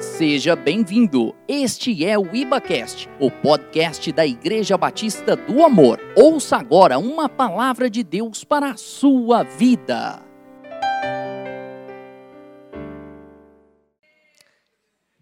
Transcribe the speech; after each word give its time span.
Seja 0.00 0.54
bem-vindo. 0.54 1.34
Este 1.48 2.04
é 2.04 2.16
o 2.16 2.32
IbaCast, 2.32 3.08
o 3.18 3.32
podcast 3.32 4.12
da 4.12 4.24
Igreja 4.24 4.78
Batista 4.78 5.34
do 5.34 5.64
Amor. 5.64 5.98
Ouça 6.16 6.56
agora 6.56 7.00
uma 7.00 7.28
palavra 7.28 7.90
de 7.90 8.04
Deus 8.04 8.44
para 8.44 8.70
a 8.70 8.76
sua 8.76 9.42
vida. 9.42 10.22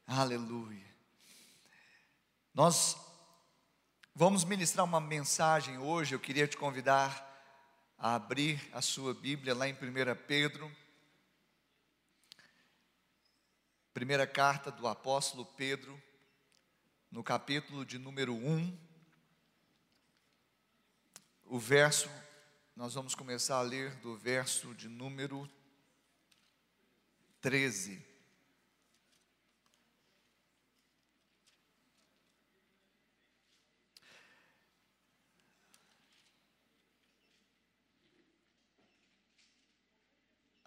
Aleluia. 0.06 0.84
Nós 2.52 2.98
vamos 4.14 4.44
ministrar 4.44 4.84
uma 4.84 5.00
mensagem 5.00 5.78
hoje. 5.78 6.14
Eu 6.14 6.20
queria 6.20 6.46
te 6.46 6.58
convidar 6.58 7.26
a 7.96 8.14
abrir 8.14 8.60
a 8.74 8.82
sua 8.82 9.14
Bíblia 9.14 9.54
lá 9.54 9.66
em 9.66 9.72
1 9.72 9.76
Pedro. 10.28 10.70
Primeira 13.96 14.26
carta 14.26 14.70
do 14.70 14.86
apóstolo 14.86 15.46
Pedro, 15.46 15.98
no 17.10 17.24
capítulo 17.24 17.82
de 17.82 17.96
número 17.98 18.34
1, 18.34 18.78
o 21.46 21.58
verso, 21.58 22.10
nós 22.76 22.92
vamos 22.92 23.14
começar 23.14 23.56
a 23.56 23.62
ler 23.62 23.94
do 24.00 24.14
verso 24.14 24.74
de 24.74 24.86
número 24.86 25.50
13. 27.40 28.04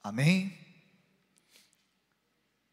Amém? 0.02 0.59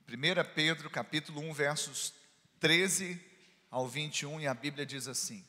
1 0.08 0.54
Pedro 0.54 0.88
capítulo 0.88 1.40
1, 1.40 1.52
versos 1.52 2.14
13 2.60 3.20
ao 3.68 3.88
21, 3.88 4.40
e 4.40 4.46
a 4.46 4.54
Bíblia 4.54 4.86
diz 4.86 5.08
assim: 5.08 5.44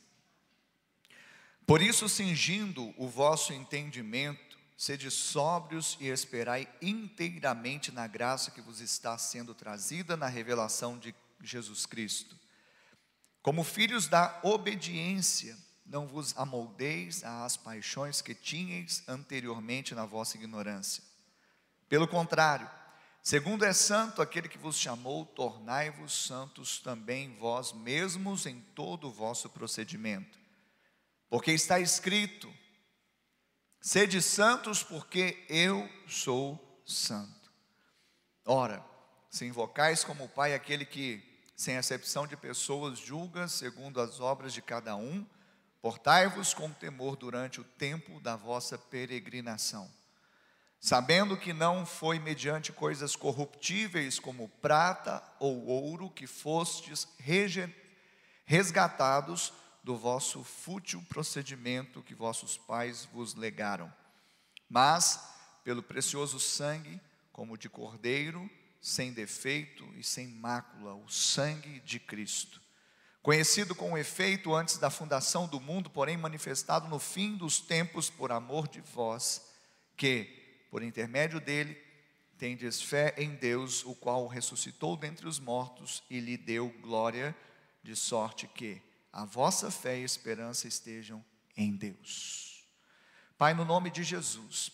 Por 1.64 1.80
isso, 1.80 2.10
cingindo 2.10 2.92
o 2.98 3.08
vosso 3.08 3.54
entendimento, 3.54 4.58
sede 4.76 5.12
sóbrios 5.12 5.96
e 6.00 6.08
esperai 6.08 6.68
inteiramente 6.82 7.92
na 7.92 8.08
graça 8.08 8.50
que 8.50 8.60
vos 8.60 8.82
está 8.82 9.16
sendo 9.20 9.54
trazida 9.54 10.18
na 10.18 10.28
revelação 10.28 10.98
de 10.98 11.14
Jesus 11.40 11.86
Cristo. 11.86 12.36
Como 13.44 13.64
filhos 13.64 14.08
da 14.08 14.40
obediência, 14.42 15.56
não 15.86 16.08
vos 16.08 16.36
amoldeis 16.36 17.24
às 17.24 17.56
paixões 17.56 18.24
que 18.24 18.34
tinhais 18.34 19.04
anteriormente 19.08 19.94
na 19.94 20.08
vossa 20.08 20.36
ignorância 20.36 21.04
pelo 21.90 22.08
contrário, 22.08 22.70
segundo 23.28 23.66
é 23.66 23.74
santo 23.74 24.22
aquele 24.22 24.48
que 24.48 24.58
vos 24.58 24.78
chamou, 24.78 25.26
tornai-vos 25.26 26.14
santos 26.14 26.80
também 26.80 27.36
vós 27.36 27.74
mesmos 27.74 28.46
em 28.46 28.62
todo 28.74 29.10
o 29.10 29.12
vosso 29.12 29.50
procedimento. 29.50 30.40
Porque 31.30 31.52
está 31.52 31.78
escrito: 31.78 32.50
Sede 33.82 34.22
santos, 34.22 34.82
porque 34.82 35.46
eu 35.50 35.90
sou 36.08 36.82
santo. 36.86 37.52
Ora, 38.46 38.82
se 39.30 39.46
invocais 39.46 40.06
como 40.06 40.30
Pai 40.30 40.54
aquele 40.54 40.86
que, 40.86 41.22
sem 41.54 41.76
acepção 41.76 42.26
de 42.26 42.38
pessoas, 42.38 42.98
julga 42.98 43.50
segundo 43.50 44.00
as 44.00 44.22
obras 44.22 44.54
de 44.54 44.62
cada 44.62 44.96
um, 44.96 45.28
portai-vos 45.82 46.54
com 46.54 46.72
temor 46.72 47.18
durante 47.18 47.60
o 47.60 47.66
tempo 47.66 48.22
da 48.22 48.38
vossa 48.38 48.78
peregrinação 48.78 49.97
sabendo 50.80 51.38
que 51.38 51.54
não 51.54 51.86
foi 51.86 52.20
mediante 52.20 52.72
coisas 52.72 53.16
corruptíveis 53.16 54.20
como 54.20 54.50
prata 54.62 55.24
ou 55.40 55.66
ouro 55.66 56.10
que 56.10 56.28
fostes 56.28 57.08
resgatados 58.46 59.54
do 59.84 59.98
vosso 59.98 60.44
fútil 60.44 61.04
procedimento 61.10 62.04
que 62.04 62.14
vossos 62.14 62.58
pais 62.58 63.08
vos 63.12 63.36
legaram, 63.36 63.94
mas 64.70 65.20
pelo 65.64 65.82
precioso 65.84 66.40
sangue, 66.40 67.00
como 67.32 67.58
de 67.58 67.70
cordeiro, 67.70 68.50
sem 68.82 69.12
defeito 69.12 69.86
e 69.96 70.04
sem 70.04 70.28
mácula, 70.28 70.94
o 70.94 71.10
sangue 71.10 71.80
de 71.82 72.00
Cristo. 72.00 72.62
Conhecido 73.22 73.76
com 73.76 73.98
efeito 73.98 74.56
antes 74.56 74.78
da 74.78 74.90
fundação 74.90 75.48
do 75.48 75.60
mundo, 75.60 75.90
porém 75.90 76.16
manifestado 76.16 76.88
no 76.88 77.00
fim 77.00 77.36
dos 77.36 77.60
tempos 77.60 78.10
por 78.10 78.32
amor 78.32 78.68
de 78.68 78.80
vós, 78.80 79.46
que, 79.98 80.37
por 80.70 80.84
intermédio 80.84 81.40
dele, 81.40 81.76
tendes 82.38 82.82
fé 82.82 83.14
em 83.18 83.36
Deus, 83.36 83.84
o 83.86 83.96
qual 83.96 84.28
ressuscitou 84.28 84.96
dentre 84.96 85.28
os 85.28 85.40
mortos 85.40 86.04
e 86.10 86.20
lhe 86.20 86.38
deu 86.38 86.70
glória, 86.82 87.36
de 87.84 87.96
sorte 87.96 88.48
que 88.48 88.82
a 89.12 89.26
vossa 89.26 89.72
fé 89.72 89.98
e 89.98 90.04
esperança 90.04 90.68
estejam 90.68 91.24
em 91.56 91.76
Deus. 91.76 92.68
Pai, 93.38 93.54
no 93.54 93.64
nome 93.64 93.90
de 93.90 94.04
Jesus, 94.04 94.72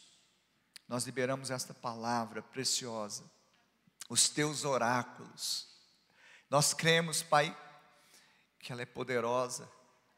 nós 0.87 1.05
liberamos 1.05 1.51
esta 1.51 1.73
palavra 1.73 2.41
preciosa, 2.41 3.23
os 4.09 4.29
teus 4.29 4.65
oráculos. 4.65 5.67
Nós 6.49 6.73
cremos, 6.73 7.21
Pai, 7.21 7.55
que 8.59 8.71
ela 8.71 8.81
é 8.81 8.85
poderosa. 8.85 9.69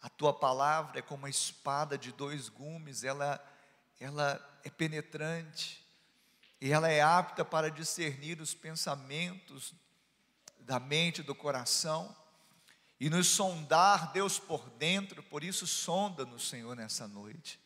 A 0.01 0.09
tua 0.09 0.33
palavra 0.33 0.99
é 0.99 1.01
como 1.01 1.23
uma 1.23 1.29
espada 1.29 1.97
de 1.97 2.11
dois 2.11 2.49
gumes, 2.49 3.03
ela 3.03 3.43
ela 3.99 4.41
é 4.63 4.69
penetrante 4.69 5.85
e 6.59 6.71
ela 6.71 6.89
é 6.89 7.01
apta 7.01 7.45
para 7.45 7.69
discernir 7.69 8.41
os 8.41 8.53
pensamentos 8.53 9.73
da 10.59 10.79
mente, 10.79 11.21
do 11.21 11.35
coração 11.35 12.15
e 12.99 13.09
nos 13.09 13.27
sondar 13.27 14.11
Deus 14.11 14.39
por 14.39 14.69
dentro, 14.71 15.21
por 15.23 15.43
isso 15.43 15.67
sonda-nos, 15.67 16.47
Senhor, 16.47 16.75
nessa 16.75 17.07
noite. 17.07 17.59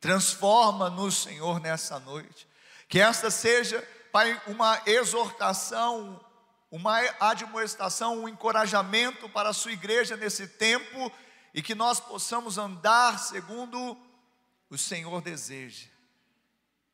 Transforma-nos, 0.00 1.22
Senhor, 1.22 1.60
nessa 1.60 2.00
noite. 2.00 2.48
Que 2.88 2.98
esta 2.98 3.30
seja, 3.30 3.80
Pai, 4.10 4.40
uma 4.46 4.82
exortação, 4.86 6.24
uma 6.70 6.98
admoestação, 7.20 8.22
um 8.22 8.28
encorajamento 8.28 9.28
para 9.28 9.50
a 9.50 9.54
sua 9.54 9.72
igreja 9.72 10.16
nesse 10.16 10.48
tempo 10.48 11.12
e 11.54 11.62
que 11.62 11.74
nós 11.74 12.00
possamos 12.00 12.58
andar 12.58 13.18
segundo 13.18 13.96
o 14.72 14.78
Senhor 14.78 15.20
deseja 15.20 15.86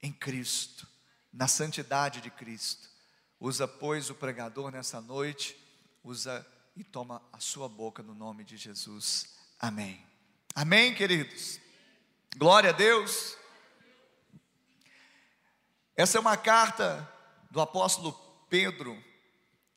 em 0.03 0.13
Cristo, 0.13 0.85
na 1.33 1.47
santidade 1.47 2.21
de 2.21 2.29
Cristo. 2.29 2.89
Usa, 3.39 3.69
pois, 3.69 4.11
o 4.11 4.17
pregador 4.17 4.73
nessa 4.73 5.01
noite, 5.01 5.57
usa 6.03 6.45
e 6.75 6.83
toma 6.83 7.23
a 7.33 7.39
sua 7.39 7.69
boca 7.69 8.03
no 8.03 8.17
nome 8.17 8.43
de 8.43 8.57
Jesus. 8.57 9.33
Amém. 9.61 10.05
Amém, 10.57 10.93
queridos. 10.93 11.61
Glória 12.37 12.71
a 12.71 12.73
Deus. 12.73 13.37
Essa 15.95 16.19
é 16.19 16.21
uma 16.21 16.37
carta 16.37 17.09
do 17.49 17.61
apóstolo 17.61 18.13
Pedro, 18.51 19.01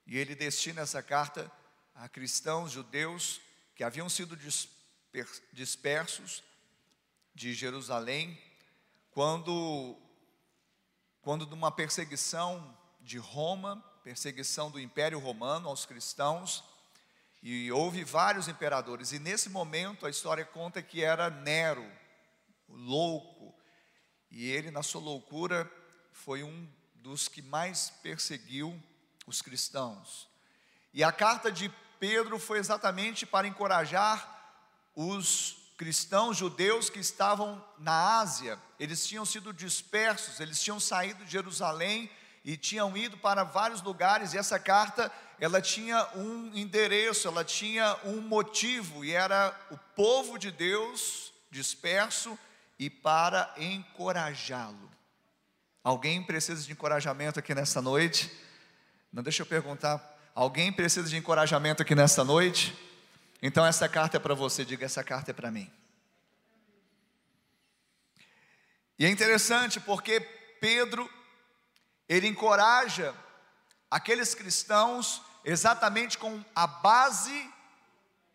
e 0.08 0.18
ele 0.18 0.34
destina 0.34 0.82
essa 0.82 1.04
carta 1.04 1.52
a 1.94 2.10
cristãos 2.10 2.72
judeus 2.72 3.40
que 3.76 3.84
haviam 3.84 4.10
sido 4.10 4.36
dispersos 5.54 6.44
de 7.34 7.54
Jerusalém, 7.54 8.40
quando, 9.12 9.98
quando 11.22 11.46
de 11.46 11.54
uma 11.54 11.72
perseguição 11.72 12.78
de 13.02 13.18
Roma, 13.18 13.84
perseguição 14.04 14.70
do 14.70 14.80
Império 14.80 15.20
Romano 15.20 15.70
aos 15.70 15.86
cristãos, 15.86 16.64
e 17.42 17.72
houve 17.72 18.04
vários 18.04 18.48
imperadores, 18.48 19.12
e 19.12 19.20
nesse 19.20 19.50
momento 19.50 20.06
a 20.06 20.10
história 20.10 20.46
conta 20.46 20.82
que 20.82 21.04
era 21.04 21.30
Nero, 21.30 21.90
louco, 22.70 23.56
e 24.30 24.48
ele, 24.48 24.72
na 24.72 24.84
sua 24.84 25.02
loucura, 25.02 25.70
foi 26.14 26.44
um 26.44 26.70
dos 26.96 27.28
que 27.28 27.42
mais 27.42 27.90
perseguiu 28.02 28.82
os 29.26 29.42
cristãos. 29.42 30.30
E 30.94 31.04
a 31.04 31.12
carta 31.12 31.52
de 31.52 31.70
Pedro 32.00 32.40
foi 32.40 32.60
exatamente 32.60 33.26
para 33.26 33.48
encorajar 33.48 34.40
os 34.96 35.61
cristãos 35.82 36.38
judeus 36.38 36.92
que 36.92 37.00
estavam 37.00 37.60
na 37.80 38.20
Ásia, 38.20 38.60
eles 38.80 39.04
tinham 39.04 39.26
sido 39.26 39.52
dispersos, 39.52 40.40
eles 40.40 40.62
tinham 40.62 40.80
saído 40.80 41.26
de 41.26 41.32
Jerusalém 41.32 42.08
e 42.46 42.56
tinham 42.56 42.96
ido 42.96 43.18
para 43.18 43.44
vários 43.44 43.82
lugares, 43.82 44.32
e 44.32 44.38
essa 44.38 44.60
carta, 44.60 45.12
ela 45.40 45.60
tinha 45.60 46.08
um 46.14 46.52
endereço, 46.54 47.28
ela 47.28 47.44
tinha 47.44 47.98
um 48.04 48.22
motivo, 48.22 49.04
e 49.04 49.12
era 49.12 49.60
o 49.72 49.78
povo 49.96 50.38
de 50.38 50.52
Deus 50.52 51.34
disperso 51.50 52.38
e 52.78 52.88
para 52.88 53.52
encorajá-lo. 53.58 54.88
Alguém 55.84 56.22
precisa 56.22 56.64
de 56.64 56.72
encorajamento 56.72 57.40
aqui 57.40 57.56
nessa 57.56 57.82
noite? 57.82 58.32
Não 59.12 59.24
deixa 59.24 59.42
eu 59.42 59.48
perguntar, 59.48 60.16
alguém 60.36 60.72
precisa 60.72 61.10
de 61.10 61.18
encorajamento 61.18 61.82
aqui 61.82 61.96
nessa 61.96 62.24
noite? 62.24 62.91
Então 63.42 63.66
essa 63.66 63.90
carta 63.90 64.18
é 64.18 64.20
para 64.20 64.36
você, 64.36 64.64
diga 64.64 64.86
essa 64.86 65.04
carta 65.04 65.32
é 65.32 65.34
para 65.34 65.50
mim. 65.50 65.72
E 69.00 69.06
é 69.06 69.10
interessante 69.10 69.80
porque 69.80 70.20
Pedro 70.60 71.10
ele 72.08 72.28
encoraja 72.28 73.16
aqueles 73.90 74.36
cristãos 74.36 75.22
exatamente 75.44 76.18
com 76.18 76.44
a 76.54 76.68
base 76.68 77.52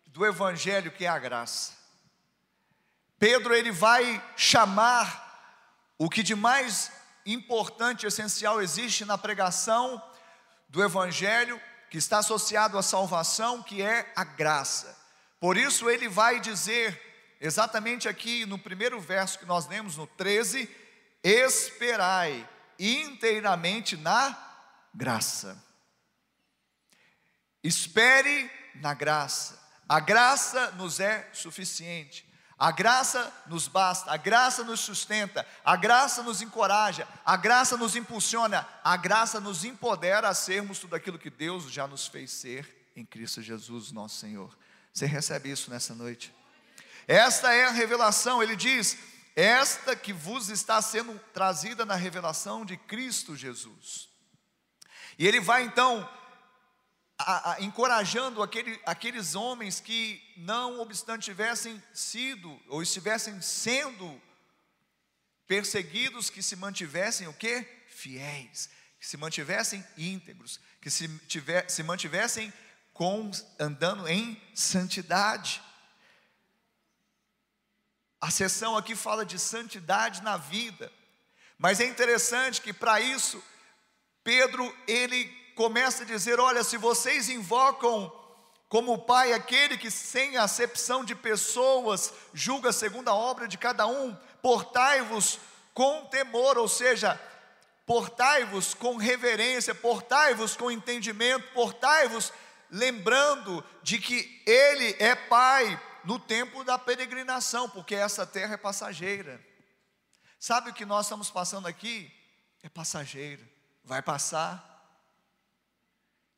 do 0.06 0.26
evangelho 0.26 0.90
que 0.90 1.04
é 1.04 1.08
a 1.08 1.18
graça. 1.18 1.72
Pedro 3.18 3.54
ele 3.54 3.70
vai 3.70 4.20
chamar 4.36 5.24
o 5.98 6.10
que 6.10 6.22
de 6.22 6.34
mais 6.34 6.90
importante 7.24 8.06
essencial 8.06 8.60
existe 8.60 9.04
na 9.04 9.16
pregação 9.16 10.02
do 10.68 10.82
evangelho 10.82 11.60
que 11.90 11.98
está 11.98 12.18
associado 12.18 12.78
à 12.78 12.82
salvação, 12.82 13.62
que 13.62 13.82
é 13.82 14.12
a 14.16 14.24
graça. 14.24 14.96
Por 15.40 15.56
isso 15.56 15.88
ele 15.88 16.08
vai 16.08 16.40
dizer 16.40 17.36
exatamente 17.40 18.08
aqui 18.08 18.46
no 18.46 18.58
primeiro 18.58 19.00
verso 19.00 19.38
que 19.38 19.44
nós 19.44 19.66
lemos 19.66 19.96
no 19.96 20.06
13, 20.06 20.68
esperai 21.22 22.48
inteiramente 22.78 23.96
na 23.96 24.36
graça. 24.94 25.62
Espere 27.62 28.50
na 28.76 28.94
graça. 28.94 29.58
A 29.88 30.00
graça 30.00 30.70
nos 30.72 31.00
é 31.00 31.28
suficiente. 31.32 32.26
A 32.58 32.70
graça 32.70 33.30
nos 33.46 33.68
basta, 33.68 34.10
a 34.10 34.16
graça 34.16 34.64
nos 34.64 34.80
sustenta, 34.80 35.46
a 35.62 35.76
graça 35.76 36.22
nos 36.22 36.40
encoraja, 36.40 37.06
a 37.24 37.36
graça 37.36 37.76
nos 37.76 37.94
impulsiona, 37.94 38.66
a 38.82 38.96
graça 38.96 39.38
nos 39.38 39.62
empodera 39.62 40.28
a 40.28 40.34
sermos 40.34 40.78
tudo 40.78 40.96
aquilo 40.96 41.18
que 41.18 41.28
Deus 41.28 41.70
já 41.70 41.86
nos 41.86 42.06
fez 42.06 42.30
ser 42.30 42.90
em 42.96 43.04
Cristo 43.04 43.42
Jesus, 43.42 43.92
nosso 43.92 44.16
Senhor. 44.16 44.56
Você 44.90 45.04
recebe 45.04 45.50
isso 45.50 45.70
nessa 45.70 45.94
noite? 45.94 46.34
Esta 47.06 47.52
é 47.52 47.66
a 47.66 47.70
revelação, 47.70 48.42
ele 48.42 48.56
diz: 48.56 48.96
esta 49.36 49.94
que 49.94 50.14
vos 50.14 50.48
está 50.48 50.80
sendo 50.80 51.20
trazida 51.34 51.84
na 51.84 51.94
revelação 51.94 52.64
de 52.64 52.78
Cristo 52.78 53.36
Jesus. 53.36 54.08
E 55.18 55.26
ele 55.26 55.40
vai 55.40 55.64
então 55.64 56.08
a, 57.18 57.52
a, 57.52 57.62
encorajando 57.62 58.42
aquele, 58.42 58.78
aqueles 58.84 59.34
homens 59.34 59.80
que, 59.80 60.22
não 60.36 60.80
obstante 60.80 61.24
tivessem 61.24 61.82
sido 61.94 62.60
ou 62.68 62.82
estivessem 62.82 63.40
sendo 63.40 64.20
perseguidos, 65.46 66.28
que 66.28 66.42
se 66.42 66.56
mantivessem 66.56 67.26
o 67.26 67.32
que? 67.32 67.62
Fiéis, 67.88 68.68
que 69.00 69.06
se 69.06 69.16
mantivessem 69.16 69.84
íntegros, 69.96 70.60
que 70.80 70.90
se, 70.90 71.08
tiver, 71.20 71.68
se 71.70 71.82
mantivessem 71.82 72.52
com, 72.92 73.30
andando 73.58 74.06
em 74.08 74.40
santidade. 74.54 75.62
A 78.20 78.30
sessão 78.30 78.76
aqui 78.76 78.94
fala 78.94 79.24
de 79.24 79.38
santidade 79.38 80.22
na 80.22 80.36
vida, 80.36 80.92
mas 81.56 81.80
é 81.80 81.86
interessante 81.86 82.60
que 82.60 82.72
para 82.72 83.00
isso 83.00 83.42
Pedro 84.22 84.76
ele 84.86 85.45
começa 85.56 86.04
a 86.04 86.06
dizer: 86.06 86.38
olha, 86.38 86.62
se 86.62 86.76
vocês 86.76 87.28
invocam 87.28 88.12
como 88.68 88.98
Pai 88.98 89.32
aquele 89.32 89.76
que, 89.76 89.90
sem 89.90 90.36
acepção 90.36 91.04
de 91.04 91.14
pessoas, 91.14 92.12
julga 92.32 92.72
segundo 92.72 93.08
a 93.08 93.14
obra 93.14 93.48
de 93.48 93.56
cada 93.56 93.86
um, 93.86 94.14
portai-vos 94.42 95.40
com 95.72 96.04
temor, 96.06 96.58
ou 96.58 96.68
seja, 96.68 97.20
portai-vos 97.86 98.74
com 98.74 98.96
reverência, 98.96 99.74
portai-vos 99.74 100.56
com 100.56 100.70
entendimento, 100.70 101.52
portai-vos 101.52 102.32
lembrando 102.70 103.64
de 103.82 103.98
que 103.98 104.42
Ele 104.46 104.94
é 104.98 105.14
Pai 105.14 105.80
no 106.04 106.18
tempo 106.18 106.62
da 106.64 106.78
peregrinação, 106.78 107.68
porque 107.68 107.94
essa 107.94 108.26
terra 108.26 108.54
é 108.54 108.58
passageira. 108.58 109.40
Sabe 110.38 110.70
o 110.70 110.74
que 110.74 110.84
nós 110.84 111.06
estamos 111.06 111.30
passando 111.30 111.66
aqui? 111.66 112.12
É 112.62 112.68
passageiro, 112.68 113.46
vai 113.84 114.02
passar. 114.02 114.75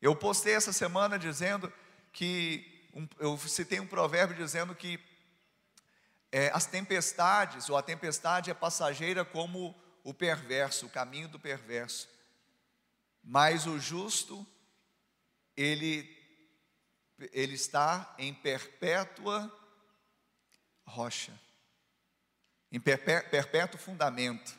Eu 0.01 0.15
postei 0.15 0.53
essa 0.53 0.71
semana 0.71 1.19
dizendo 1.19 1.71
que, 2.13 2.87
um, 2.93 3.07
eu 3.19 3.37
citei 3.37 3.79
um 3.79 3.87
provérbio 3.87 4.35
dizendo 4.35 4.73
que 4.73 4.99
é, 6.31 6.49
as 6.53 6.65
tempestades, 6.65 7.69
ou 7.69 7.77
a 7.77 7.81
tempestade 7.81 8.51
é 8.51 8.53
passageira 8.53 9.25
como 9.25 9.75
o 10.03 10.13
perverso, 10.13 10.85
o 10.85 10.89
caminho 10.89 11.27
do 11.27 11.39
perverso. 11.39 12.07
Mas 13.23 13.65
o 13.65 13.79
justo, 13.79 14.45
ele, 15.57 16.17
ele 17.31 17.55
está 17.55 18.15
em 18.17 18.33
perpétua 18.33 19.51
rocha, 20.85 21.37
em 22.71 22.79
perpétuo 22.79 23.79
fundamento. 23.79 24.57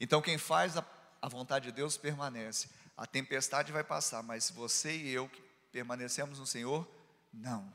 Então, 0.00 0.22
quem 0.22 0.38
faz 0.38 0.76
a, 0.76 0.84
a 1.20 1.28
vontade 1.28 1.66
de 1.66 1.72
Deus 1.72 1.96
permanece. 1.96 2.70
A 3.00 3.06
tempestade 3.06 3.72
vai 3.72 3.82
passar, 3.82 4.22
mas 4.22 4.50
você 4.50 4.94
e 4.94 5.08
eu 5.08 5.26
que 5.26 5.40
permanecemos 5.72 6.38
no 6.38 6.44
Senhor, 6.44 6.86
não. 7.32 7.72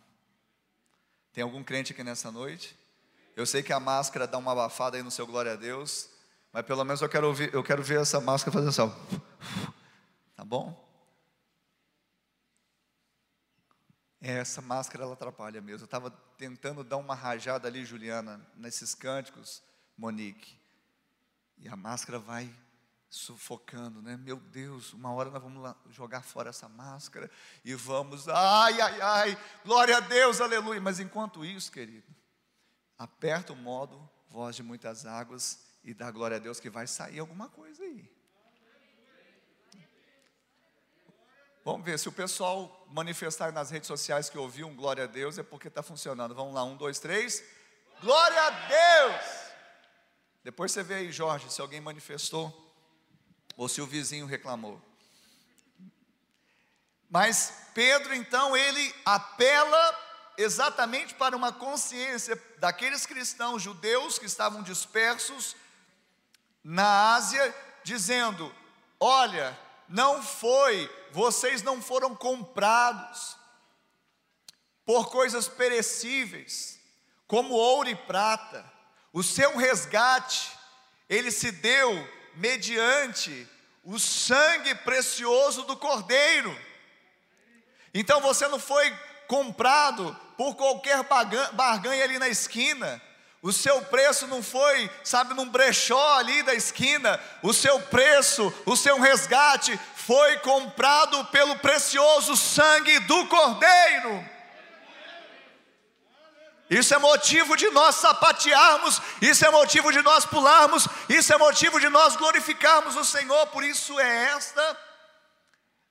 Tem 1.34 1.44
algum 1.44 1.64
crente 1.64 1.94
aqui 1.94 2.04
nessa 2.04 2.32
noite? 2.32 2.78
Eu 3.36 3.44
sei 3.48 3.64
que 3.64 3.74
a 3.74 3.80
máscara 3.80 4.28
dá 4.28 4.38
uma 4.38 4.52
abafada 4.52 4.98
aí 4.98 5.02
no 5.02 5.10
seu 5.10 5.26
glória 5.26 5.54
a 5.54 5.56
Deus, 5.56 6.12
mas 6.54 6.64
pelo 6.64 6.84
menos 6.84 7.02
eu 7.02 7.10
quero, 7.10 7.26
ouvir, 7.26 7.52
eu 7.56 7.64
quero 7.64 7.82
ver 7.82 8.02
essa 8.02 8.22
máscara 8.22 8.52
fazer 8.52 8.70
assim, 8.70 8.96
tá 10.36 10.46
bom? 10.46 10.80
É, 14.22 14.34
essa 14.34 14.62
máscara 14.62 15.06
ela 15.06 15.14
atrapalha 15.14 15.60
mesmo. 15.60 15.82
Eu 15.82 15.86
estava 15.86 16.12
tentando 16.38 16.84
dar 16.84 16.98
uma 16.98 17.16
rajada 17.16 17.68
ali, 17.68 17.84
Juliana, 17.84 18.48
nesses 18.56 18.94
cânticos, 18.94 19.64
Monique, 19.98 20.56
e 21.58 21.68
a 21.68 21.76
máscara 21.76 22.20
vai 22.20 22.56
sufocando, 23.16 24.02
né? 24.02 24.18
Meu 24.18 24.38
Deus, 24.38 24.94
uma 24.94 25.14
hora 25.14 25.30
nós 25.30 25.42
vamos 25.42 25.76
jogar 25.90 26.22
fora 26.22 26.50
essa 26.50 26.68
máscara 26.68 27.32
e 27.64 27.74
vamos, 27.74 28.28
ai, 28.28 28.80
ai, 28.82 29.02
ai, 29.02 29.38
glória 29.64 29.98
a 29.98 30.00
Deus, 30.02 30.42
aleluia. 30.42 30.82
Mas 30.82 31.00
enquanto 31.00 31.46
isso, 31.46 31.72
querido, 31.72 32.06
aperta 32.98 33.54
o 33.54 33.56
modo, 33.56 34.10
voz 34.28 34.56
de 34.56 34.64
muitas 34.64 35.06
águas 35.06 35.66
e 35.84 35.94
dá 35.94 36.12
glória 36.12 36.38
a 36.38 36.40
Deus 36.40 36.60
que 36.60 36.70
vai 36.70 36.88
sair 36.88 37.20
alguma 37.20 37.48
coisa 37.48 37.84
aí. 37.84 38.14
Vamos 41.64 41.86
ver, 41.86 41.98
se 41.98 42.08
o 42.08 42.12
pessoal 42.12 42.86
manifestar 42.92 43.52
nas 43.52 43.72
redes 43.72 43.88
sociais 43.88 44.30
que 44.30 44.38
ouviu 44.38 44.68
um 44.68 44.76
glória 44.76 45.06
a 45.06 45.08
Deus, 45.08 45.38
é 45.38 45.44
porque 45.44 45.68
está 45.68 45.82
funcionando. 45.82 46.36
Vamos 46.36 46.54
lá, 46.54 46.64
um, 46.64 46.76
dois, 46.76 47.00
três. 47.00 47.44
Glória 48.02 48.40
a 48.40 48.50
Deus! 48.50 49.46
Depois 50.44 50.72
você 50.72 50.84
vê 50.84 50.96
aí, 50.96 51.12
Jorge, 51.12 51.52
se 51.52 51.60
alguém 51.60 51.82
manifestou 51.82 52.65
ou 53.58 53.68
se 53.70 53.82
o 53.82 53.88
vizinho 53.88 54.26
reclamou. 54.26 54.82
Mas 57.10 57.54
Pedro, 57.74 58.14
então, 58.14 58.56
ele 58.56 58.94
apela 59.06 60.06
exatamente 60.38 61.14
para 61.14 61.36
uma 61.36 61.52
consciência 61.52 62.42
daqueles 62.58 63.06
cristãos 63.06 63.62
judeus 63.62 64.20
que 64.20 64.26
estavam 64.26 64.64
dispersos 64.64 65.56
na 66.64 67.14
Ásia, 67.16 67.56
dizendo: 67.84 68.54
Olha, 69.00 69.58
não 69.88 70.22
foi, 70.22 70.90
vocês 71.12 71.62
não 71.62 71.82
foram 71.82 72.16
comprados 72.16 73.38
por 74.86 75.10
coisas 75.10 75.48
perecíveis, 75.48 76.80
como 77.28 77.54
ouro 77.54 77.90
e 77.90 77.96
prata, 77.96 78.70
o 79.12 79.24
seu 79.24 79.58
resgate, 79.58 80.52
ele 81.10 81.32
se 81.32 81.52
deu 81.52 82.08
mediante 82.36 83.48
o 83.84 84.00
sangue 84.00 84.74
precioso 84.76 85.64
do 85.64 85.76
Cordeiro. 85.76 86.58
Então 87.94 88.20
você 88.20 88.48
não 88.48 88.60
foi 88.60 88.94
comprado 89.28 90.16
por 90.38 90.56
qualquer 90.56 91.04
barganha 91.54 92.04
ali 92.04 92.20
na 92.20 92.28
esquina. 92.28 93.02
O 93.42 93.54
seu 93.54 93.80
preço 93.84 94.26
não 94.26 94.42
foi, 94.42 94.90
sabe, 95.04 95.36
num 95.36 95.48
brechó 95.48 96.18
ali 96.18 96.42
da 96.42 96.56
esquina. 96.56 97.20
O 97.44 97.54
seu 97.54 97.80
preço, 97.80 98.52
o 98.66 98.76
seu 98.76 99.00
resgate 99.00 99.80
foi 99.96 100.38
comprado 100.40 101.24
pelo 101.26 101.56
precioso 101.60 102.36
sangue 102.36 103.00
do 103.02 103.28
Cordeiro. 103.28 104.35
Isso 106.70 106.94
é 106.96 106.98
motivo 106.98 107.56
de 107.56 107.70
nós 107.70 107.96
sapatearmos, 107.96 109.00
isso 109.22 109.46
é 109.46 109.52
motivo 109.52 109.92
de 109.92 110.02
nós 110.02 110.26
pularmos, 110.26 110.88
isso 111.08 111.32
é 111.32 111.38
motivo 111.38 111.80
de 111.80 111.90
nós 111.90 112.16
glorificarmos 112.16 112.96
o 112.96 113.06
Senhor. 113.06 113.48
Por 113.48 113.64
isso 113.64 114.00
é 114.00 114.26
esta 114.32 114.78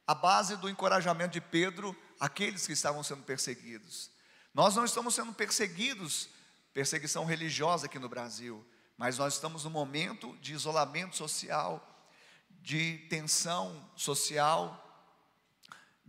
a 0.07 0.15
base 0.15 0.57
do 0.57 0.69
encorajamento 0.69 1.33
de 1.33 1.41
Pedro 1.41 1.97
àqueles 2.21 2.67
que 2.67 2.73
estavam 2.73 3.03
sendo 3.03 3.23
perseguidos. 3.23 4.11
Nós 4.53 4.77
não 4.77 4.85
estamos 4.85 5.15
sendo 5.15 5.33
perseguidos, 5.33 6.29
perseguição 6.73 7.25
religiosa 7.25 7.87
aqui 7.87 7.99
no 7.99 8.09
Brasil, 8.09 8.65
mas 8.97 9.19
nós 9.19 9.35
estamos 9.35 9.65
num 9.65 9.71
momento 9.71 10.37
de 10.39 10.53
isolamento 10.53 11.17
social, 11.17 11.83
de 12.63 12.99
tensão 13.09 13.91
social, 13.97 14.84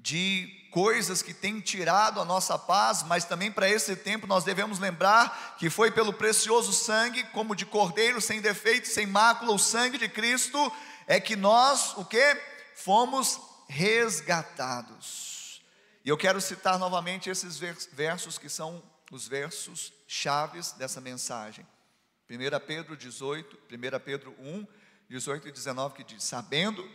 de 0.06 0.48
coisas 0.70 1.24
que 1.24 1.34
têm 1.34 1.60
tirado 1.60 2.22
a 2.22 2.26
nossa 2.26 2.60
paz, 2.60 3.02
mas 3.02 3.26
também 3.26 3.52
para 3.52 3.68
esse 3.68 3.96
tempo 3.96 4.28
nós 4.28 4.44
devemos 4.44 4.78
lembrar 4.78 5.56
que 5.58 5.68
foi 5.68 5.90
pelo 5.90 6.14
precioso 6.14 6.72
sangue, 6.72 7.24
como 7.34 7.56
de 7.56 7.66
cordeiro, 7.66 8.22
sem 8.22 8.40
defeito, 8.40 8.88
sem 8.88 9.08
mácula, 9.08 9.52
o 9.52 9.58
sangue 9.58 9.98
de 9.98 10.08
Cristo, 10.08 10.72
é 11.08 11.20
que 11.20 11.36
nós, 11.36 11.98
o 11.98 12.06
que? 12.06 12.40
Fomos 12.76 13.42
resgatados. 13.68 15.64
E 16.04 16.10
eu 16.10 16.18
quero 16.18 16.40
citar 16.40 16.78
novamente 16.78 17.32
esses 17.32 17.58
versos 17.58 18.38
que 18.38 18.48
são 18.48 18.84
os 19.12 19.28
versos 19.28 19.92
chaves 20.08 20.72
dessa 20.74 21.02
mensagem. 21.02 21.66
1 22.30 22.60
Pedro 22.68 22.96
18, 22.96 23.58
1 23.72 24.00
Pedro 24.02 24.36
1, 24.38 24.68
18 25.10 25.48
e 25.48 25.52
19, 25.52 25.96
que 25.96 26.04
diz: 26.04 26.24
Sabendo 26.24 26.88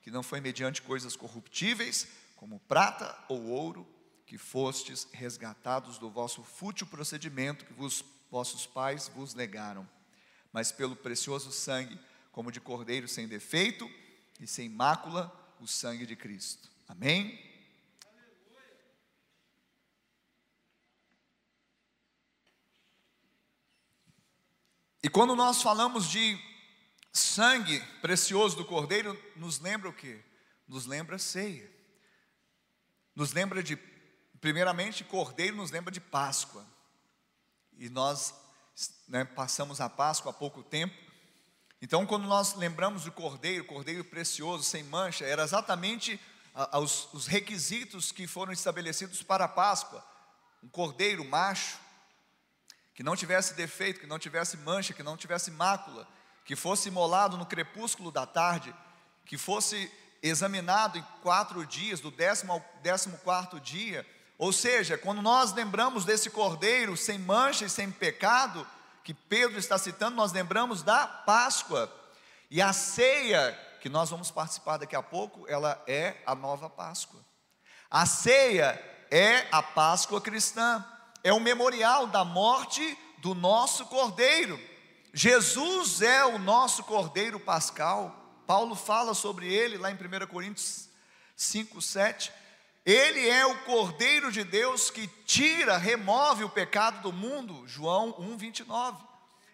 que 0.00 0.12
não 0.12 0.22
foi 0.22 0.40
mediante 0.40 0.82
coisas 0.82 1.16
corruptíveis, 1.16 2.06
como 2.42 2.58
prata 2.58 3.16
ou 3.28 3.50
ouro, 3.50 3.86
que 4.26 4.36
fostes 4.36 5.06
resgatados 5.12 5.96
do 5.96 6.10
vosso 6.10 6.42
fútil 6.42 6.88
procedimento 6.88 7.64
que 7.64 7.72
vos, 7.72 8.04
vossos 8.28 8.66
pais 8.66 9.06
vos 9.06 9.32
legaram, 9.32 9.88
mas 10.52 10.72
pelo 10.72 10.96
precioso 10.96 11.52
sangue, 11.52 11.96
como 12.32 12.50
de 12.50 12.60
cordeiro 12.60 13.06
sem 13.06 13.28
defeito 13.28 13.88
e 14.40 14.46
sem 14.48 14.68
mácula, 14.68 15.32
o 15.60 15.68
sangue 15.68 16.04
de 16.04 16.16
Cristo. 16.16 16.68
Amém? 16.88 17.38
E 25.00 25.08
quando 25.08 25.36
nós 25.36 25.62
falamos 25.62 26.10
de 26.10 26.36
sangue 27.12 27.78
precioso 28.00 28.56
do 28.56 28.64
Cordeiro, 28.64 29.16
nos 29.36 29.60
lembra 29.60 29.88
o 29.88 29.92
que? 29.92 30.20
Nos 30.66 30.86
lembra 30.86 31.20
ceia. 31.20 31.71
Nos 33.14 33.32
lembra 33.32 33.62
de, 33.62 33.76
primeiramente, 34.40 35.04
Cordeiro 35.04 35.56
nos 35.56 35.70
lembra 35.70 35.92
de 35.92 36.00
Páscoa. 36.00 36.64
E 37.76 37.88
nós 37.88 38.34
né, 39.08 39.24
passamos 39.24 39.80
a 39.80 39.88
Páscoa 39.88 40.30
há 40.30 40.34
pouco 40.34 40.62
tempo. 40.62 40.94
Então, 41.80 42.06
quando 42.06 42.26
nós 42.26 42.54
lembramos 42.54 43.04
do 43.04 43.12
Cordeiro, 43.12 43.64
Cordeiro 43.64 44.04
precioso, 44.04 44.62
sem 44.62 44.84
mancha, 44.84 45.24
era 45.24 45.42
exatamente 45.42 46.20
os, 46.80 47.12
os 47.12 47.26
requisitos 47.26 48.12
que 48.12 48.26
foram 48.26 48.52
estabelecidos 48.52 49.22
para 49.22 49.44
a 49.44 49.48
Páscoa. 49.48 50.04
Um 50.62 50.68
cordeiro 50.68 51.24
macho, 51.24 51.78
que 52.94 53.02
não 53.02 53.16
tivesse 53.16 53.54
defeito, 53.54 54.00
que 54.00 54.06
não 54.06 54.18
tivesse 54.18 54.56
mancha, 54.58 54.92
que 54.92 55.02
não 55.02 55.16
tivesse 55.16 55.50
mácula, 55.50 56.06
que 56.44 56.54
fosse 56.54 56.88
imolado 56.88 57.36
no 57.36 57.46
crepúsculo 57.46 58.12
da 58.12 58.26
tarde, 58.26 58.74
que 59.24 59.36
fosse 59.36 59.90
examinado 60.22 60.98
em 60.98 61.04
quatro 61.22 61.66
dias, 61.66 62.00
do 62.00 62.10
décimo 62.10 62.52
ao 62.52 62.64
décimo 62.82 63.18
quarto 63.18 63.58
dia. 63.58 64.06
Ou 64.38 64.52
seja, 64.52 64.96
quando 64.96 65.20
nós 65.20 65.52
lembramos 65.52 66.04
desse 66.04 66.30
cordeiro 66.30 66.96
sem 66.96 67.18
mancha 67.18 67.64
e 67.64 67.70
sem 67.70 67.90
pecado, 67.90 68.66
que 69.02 69.12
Pedro 69.12 69.58
está 69.58 69.76
citando, 69.78 70.16
nós 70.16 70.32
lembramos 70.32 70.82
da 70.82 71.06
Páscoa. 71.06 71.92
E 72.50 72.62
a 72.62 72.72
ceia, 72.72 73.58
que 73.80 73.88
nós 73.88 74.10
vamos 74.10 74.30
participar 74.30 74.76
daqui 74.76 74.94
a 74.94 75.02
pouco, 75.02 75.44
ela 75.48 75.82
é 75.86 76.16
a 76.24 76.34
nova 76.34 76.70
Páscoa. 76.70 77.20
A 77.90 78.06
ceia 78.06 78.80
é 79.10 79.46
a 79.50 79.62
Páscoa 79.62 80.20
cristã 80.20 80.84
é 81.24 81.32
o 81.32 81.40
memorial 81.40 82.06
da 82.06 82.24
morte 82.24 82.98
do 83.18 83.34
nosso 83.34 83.86
cordeiro. 83.86 84.58
Jesus 85.12 86.02
é 86.02 86.24
o 86.24 86.38
nosso 86.38 86.82
cordeiro 86.84 87.38
pascal. 87.38 88.21
Paulo 88.52 88.76
fala 88.76 89.14
sobre 89.14 89.50
ele 89.50 89.78
lá 89.78 89.90
em 89.90 89.94
1 89.94 90.26
Coríntios 90.26 90.86
5, 91.34 91.80
7. 91.80 92.30
Ele 92.84 93.26
é 93.26 93.46
o 93.46 93.60
cordeiro 93.60 94.30
de 94.30 94.44
Deus 94.44 94.90
que 94.90 95.06
tira, 95.24 95.78
remove 95.78 96.44
o 96.44 96.50
pecado 96.50 97.00
do 97.00 97.10
mundo. 97.14 97.66
João 97.66 98.14
1, 98.18 98.36
29. 98.36 99.02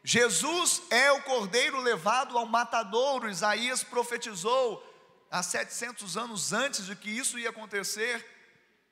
Jesus 0.03 0.83
é 0.91 1.13
o 1.13 1.23
cordeiro 1.23 1.81
levado 1.81 2.37
ao 2.37 2.45
matadouro. 2.45 3.31
Isaías 3.31 3.85
profetizou 3.85 4.83
há 5.31 5.45
700 5.45 6.17
anos 6.17 6.53
antes 6.53 6.87
de 6.87 6.97
que 6.97 7.09
isso 7.09 7.39
ia 7.39 7.51
acontecer, 7.51 8.27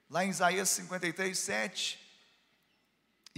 lá 0.08 0.24
em 0.24 0.30
Isaías 0.30 0.68
53, 0.68 1.36
7. 1.36 2.05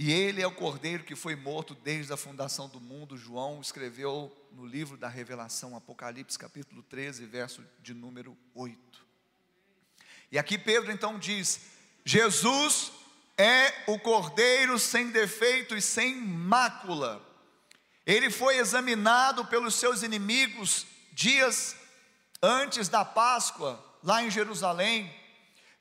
E 0.01 0.13
ele 0.13 0.41
é 0.41 0.47
o 0.47 0.51
cordeiro 0.55 1.03
que 1.03 1.13
foi 1.13 1.35
morto 1.35 1.75
desde 1.75 2.13
a 2.13 2.15
fundação 2.15 2.69
do 2.69 2.79
mundo. 2.79 3.17
João 3.17 3.59
escreveu 3.59 4.33
no 4.53 4.65
livro 4.65 4.95
da 4.95 5.09
Revelação, 5.09 5.75
Apocalipse, 5.75 6.39
capítulo 6.39 6.81
13, 6.83 7.25
verso 7.25 7.61
de 7.81 7.93
número 7.93 8.37
8. 8.55 9.05
E 10.31 10.39
aqui 10.39 10.57
Pedro 10.57 10.89
então 10.89 11.19
diz: 11.19 11.59
Jesus 12.05 12.93
é 13.37 13.73
o 13.87 13.99
cordeiro 13.99 14.79
sem 14.79 15.09
defeito 15.09 15.75
e 15.75 15.81
sem 15.81 16.15
mácula. 16.15 17.21
Ele 18.05 18.29
foi 18.29 18.55
examinado 18.55 19.43
pelos 19.47 19.75
seus 19.75 20.01
inimigos 20.01 20.87
dias 21.11 21.75
antes 22.41 22.87
da 22.87 23.03
Páscoa, 23.03 23.77
lá 24.01 24.23
em 24.23 24.31
Jerusalém. 24.31 25.13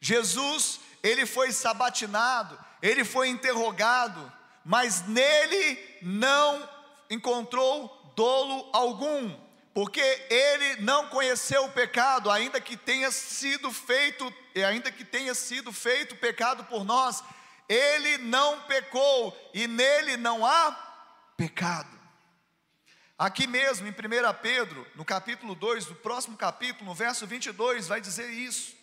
Jesus, 0.01 0.81
ele 1.05 1.25
foi 1.25 1.53
sabatinado, 1.53 2.59
ele 2.83 3.05
foi 3.05 3.29
interrogado, 3.29 4.33
mas 4.65 5.07
nele 5.07 5.99
não 6.03 6.69
encontrou 7.11 8.13
dolo 8.15 8.69
algum, 8.73 9.35
porque 9.73 10.01
ele 10.29 10.83
não 10.83 11.09
conheceu 11.09 11.65
o 11.65 11.73
pecado, 11.73 12.31
ainda 12.31 12.61
que 12.61 12.77
tenha 12.77 13.11
sido 13.11 13.73
feito, 13.73 14.33
ainda 14.67 14.91
que 14.91 15.05
tenha 15.05 15.35
sido 15.35 15.73
feito 15.73 16.17
pecado 16.17 16.65
por 16.65 16.85
nós, 16.85 17.23
ele 17.69 18.19
não 18.19 18.63
pecou 18.63 19.37
e 19.55 19.67
nele 19.67 20.17
não 20.17 20.45
há 20.45 20.73
pecado. 21.37 21.99
Aqui 23.17 23.47
mesmo 23.47 23.87
em 23.87 23.91
1 23.91 23.95
Pedro, 24.41 24.87
no 24.95 25.05
capítulo 25.05 25.55
2, 25.55 25.89
no 25.89 25.95
próximo 25.97 26.37
capítulo, 26.37 26.87
no 26.87 26.95
verso 26.95 27.27
22, 27.27 27.89
vai 27.89 28.01
dizer 28.01 28.31
isso. 28.31 28.77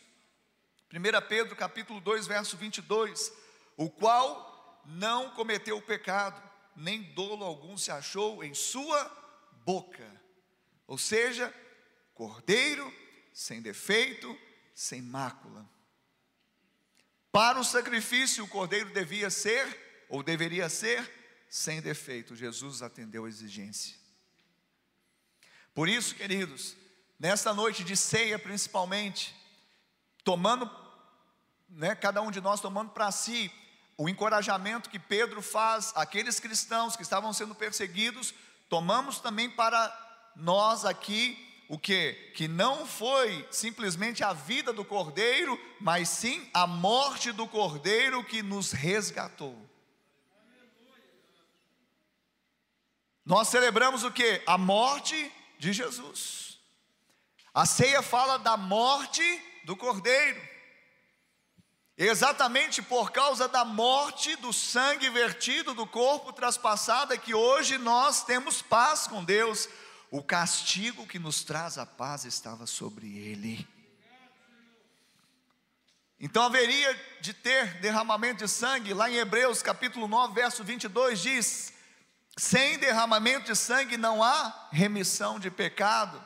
1 0.93 1.27
Pedro, 1.27 1.55
capítulo 1.55 2.01
2, 2.01 2.27
verso 2.27 2.57
22 2.57 3.44
o 3.77 3.89
qual 3.89 4.84
não 4.86 5.32
cometeu 5.32 5.82
pecado, 5.82 6.41
nem 6.75 7.01
dolo 7.13 7.44
algum 7.44 7.77
se 7.77 7.91
achou 7.91 8.44
em 8.44 8.53
sua 8.53 9.03
boca. 9.65 10.05
Ou 10.88 10.98
seja, 10.98 11.53
cordeiro 12.13 12.91
sem 13.34 13.62
defeito, 13.62 14.38
sem 14.74 15.01
mácula. 15.01 15.70
Para 17.32 17.60
o 17.60 17.65
sacrifício, 17.65 18.46
o 18.46 18.48
cordeiro 18.48 18.94
devia 18.94 19.29
ser, 19.29 20.05
ou 20.08 20.24
deveria 20.24 20.70
ser, 20.70 21.12
sem 21.50 21.82
defeito. 21.82 22.36
Jesus 22.36 22.82
atendeu 22.82 23.25
a 23.25 23.29
exigência. 23.29 23.98
Por 25.74 25.89
isso, 25.89 26.15
queridos, 26.15 26.77
nesta 27.20 27.53
noite 27.53 27.84
de 27.84 27.98
ceia, 27.98 28.39
principalmente, 28.39 29.36
tomando, 30.24 30.70
né, 31.67 31.94
cada 31.94 32.22
um 32.22 32.32
de 32.32 32.39
nós 32.39 32.62
tomando 32.62 32.91
para 32.91 33.12
si 33.12 33.51
o 33.97 34.09
encorajamento 34.09 34.89
que 34.89 34.99
Pedro 34.99 35.41
faz 35.41 35.93
àqueles 35.95 36.39
cristãos 36.39 36.95
que 36.95 37.01
estavam 37.01 37.31
sendo 37.31 37.55
perseguidos, 37.55 38.33
tomamos 38.69 39.19
também 39.19 39.49
para 39.49 40.33
nós 40.35 40.83
aqui 40.85 41.41
o 41.67 41.79
que? 41.79 42.13
Que 42.35 42.47
não 42.47 42.85
foi 42.85 43.47
simplesmente 43.49 44.23
a 44.23 44.33
vida 44.33 44.71
do 44.71 44.85
cordeiro, 44.85 45.59
mas 45.79 46.09
sim 46.09 46.47
a 46.53 46.67
morte 46.67 47.31
do 47.31 47.47
cordeiro 47.47 48.23
que 48.23 48.43
nos 48.43 48.71
resgatou. 48.71 49.57
Nós 53.25 53.47
celebramos 53.47 54.03
o 54.03 54.11
que? 54.11 54.43
A 54.45 54.57
morte 54.57 55.31
de 55.57 55.73
Jesus. 55.73 56.59
A 57.51 57.65
ceia 57.65 58.03
fala 58.03 58.37
da 58.37 58.55
morte 58.55 59.23
do 59.63 59.75
cordeiro. 59.75 60.54
Exatamente 61.97 62.81
por 62.81 63.11
causa 63.11 63.47
da 63.47 63.63
morte, 63.63 64.35
do 64.35 64.51
sangue 64.51 65.09
vertido, 65.09 65.73
do 65.73 65.87
corpo 65.87 66.33
traspassado, 66.33 67.13
é 67.13 67.17
que 67.17 67.33
hoje 67.33 67.77
nós 67.77 68.23
temos 68.23 68.61
paz 68.61 69.07
com 69.07 69.23
Deus. 69.23 69.69
O 70.11 70.21
castigo 70.21 71.07
que 71.07 71.17
nos 71.17 71.43
traz 71.43 71.77
a 71.77 71.85
paz 71.85 72.25
estava 72.25 72.67
sobre 72.67 73.17
ele. 73.17 73.65
Então 76.19 76.43
haveria 76.43 76.93
de 77.21 77.33
ter 77.33 77.79
derramamento 77.79 78.43
de 78.43 78.51
sangue, 78.51 78.93
lá 78.93 79.09
em 79.09 79.15
Hebreus 79.15 79.61
capítulo 79.61 80.07
9, 80.07 80.33
verso 80.33 80.63
22 80.63 81.19
diz: 81.21 81.73
sem 82.37 82.77
derramamento 82.77 83.45
de 83.45 83.55
sangue 83.55 83.95
não 83.95 84.21
há 84.21 84.67
remissão 84.71 85.39
de 85.39 85.49
pecado. 85.49 86.21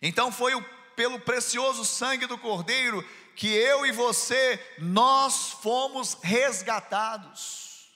Então 0.00 0.30
foi 0.30 0.54
o, 0.54 0.62
pelo 0.94 1.18
precioso 1.20 1.84
sangue 1.84 2.26
do 2.26 2.36
Cordeiro 2.36 3.06
que 3.36 3.48
eu 3.48 3.86
e 3.86 3.92
você, 3.92 4.60
nós 4.78 5.50
fomos 5.50 6.14
resgatados. 6.22 7.90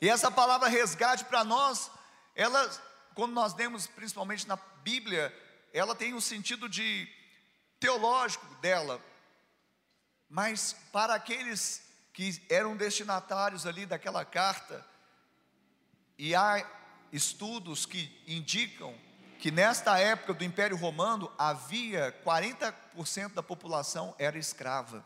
E 0.00 0.08
essa 0.08 0.30
palavra 0.30 0.68
resgate 0.68 1.24
para 1.24 1.44
nós, 1.44 1.90
ela, 2.34 2.70
quando 3.14 3.32
nós 3.32 3.54
lemos 3.54 3.86
principalmente 3.86 4.46
na 4.46 4.56
Bíblia, 4.82 5.34
ela 5.72 5.94
tem 5.94 6.14
um 6.14 6.20
sentido 6.20 6.68
de 6.68 7.08
teológico 7.80 8.46
dela, 8.56 9.00
mas 10.28 10.74
para 10.92 11.14
aqueles 11.14 11.82
que 12.12 12.42
eram 12.48 12.76
destinatários 12.76 13.66
ali 13.66 13.86
daquela 13.86 14.24
carta, 14.24 14.84
e 16.16 16.34
há 16.34 16.68
estudos 17.12 17.86
que 17.86 18.22
indicam 18.26 18.98
que 19.38 19.50
nesta 19.50 19.98
época 19.98 20.34
do 20.34 20.44
Império 20.44 20.76
Romano 20.76 21.30
havia 21.38 22.12
40% 22.24 23.34
da 23.34 23.42
população 23.42 24.14
era 24.18 24.36
escrava. 24.36 25.04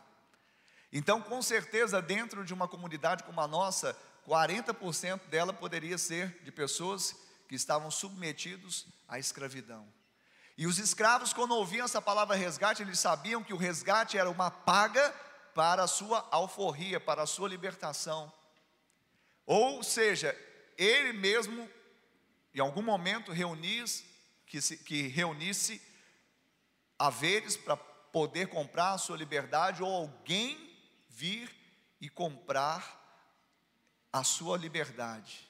Então, 0.91 1.21
com 1.21 1.41
certeza, 1.41 2.01
dentro 2.01 2.43
de 2.43 2.53
uma 2.53 2.67
comunidade 2.67 3.23
como 3.23 3.39
a 3.39 3.47
nossa, 3.47 3.95
40% 4.27 5.27
dela 5.27 5.53
poderia 5.53 5.97
ser 5.97 6.41
de 6.43 6.51
pessoas 6.51 7.15
que 7.47 7.55
estavam 7.55 7.91
submetidos 7.91 8.87
à 9.07 9.19
escravidão. 9.19 9.87
E 10.57 10.65
os 10.65 10.77
escravos, 10.79 11.33
quando 11.33 11.55
ouviam 11.55 11.85
essa 11.85 12.01
palavra 12.01 12.35
resgate, 12.35 12.81
eles 12.81 12.99
sabiam 12.99 13.43
que 13.43 13.53
o 13.53 13.57
resgate 13.57 14.17
era 14.17 14.29
uma 14.29 14.49
paga 14.49 15.13
para 15.53 15.83
a 15.83 15.87
sua 15.87 16.27
alforria, 16.31 16.99
para 16.99 17.23
a 17.23 17.27
sua 17.27 17.49
libertação. 17.49 18.31
Ou 19.45 19.83
seja, 19.83 20.35
ele 20.77 21.13
mesmo, 21.13 21.69
em 22.53 22.59
algum 22.59 22.81
momento, 22.81 23.31
reunisse, 23.31 24.12
que, 24.53 24.61
se, 24.61 24.77
que 24.77 25.07
reunisse 25.07 25.81
haveres 26.99 27.57
para 27.57 27.75
poder 27.75 28.49
comprar 28.49 28.93
a 28.93 28.99
sua 28.99 29.17
liberdade, 29.17 29.81
ou 29.81 29.91
alguém 29.91 30.77
vir 31.09 31.49
e 31.99 32.07
comprar 32.07 33.01
a 34.11 34.23
sua 34.23 34.55
liberdade. 34.55 35.49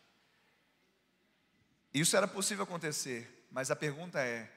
Isso 1.94 2.16
era 2.16 2.26
possível 2.26 2.64
acontecer, 2.64 3.46
mas 3.52 3.70
a 3.70 3.76
pergunta 3.76 4.22
é: 4.22 4.50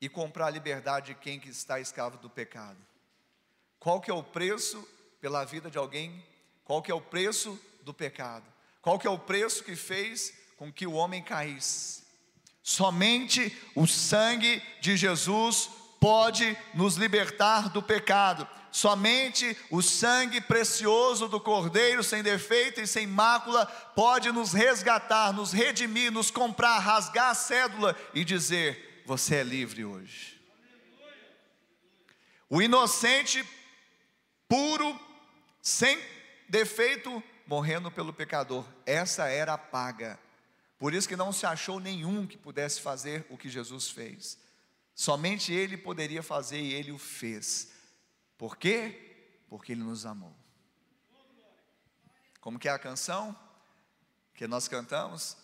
e 0.00 0.08
comprar 0.08 0.48
a 0.48 0.50
liberdade 0.50 1.14
de 1.14 1.20
quem 1.20 1.38
que 1.38 1.48
está 1.48 1.78
escravo 1.78 2.18
do 2.18 2.28
pecado? 2.28 2.84
Qual 3.78 4.00
que 4.00 4.10
é 4.10 4.14
o 4.14 4.24
preço 4.24 4.82
pela 5.20 5.44
vida 5.44 5.70
de 5.70 5.78
alguém? 5.78 6.26
Qual 6.64 6.82
que 6.82 6.90
é 6.90 6.94
o 6.94 7.00
preço 7.00 7.56
do 7.82 7.94
pecado? 7.94 8.52
Qual 8.82 8.98
que 8.98 9.06
é 9.06 9.10
o 9.10 9.16
preço 9.16 9.62
que 9.62 9.76
fez 9.76 10.34
com 10.56 10.72
que 10.72 10.88
o 10.88 10.94
homem 10.94 11.22
caísse? 11.22 12.07
Somente 12.68 13.50
o 13.74 13.86
sangue 13.86 14.62
de 14.82 14.94
Jesus 14.94 15.70
pode 15.98 16.54
nos 16.74 16.96
libertar 16.96 17.70
do 17.70 17.82
pecado. 17.82 18.46
Somente 18.70 19.56
o 19.70 19.80
sangue 19.80 20.38
precioso 20.38 21.28
do 21.28 21.40
Cordeiro, 21.40 22.04
sem 22.04 22.22
defeito 22.22 22.78
e 22.78 22.86
sem 22.86 23.06
mácula, 23.06 23.64
pode 23.96 24.30
nos 24.30 24.52
resgatar, 24.52 25.32
nos 25.32 25.50
redimir, 25.50 26.12
nos 26.12 26.30
comprar, 26.30 26.78
rasgar 26.78 27.30
a 27.30 27.34
cédula 27.34 27.96
e 28.12 28.22
dizer: 28.22 29.02
Você 29.06 29.36
é 29.36 29.42
livre 29.42 29.86
hoje. 29.86 30.38
O 32.50 32.60
inocente, 32.60 33.42
puro, 34.46 34.94
sem 35.62 35.98
defeito, 36.50 37.22
morrendo 37.46 37.90
pelo 37.90 38.12
pecador. 38.12 38.62
Essa 38.84 39.26
era 39.26 39.54
a 39.54 39.58
paga. 39.58 40.20
Por 40.78 40.94
isso 40.94 41.08
que 41.08 41.16
não 41.16 41.32
se 41.32 41.44
achou 41.44 41.80
nenhum 41.80 42.26
que 42.26 42.38
pudesse 42.38 42.80
fazer 42.80 43.26
o 43.28 43.36
que 43.36 43.48
Jesus 43.48 43.90
fez. 43.90 44.38
Somente 44.94 45.52
Ele 45.52 45.76
poderia 45.76 46.22
fazer 46.22 46.60
e 46.60 46.72
Ele 46.72 46.92
o 46.92 46.98
fez. 46.98 47.72
Por 48.36 48.56
quê? 48.56 49.42
Porque 49.48 49.72
Ele 49.72 49.82
nos 49.82 50.06
amou. 50.06 50.34
Como 52.40 52.58
que 52.58 52.68
é 52.68 52.72
a 52.72 52.78
canção 52.78 53.36
que 54.34 54.46
nós 54.46 54.68
cantamos? 54.68 55.36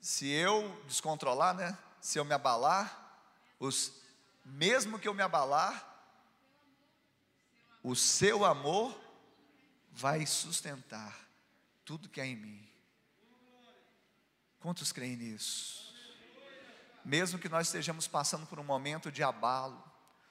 Se 0.00 0.28
eu 0.28 0.82
descontrolar, 0.86 1.54
né? 1.54 1.76
Se 2.00 2.18
eu 2.18 2.24
me 2.24 2.32
abalar, 2.32 3.20
os, 3.58 3.92
mesmo 4.44 4.98
que 4.98 5.08
eu 5.08 5.14
me 5.14 5.22
abalar, 5.22 5.84
o 7.82 7.94
seu 7.94 8.44
amor 8.44 8.98
vai 9.90 10.24
sustentar 10.26 11.28
tudo 11.84 12.08
que 12.08 12.20
há 12.20 12.26
em 12.26 12.36
mim. 12.36 12.67
Quantos 14.60 14.92
creem 14.92 15.16
nisso? 15.16 15.94
Mesmo 17.04 17.38
que 17.38 17.48
nós 17.48 17.68
estejamos 17.68 18.06
passando 18.08 18.46
por 18.46 18.58
um 18.58 18.64
momento 18.64 19.10
de 19.10 19.22
abalo 19.22 19.82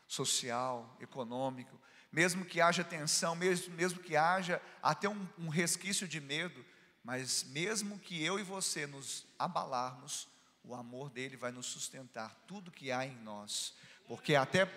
social, 0.07 0.95
econômico, 0.99 1.79
mesmo 2.11 2.45
que 2.45 2.61
haja 2.61 2.83
tensão, 2.83 3.35
mesmo, 3.35 3.73
mesmo 3.75 3.99
que 3.99 4.15
haja 4.15 4.61
até 4.81 5.09
um, 5.09 5.27
um 5.37 5.49
resquício 5.49 6.07
de 6.07 6.21
medo, 6.21 6.63
mas 7.03 7.43
mesmo 7.45 7.99
que 7.99 8.23
eu 8.23 8.39
e 8.39 8.43
você 8.43 8.85
nos 8.85 9.25
abalarmos, 9.39 10.27
o 10.63 10.75
amor 10.75 11.09
dele 11.09 11.37
vai 11.37 11.51
nos 11.51 11.65
sustentar 11.65 12.35
tudo 12.45 12.71
que 12.71 12.91
há 12.91 13.05
em 13.05 13.15
nós, 13.17 13.73
porque 14.07 14.35
até 14.35 14.69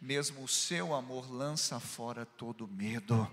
mesmo 0.00 0.44
o 0.44 0.48
seu 0.48 0.94
amor 0.94 1.30
lança 1.32 1.80
fora 1.80 2.24
todo 2.24 2.68
medo. 2.68 3.28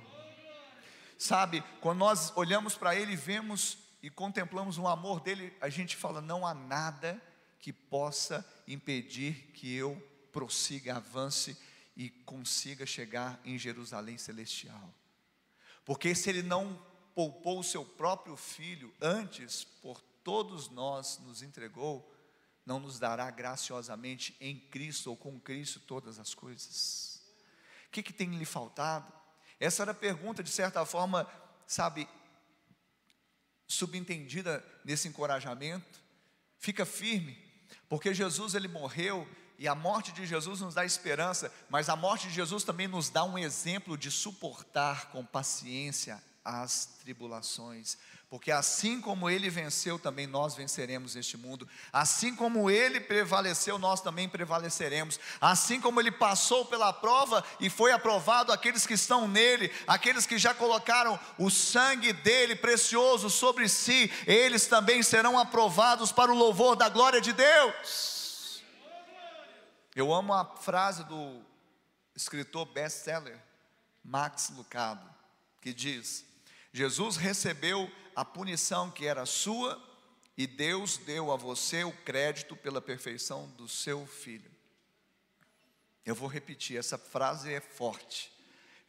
Sabe, 1.18 1.64
quando 1.82 2.00
nós 2.00 2.32
olhamos 2.36 2.76
para 2.76 2.96
ele 2.96 3.14
e 3.14 3.18
vemos 3.18 3.78
e 4.02 4.10
contemplamos 4.10 4.78
o 4.78 4.88
amor 4.88 5.20
dele, 5.20 5.56
a 5.62 5.70
gente 5.70 5.96
fala: 5.96 6.22
não 6.22 6.46
há 6.46 6.54
nada 6.54 7.22
que 7.60 7.72
possa 7.72 8.46
impedir 8.68 9.52
que 9.54 9.74
eu 9.74 9.96
prossiga, 10.32 10.96
avance 10.96 11.58
e 11.96 12.10
consiga 12.10 12.86
chegar 12.86 13.40
em 13.46 13.58
Jerusalém 13.58 14.18
celestial. 14.18 14.94
Porque 15.86 16.16
se 16.16 16.30
ele 16.30 16.42
não 16.42 16.80
poupou 17.14 17.60
o 17.60 17.64
seu 17.64 17.84
próprio 17.84 18.36
filho, 18.36 18.94
antes 19.02 19.64
por 19.64 20.02
todos 20.24 20.70
nós 20.70 21.20
nos 21.20 21.42
entregou, 21.42 22.10
não 22.66 22.80
nos 22.80 23.00
dará 23.00 23.30
graciosamente 23.30 24.36
em 24.40 24.58
Cristo 24.58 25.10
ou 25.10 25.18
com 25.18 25.40
Cristo 25.40 25.80
todas 25.82 26.20
as 26.20 26.34
coisas? 26.34 27.22
O 27.88 27.92
que, 27.92 28.02
que 28.02 28.14
tem 28.14 28.30
lhe 28.30 28.46
faltado? 28.46 29.12
Essa 29.60 29.84
era 29.84 29.92
a 29.92 29.96
pergunta, 29.96 30.42
de 30.42 30.50
certa 30.50 30.86
forma, 30.86 31.30
sabe, 31.68 32.08
subentendida 33.72 34.64
nesse 34.84 35.08
encorajamento. 35.08 36.02
Fica 36.60 36.86
firme, 36.86 37.38
porque 37.90 38.14
Jesus 38.14 38.54
ele 38.54 38.68
morreu 38.68 39.28
e 39.58 39.68
a 39.68 39.76
morte 39.76 40.12
de 40.12 40.26
Jesus 40.26 40.60
nos 40.62 40.76
dá 40.76 40.84
esperança, 40.84 41.52
mas 41.70 41.88
a 41.88 41.96
morte 41.96 42.28
de 42.28 42.34
Jesus 42.34 42.64
também 42.64 42.88
nos 42.88 43.10
dá 43.10 43.24
um 43.24 43.38
exemplo 43.38 43.98
de 43.98 44.12
suportar 44.12 45.10
com 45.12 45.26
paciência 45.26 46.22
as 46.44 46.98
tribulações, 47.02 47.98
porque 48.32 48.50
assim 48.50 49.02
como 49.02 49.30
ele 49.30 49.50
venceu, 49.50 50.00
também 50.00 50.26
nós 50.26 50.56
venceremos 50.56 51.18
este 51.18 51.36
mundo. 51.36 51.68
Assim 51.92 52.34
como 52.34 52.72
ele 52.72 53.02
prevaleceu, 53.02 53.78
nós 53.78 54.00
também 54.00 54.30
prevaleceremos. 54.30 55.20
Assim 55.42 55.82
como 55.82 56.00
ele 56.00 56.14
passou 56.14 56.64
pela 56.64 56.94
prova 56.94 57.44
e 57.60 57.70
foi 57.70 57.92
aprovado, 57.92 58.54
aqueles 58.54 58.88
que 58.88 58.94
estão 58.94 59.28
nele, 59.28 59.70
aqueles 59.86 60.26
que 60.26 60.38
já 60.38 60.54
colocaram 60.54 61.20
o 61.38 61.50
sangue 61.50 62.14
dele 62.14 62.56
precioso 62.56 63.30
sobre 63.30 63.68
si, 63.68 64.10
eles 64.26 64.66
também 64.66 65.04
serão 65.04 65.38
aprovados 65.38 66.14
para 66.14 66.32
o 66.32 66.36
louvor 66.36 66.78
da 66.78 66.88
glória 66.88 67.20
de 67.20 67.34
Deus. 67.34 68.64
Eu 69.94 70.14
amo 70.14 70.34
a 70.34 70.46
frase 70.46 71.04
do 71.04 71.42
escritor 72.16 72.66
best-seller 72.68 73.38
Max 74.02 74.54
Lucado, 74.56 75.06
que 75.60 75.74
diz: 75.74 76.24
Jesus 76.72 77.18
recebeu 77.18 77.92
a 78.16 78.26
punição 78.26 78.92
que 78.92 79.06
era 79.06 79.26
sua 79.26 79.82
e 80.38 80.48
Deus 80.48 80.98
deu 80.98 81.32
a 81.32 81.36
você 81.36 81.84
o 81.84 81.92
crédito 81.92 82.56
pela 82.56 82.82
perfeição 82.82 83.48
do 83.50 83.68
seu 83.68 84.06
filho. 84.08 84.52
Eu 86.06 86.16
vou 86.16 86.28
repetir, 86.28 86.78
essa 86.78 86.98
frase 86.98 87.54
é 87.54 87.60
forte. 87.62 88.32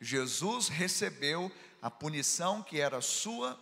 Jesus 0.01 0.69
recebeu 0.69 1.53
a 1.81 1.91
punição 1.91 2.63
que 2.63 2.81
era 2.81 3.01
sua 3.01 3.59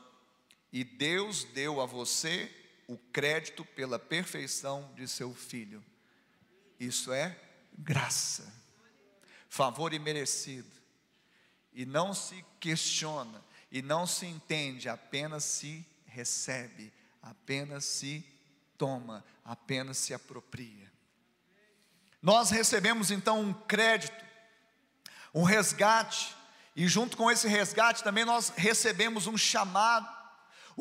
e 0.72 0.84
Deus 0.84 1.44
deu 1.44 1.80
a 1.80 1.86
você 1.86 2.50
o 2.86 2.96
crédito 2.96 3.64
pela 3.64 3.98
perfeição 3.98 4.92
de 4.94 5.06
seu 5.08 5.34
filho. 5.34 5.84
Isso 6.78 7.12
é 7.12 7.38
graça, 7.76 8.52
favor 9.48 9.92
imerecido. 9.92 10.70
E 11.72 11.84
não 11.84 12.12
se 12.12 12.44
questiona 12.58 13.44
e 13.70 13.82
não 13.82 14.06
se 14.06 14.26
entende, 14.26 14.88
apenas 14.88 15.44
se 15.44 15.86
recebe, 16.06 16.92
apenas 17.22 17.84
se 17.84 18.24
toma, 18.76 19.24
apenas 19.44 19.98
se 19.98 20.12
apropria. 20.12 20.90
Nós 22.22 22.50
recebemos 22.50 23.10
então 23.10 23.40
um 23.40 23.52
crédito, 23.52 24.24
um 25.34 25.42
resgate, 25.42 26.34
e 26.74 26.86
junto 26.88 27.16
com 27.16 27.30
esse 27.30 27.48
resgate 27.48 28.02
também 28.02 28.24
nós 28.24 28.50
recebemos 28.56 29.26
um 29.26 29.36
chamado 29.36 30.19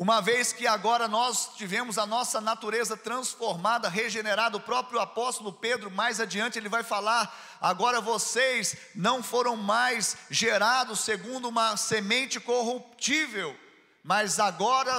uma 0.00 0.22
vez 0.22 0.50
que 0.50 0.66
agora 0.66 1.06
nós 1.06 1.50
tivemos 1.56 1.98
a 1.98 2.06
nossa 2.06 2.40
natureza 2.40 2.96
transformada, 2.96 3.86
regenerada, 3.86 4.56
o 4.56 4.60
próprio 4.60 4.98
apóstolo 4.98 5.52
Pedro, 5.52 5.90
mais 5.90 6.18
adiante, 6.18 6.58
ele 6.58 6.70
vai 6.70 6.82
falar: 6.82 7.30
agora 7.60 8.00
vocês 8.00 8.74
não 8.94 9.22
foram 9.22 9.56
mais 9.56 10.16
gerados 10.30 11.00
segundo 11.00 11.50
uma 11.50 11.76
semente 11.76 12.40
corruptível, 12.40 13.54
mas 14.02 14.40
agora 14.40 14.98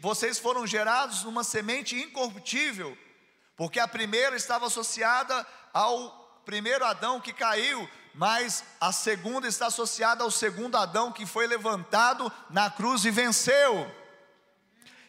vocês 0.00 0.38
foram 0.38 0.64
gerados 0.64 1.24
numa 1.24 1.42
semente 1.42 2.00
incorruptível, 2.00 2.96
porque 3.56 3.80
a 3.80 3.88
primeira 3.88 4.36
estava 4.36 4.66
associada 4.66 5.44
ao 5.72 6.40
primeiro 6.44 6.84
Adão 6.84 7.20
que 7.20 7.32
caiu, 7.32 7.90
mas 8.14 8.62
a 8.80 8.92
segunda 8.92 9.48
está 9.48 9.66
associada 9.66 10.22
ao 10.22 10.30
segundo 10.30 10.76
Adão 10.76 11.10
que 11.10 11.26
foi 11.26 11.48
levantado 11.48 12.32
na 12.48 12.70
cruz 12.70 13.04
e 13.04 13.10
venceu. 13.10 14.03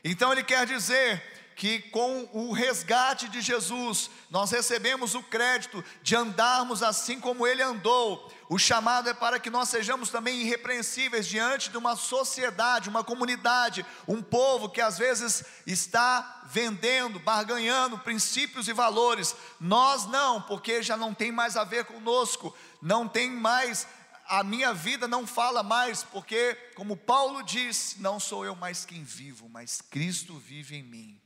Então 0.08 0.32
ele 0.32 0.44
quer 0.44 0.68
dizer 0.68 1.20
que 1.56 1.80
com 1.80 2.30
o 2.32 2.52
resgate 2.52 3.28
de 3.28 3.42
Jesus, 3.42 4.12
nós 4.30 4.52
recebemos 4.52 5.16
o 5.16 5.24
crédito 5.24 5.84
de 6.04 6.16
andarmos 6.16 6.84
assim 6.84 7.20
como 7.20 7.48
ele 7.48 7.64
andou. 7.64 8.32
O 8.48 8.60
chamado 8.60 9.10
é 9.10 9.16
para 9.16 9.40
que 9.40 9.50
nós 9.50 9.70
sejamos 9.70 10.12
também 10.12 10.42
irrepreensíveis 10.42 11.26
diante 11.26 11.72
de 11.72 11.78
uma 11.78 11.96
sociedade, 11.96 12.88
uma 12.88 13.04
comunidade, 13.04 13.84
um 14.08 14.22
povo 14.22 14.70
que 14.70 14.80
às 14.80 15.00
vezes 15.00 15.44
está 15.66 16.44
vendendo, 16.46 17.18
barganhando 17.18 17.98
princípios 17.98 18.68
e 18.68 18.74
valores. 18.74 19.36
Nós 19.60 20.06
não, 20.06 20.40
porque 20.40 20.84
já 20.84 20.96
não 20.96 21.16
tem 21.16 21.32
mais 21.32 21.58
a 21.58 21.64
ver 21.64 21.86
conosco, 21.86 22.56
não 22.80 23.08
tem 23.08 23.32
mais 23.32 23.88
a 24.28 24.44
minha 24.44 24.74
vida 24.74 25.08
não 25.08 25.28
fala 25.28 25.62
mais, 25.62 26.04
porque, 26.04 26.56
como 26.76 26.98
Paulo 26.98 27.44
disse, 27.44 28.02
não 28.02 28.20
sou 28.20 28.46
eu 28.46 28.56
mais 28.56 28.86
quem 28.86 29.04
vivo, 29.04 29.48
mas 29.50 29.82
Cristo 29.82 30.38
vive 30.38 30.76
em 30.76 30.84
mim. 30.84 31.22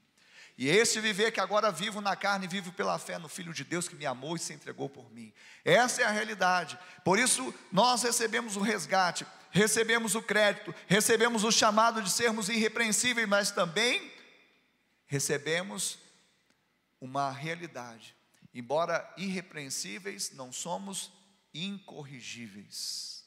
E 0.57 0.67
esse 0.67 0.99
viver 0.99 1.31
que 1.31 1.39
agora 1.39 1.71
vivo 1.71 2.01
na 2.01 2.17
carne, 2.17 2.45
vivo 2.45 2.73
pela 2.73 2.99
fé 2.99 3.17
no 3.17 3.29
Filho 3.29 3.53
de 3.53 3.63
Deus 3.63 3.87
que 3.87 3.95
me 3.95 4.05
amou 4.05 4.35
e 4.35 4.39
se 4.39 4.51
entregou 4.51 4.89
por 4.89 5.09
mim. 5.09 5.31
Essa 5.63 6.01
é 6.01 6.05
a 6.05 6.11
realidade. 6.11 6.77
Por 7.05 7.17
isso, 7.17 7.53
nós 7.71 8.03
recebemos 8.03 8.57
o 8.57 8.61
resgate, 8.61 9.25
recebemos 9.51 10.15
o 10.15 10.21
crédito, 10.21 10.75
recebemos 10.85 11.45
o 11.45 11.51
chamado 11.51 12.01
de 12.01 12.09
sermos 12.09 12.49
irrepreensíveis, 12.49 13.25
mas 13.25 13.51
também 13.51 14.11
recebemos 15.07 15.97
uma 16.99 17.31
realidade. 17.31 18.13
Embora 18.53 19.09
irrepreensíveis, 19.15 20.31
não 20.33 20.51
somos 20.51 21.09
incorrigíveis. 21.53 23.23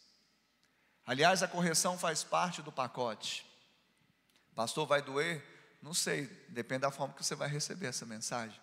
Aliás, 1.05 1.43
a 1.43 1.49
correção 1.49 1.99
faz 1.99 2.23
parte 2.23 2.63
do 2.63 2.71
pacote. 2.71 3.47
Pastor, 4.55 4.87
vai 4.87 5.03
doer? 5.03 5.43
Não 5.83 5.93
sei, 5.93 6.27
depende 6.49 6.83
da 6.83 6.91
forma 6.91 7.15
que 7.15 7.25
você 7.25 7.35
vai 7.35 7.49
receber 7.49 7.87
essa 7.87 8.07
mensagem. 8.07 8.61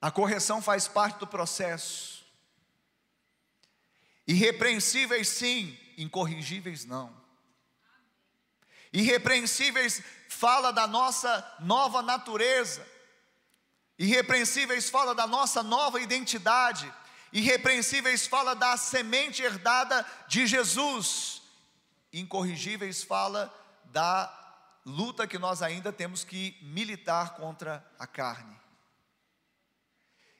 A 0.00 0.10
correção 0.10 0.60
faz 0.60 0.86
parte 0.86 1.18
do 1.18 1.26
processo. 1.26 2.24
Irrepreensíveis 4.26 5.28
sim, 5.28 5.78
incorrigíveis 5.96 6.84
não. 6.84 7.14
Irrepreensíveis 8.92 10.02
fala 10.28 10.72
da 10.72 10.86
nossa 10.86 11.56
nova 11.60 12.00
natureza. 12.00 12.86
Irrepreensíveis 13.98 14.90
fala 14.90 15.14
da 15.14 15.26
nossa 15.26 15.62
nova 15.62 16.00
identidade. 16.00 16.92
Irrepreensíveis 17.32 18.26
fala 18.26 18.54
da 18.54 18.76
semente 18.76 19.42
herdada 19.42 20.04
de 20.28 20.46
Jesus. 20.46 21.42
Incorrigíveis 22.12 23.02
fala 23.02 23.52
da 23.86 24.32
luta 24.84 25.26
que 25.26 25.38
nós 25.38 25.62
ainda 25.62 25.92
temos 25.92 26.24
que 26.24 26.56
militar 26.62 27.34
contra 27.34 27.84
a 27.98 28.06
carne. 28.06 28.54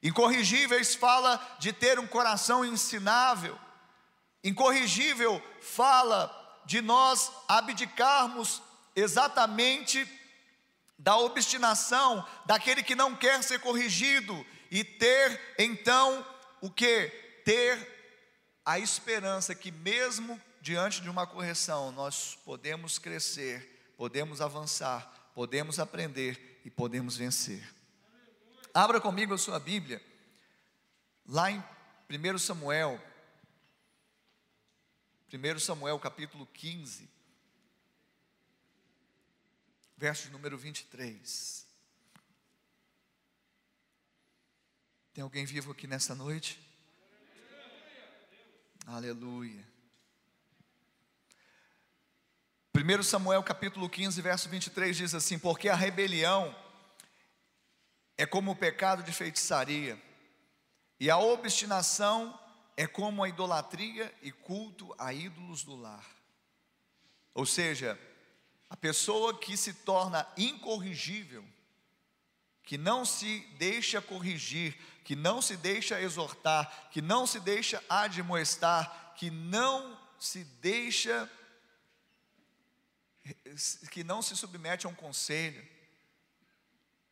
Incorrigíveis 0.03 0.95
fala 0.95 1.41
de 1.59 1.73
ter 1.73 1.99
um 1.99 2.07
coração 2.07 2.65
ensinável. 2.65 3.59
Incorrigível 4.43 5.43
fala 5.63 6.31
de 6.67 6.83
nós 6.83 7.33
abdicarmos 7.49 8.63
exatamente 8.95 10.05
da 10.99 11.17
obstinação 11.17 12.27
daquele 12.47 12.83
que 12.83 12.95
não 12.95 13.15
quer 13.15 13.43
ser 13.43 13.61
corrigido 13.61 14.47
e 14.71 14.85
ter 14.85 15.55
então 15.59 16.25
o 16.61 16.71
que? 16.71 17.09
Ter 17.45 17.93
a 18.65 18.79
esperança 18.79 19.55
que 19.55 19.71
mesmo 19.71 20.41
diante 20.61 21.01
de 21.01 21.11
uma 21.11 21.27
correção 21.27 21.93
nós 21.93 22.39
podemos 22.45 22.99
crescer, 22.99 23.93
podemos 23.97 24.41
avançar, 24.41 25.31
podemos 25.35 25.79
aprender 25.79 26.61
e 26.65 26.71
podemos 26.71 27.17
vencer. 27.17 27.63
Abra 28.73 29.01
comigo 29.01 29.35
a 29.35 29.39
sua 29.39 29.61
Bíblia, 29.61 30.03
lá 31.27 31.51
em 31.51 31.63
1 32.11 32.39
Samuel, 32.39 33.01
1 35.33 35.59
Samuel 35.59 35.99
capítulo 35.99 36.47
15 36.47 37.14
verso 40.05 40.31
número 40.31 40.59
23. 40.59 41.67
Tem 45.15 45.23
alguém 45.25 45.47
vivo 45.47 45.73
aqui 45.73 45.87
nessa 45.87 46.15
noite? 46.15 46.61
Aleluia. 48.87 49.67
1 52.75 53.03
Samuel 53.03 53.43
capítulo 53.43 53.89
15, 53.89 54.21
verso 54.21 54.47
23 54.51 54.95
diz 54.95 55.15
assim: 55.15 55.39
Porque 55.39 55.71
a 55.71 55.75
rebelião 55.75 56.55
é 58.19 58.27
como 58.27 58.51
o 58.51 58.57
pecado 58.57 59.03
de 59.03 59.11
feitiçaria, 59.11 59.99
e 61.01 61.09
a 61.09 61.17
obstinação 61.17 62.39
é 62.77 62.87
como 62.87 63.25
a 63.25 63.29
idolatria 63.31 64.15
e 64.21 64.31
culto 64.31 64.95
a 64.99 65.15
ídolos 65.15 65.65
do 65.65 65.75
lar. 65.75 66.05
Ou 67.33 67.47
seja, 67.47 67.99
a 68.75 68.77
pessoa 68.77 69.39
que 69.39 69.57
se 69.57 69.73
torna 69.73 70.27
incorrigível, 70.37 71.45
que 72.65 72.77
não 72.77 73.05
se 73.05 73.39
deixa 73.57 74.03
corrigir, 74.03 74.77
que 75.05 75.15
não 75.15 75.41
se 75.41 75.57
deixa 75.57 76.01
exortar, 76.01 76.89
que 76.91 77.01
não 77.01 77.25
se 77.25 77.39
deixa 77.39 77.81
admoestar, 77.89 79.15
que 79.15 79.31
não 79.31 79.97
se 80.19 80.43
deixa, 80.61 81.31
que 83.93 84.03
não 84.03 84.21
se 84.21 84.35
submete 84.35 84.87
a 84.87 84.89
um 84.89 84.95
conselho, 84.95 85.65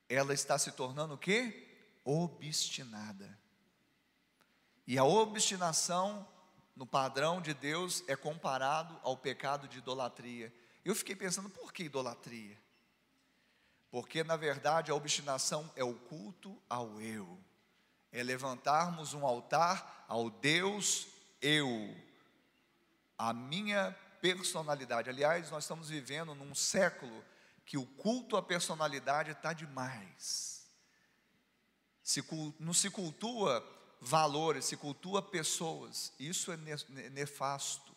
ela 0.08 0.34
está 0.34 0.58
se 0.58 0.72
tornando 0.72 1.14
o 1.14 1.18
que? 1.18 1.64
Obstinada. 2.04 3.38
E 4.84 4.98
a 4.98 5.04
obstinação, 5.04 6.28
no 6.74 6.84
padrão 6.84 7.40
de 7.40 7.54
Deus, 7.54 8.02
é 8.08 8.16
comparado 8.16 8.98
ao 9.04 9.16
pecado 9.16 9.68
de 9.68 9.78
idolatria. 9.78 10.52
Eu 10.84 10.94
fiquei 10.94 11.14
pensando, 11.14 11.48
por 11.48 11.72
que 11.72 11.84
idolatria? 11.84 12.58
Porque, 13.90 14.24
na 14.24 14.36
verdade, 14.36 14.90
a 14.90 14.94
obstinação 14.94 15.70
é 15.76 15.84
o 15.84 15.94
culto 15.94 16.60
ao 16.68 17.00
eu, 17.00 17.38
é 18.10 18.22
levantarmos 18.22 19.14
um 19.14 19.26
altar 19.26 20.04
ao 20.08 20.30
Deus 20.30 21.06
eu, 21.40 21.94
a 23.18 23.32
minha 23.32 23.96
personalidade. 24.20 25.10
Aliás, 25.10 25.50
nós 25.50 25.64
estamos 25.64 25.88
vivendo 25.88 26.34
num 26.34 26.54
século 26.54 27.24
que 27.66 27.76
o 27.76 27.86
culto 27.86 28.36
à 28.36 28.42
personalidade 28.42 29.32
está 29.32 29.52
demais. 29.52 30.66
Se, 32.02 32.24
não 32.58 32.72
se 32.72 32.90
cultua 32.90 33.64
valores, 34.00 34.64
se 34.64 34.76
cultua 34.76 35.22
pessoas. 35.22 36.12
Isso 36.18 36.50
é 36.50 36.56
nefasto. 37.10 37.91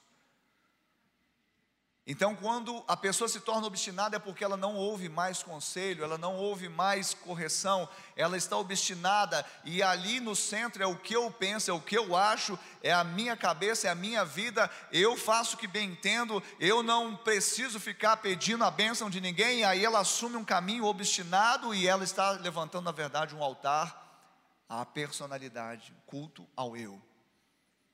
Então, 2.08 2.36
quando 2.36 2.84
a 2.88 2.96
pessoa 2.96 3.28
se 3.28 3.40
torna 3.40 3.66
obstinada, 3.66 4.18
é 4.18 4.20
porque 4.20 4.44
ela 4.44 4.56
não 4.56 4.76
ouve 4.76 5.10
mais 5.10 5.42
conselho, 5.42 6.04
ela 6.04 6.20
não 6.20 6.36
ouve 6.36 6.70
mais 6.70 7.16
correção, 7.16 7.90
ela 8.16 8.38
está 8.38 8.56
obstinada, 8.58 9.44
e 9.64 9.82
ali 9.82 10.20
no 10.20 10.36
centro 10.36 10.84
é 10.84 10.86
o 10.86 10.96
que 10.96 11.16
eu 11.16 11.32
penso, 11.32 11.72
é 11.72 11.74
o 11.74 11.82
que 11.82 11.98
eu 11.98 12.16
acho, 12.16 12.60
é 12.84 12.94
a 12.94 13.04
minha 13.04 13.36
cabeça, 13.36 13.88
é 13.88 13.90
a 13.90 13.96
minha 13.96 14.24
vida, 14.24 14.70
eu 14.92 15.18
faço 15.18 15.56
o 15.56 15.58
que 15.58 15.66
bem 15.66 15.94
entendo, 15.94 16.44
eu 16.60 16.84
não 16.84 17.16
preciso 17.16 17.80
ficar 17.80 18.18
pedindo 18.18 18.64
a 18.64 18.70
bênção 18.70 19.10
de 19.10 19.20
ninguém, 19.20 19.62
e 19.62 19.64
aí 19.64 19.84
ela 19.84 20.00
assume 20.00 20.36
um 20.36 20.46
caminho 20.46 20.86
obstinado 20.86 21.74
e 21.74 21.88
ela 21.88 22.04
está 22.04 22.34
levantando, 22.34 22.86
na 22.86 22.92
verdade, 22.92 23.34
um 23.34 23.44
altar 23.44 24.06
à 24.70 24.86
personalidade, 24.86 25.92
culto 26.06 26.48
ao 26.56 26.78
eu. 26.78 27.02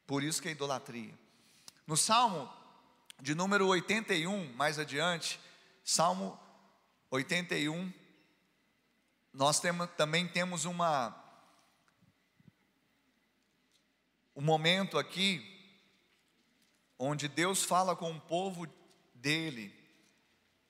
Por 0.05 0.21
isso 0.21 0.41
que 0.41 0.49
é 0.49 0.51
idolatria. 0.51 1.17
No 1.87 1.95
Salmo 1.95 2.51
de 3.21 3.35
número 3.35 3.67
81, 3.67 4.51
mais 4.53 4.79
adiante, 4.79 5.39
Salmo 5.83 6.39
81, 7.11 7.93
nós 9.31 9.59
temos, 9.59 9.87
também 9.91 10.27
temos 10.27 10.65
uma 10.65 11.15
um 14.35 14.41
momento 14.41 14.97
aqui 14.97 15.47
onde 16.97 17.27
Deus 17.27 17.63
fala 17.63 17.95
com 17.95 18.11
o 18.11 18.19
povo 18.21 18.65
dele. 19.13 19.71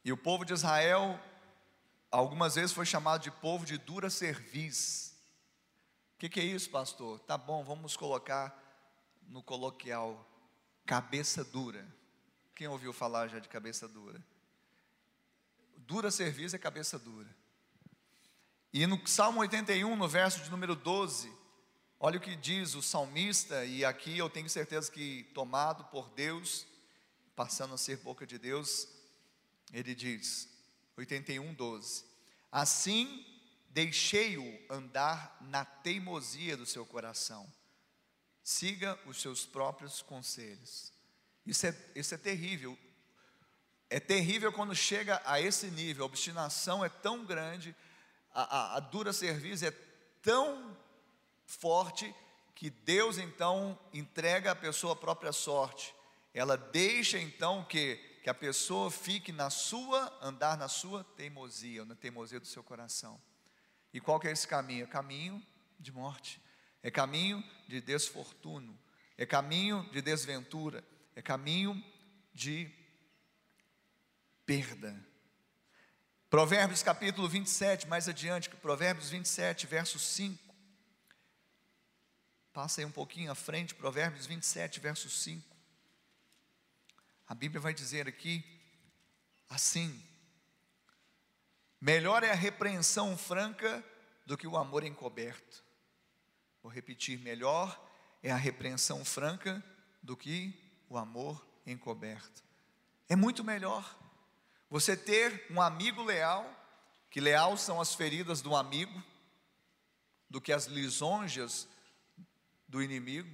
E 0.04 0.12
o 0.12 0.18
povo 0.18 0.44
de 0.44 0.52
Israel 0.52 1.18
algumas 2.12 2.56
vezes 2.56 2.74
foi 2.74 2.86
chamado 2.86 3.22
de 3.22 3.32
povo 3.32 3.66
de 3.66 3.78
dura 3.78 4.10
cerviz. 4.10 5.16
O 6.16 6.18
que, 6.18 6.28
que 6.28 6.40
é 6.42 6.44
isso, 6.44 6.70
pastor? 6.70 7.20
Tá 7.20 7.38
bom, 7.38 7.64
vamos 7.64 7.96
colocar 7.96 8.54
no 9.28 9.42
coloquial 9.42 10.28
cabeça 10.86 11.46
dura. 11.46 12.01
Quem 12.56 12.68
ouviu 12.68 12.94
falar 12.94 13.28
já 13.28 13.40
de 13.40 13.50
cabeça 13.50 13.88
dura? 13.88 14.24
Dura 15.78 16.12
serviço 16.12 16.56
é 16.56 16.60
cabeça 16.60 16.98
dura. 17.00 17.30
E 18.74 18.88
no 18.88 19.06
Salmo 19.08 19.42
81, 19.42 19.96
no 19.96 20.08
verso 20.08 20.42
de 20.42 20.50
número 20.50 20.76
12, 20.76 21.32
olha 22.00 22.18
o 22.18 22.22
que 22.22 22.36
diz 22.36 22.74
o 22.74 22.82
salmista, 22.82 23.66
e 23.66 23.84
aqui 23.84 24.18
eu 24.18 24.30
tenho 24.30 24.50
certeza 24.50 24.90
que 24.90 25.24
tomado 25.34 25.84
por 25.86 26.10
Deus, 26.12 26.66
passando 27.36 27.74
a 27.74 27.78
ser 27.78 27.98
boca 27.98 28.26
de 28.26 28.38
Deus, 28.38 28.88
Ele 29.74 29.94
diz, 29.94 30.48
81, 30.96 31.54
12: 31.54 32.06
Assim 32.50 33.26
deixei-o 33.70 34.60
andar 34.70 35.38
na 35.42 35.66
teimosia 35.66 36.56
do 36.56 36.66
seu 36.66 36.86
coração, 36.86 37.52
siga 38.44 39.00
os 39.06 39.22
seus 39.22 39.46
próprios 39.46 40.02
conselhos. 40.02 40.91
Isso 41.46 41.66
é, 41.66 41.76
isso 41.96 42.14
é 42.14 42.18
terrível. 42.18 42.78
É 43.90 44.00
terrível 44.00 44.54
quando 44.54 44.76
chega 44.76 45.22
a 45.26 45.42
esse 45.42 45.68
nível, 45.68 46.04
a 46.04 46.06
obstinação 46.06 46.84
é 46.84 46.90
tão 46.90 47.26
grande, 47.26 47.76
a, 48.34 48.44
a, 48.44 48.78
a 48.78 48.80
dura 48.80 49.12
serviço 49.12 49.66
é 49.66 49.72
tão 50.22 50.78
forte, 51.46 52.16
que 52.62 52.70
Deus 52.70 53.18
então 53.18 53.78
entrega 53.92 54.52
a 54.52 54.56
pessoa 54.56 54.94
a 54.94 54.96
própria 54.96 55.32
sorte. 55.32 55.96
Ela 56.32 56.56
deixa 56.56 57.18
então 57.18 57.64
que, 57.66 57.96
que 58.24 58.30
a 58.30 58.34
pessoa 58.36 58.92
fique 58.92 59.32
na 59.32 59.50
sua, 59.50 60.16
andar 60.22 60.56
na 60.58 60.68
sua 60.68 61.04
teimosia, 61.04 61.84
na 61.84 61.96
teimosia 61.96 62.40
do 62.40 62.46
seu 62.46 62.64
coração. 62.64 63.20
E 63.92 64.00
qual 64.00 64.20
que 64.20 64.28
é 64.28 64.32
esse 64.32 64.48
caminho? 64.48 64.84
É 64.84 64.88
caminho 64.88 65.44
de 65.80 65.92
morte, 65.92 66.40
é 66.84 66.92
caminho 66.92 67.44
de 67.68 67.82
desfortuno, 67.82 68.80
é 69.18 69.26
caminho 69.26 69.84
de 69.92 70.02
desventura, 70.02 70.84
é 71.16 71.22
caminho 71.22 71.84
de 72.34 72.72
perda. 74.46 74.96
Provérbios 76.30 76.82
capítulo 76.82 77.28
27, 77.28 77.88
mais 77.88 78.08
adiante, 78.08 78.50
Provérbios 78.50 79.10
27, 79.10 79.68
verso 79.68 80.00
5. 80.00 80.56
Passa 82.54 82.82
aí 82.82 82.86
um 82.86 82.92
pouquinho 82.92 83.32
à 83.32 83.36
frente, 83.36 83.76
Provérbios 83.76 84.26
27, 84.26 84.80
verso 84.80 85.10
5. 85.10 85.46
A 87.28 87.36
Bíblia 87.36 87.62
vai 87.62 87.74
dizer 87.74 88.08
aqui 88.08 88.44
assim: 89.50 90.02
Melhor 91.80 92.24
é 92.24 92.32
a 92.32 92.36
repreensão 92.36 93.18
franca 93.18 93.84
do 94.26 94.38
que 94.38 94.48
o 94.48 94.56
amor 94.56 94.84
encoberto. 94.84 95.64
Vou 96.62 96.72
repetir: 96.72 97.20
melhor 97.20 97.78
é 98.22 98.32
a 98.32 98.36
repreensão 98.36 99.04
franca 99.04 99.64
do 100.02 100.16
que 100.16 100.71
o 100.92 100.98
amor 100.98 101.42
encoberto. 101.66 102.44
É 103.08 103.16
muito 103.16 103.46
melhor 103.46 103.98
você 104.70 104.96
ter 104.98 105.48
um 105.50 105.62
amigo 105.62 106.04
leal, 106.04 106.46
que 107.10 107.22
leal 107.22 107.56
são 107.56 107.80
as 107.80 107.96
feridas 107.96 108.42
do 108.42 108.54
amigo, 108.54 109.02
do 110.30 110.42
que 110.42 110.52
as 110.52 110.66
lisonjas 110.66 111.66
do 112.68 112.82
inimigo. 112.82 113.30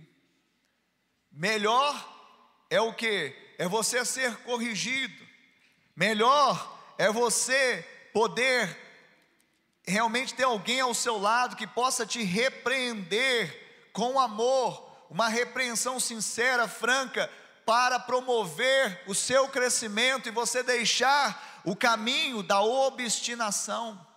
Melhor 1.32 1.96
é 2.70 2.80
o 2.80 2.93
que? 2.93 3.36
É 3.58 3.67
você 3.67 4.06
ser 4.06 4.38
corrigido. 4.43 5.26
Melhor 5.96 6.96
é 6.96 7.12
você 7.12 7.84
poder 8.13 8.78
realmente 9.84 10.36
ter 10.36 10.43
alguém 10.43 10.82
ao 10.82 10.93
seu 10.93 11.17
lado 11.17 11.56
que 11.56 11.65
possa 11.65 12.06
te 12.06 12.22
repreender 12.22 13.89
com 13.93 14.20
amor, 14.20 15.08
uma 15.10 15.28
repreensão 15.28 16.00
sincera, 16.00 16.67
franca, 16.67 17.28
para 17.68 18.00
promover 18.00 19.04
o 19.08 19.14
seu 19.14 19.50
crescimento 19.50 20.30
e 20.30 20.32
você 20.32 20.64
deixar 20.64 21.62
o 21.66 21.76
caminho 21.76 22.42
da 22.42 22.62
obstinação. 22.62 24.08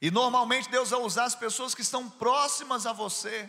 E 0.00 0.10
normalmente 0.10 0.68
Deus 0.68 0.90
vai 0.90 0.98
usar 0.98 1.22
as 1.22 1.36
pessoas 1.36 1.72
que 1.72 1.82
estão 1.82 2.10
próximas 2.10 2.84
a 2.84 2.92
você. 2.92 3.48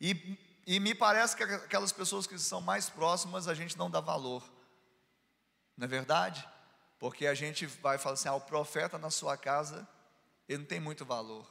E, 0.00 0.38
e 0.64 0.78
me 0.78 0.94
parece 0.94 1.36
que 1.36 1.42
aquelas 1.42 1.90
pessoas 1.90 2.28
que 2.28 2.38
são 2.38 2.60
mais 2.60 2.88
próximas 2.88 3.48
a 3.48 3.54
gente 3.54 3.76
não 3.76 3.90
dá 3.90 3.98
valor. 3.98 4.48
Não 5.76 5.86
é 5.86 5.88
verdade? 5.88 6.48
Porque 7.00 7.26
a 7.26 7.34
gente 7.34 7.66
vai 7.66 7.98
falar 7.98 8.14
assim: 8.14 8.28
ah, 8.28 8.34
o 8.34 8.40
profeta 8.40 8.98
na 8.98 9.10
sua 9.10 9.36
casa, 9.36 9.86
ele 10.48 10.58
não 10.58 10.66
tem 10.66 10.78
muito 10.78 11.04
valor. 11.04 11.44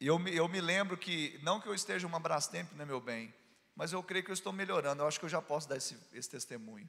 Eu, 0.00 0.18
eu 0.28 0.48
me 0.48 0.60
lembro 0.60 0.96
que, 0.96 1.38
não 1.42 1.60
que 1.60 1.68
eu 1.68 1.74
esteja 1.74 2.06
uma 2.06 2.18
Brastemp, 2.18 2.72
né, 2.72 2.86
meu 2.86 3.00
bem, 3.00 3.34
mas 3.76 3.92
eu 3.92 4.02
creio 4.02 4.24
que 4.24 4.30
eu 4.30 4.34
estou 4.34 4.52
melhorando. 4.52 5.02
Eu 5.02 5.06
acho 5.06 5.18
que 5.18 5.26
eu 5.26 5.30
já 5.30 5.42
posso 5.42 5.68
dar 5.68 5.76
esse, 5.76 5.96
esse 6.12 6.28
testemunho. 6.28 6.88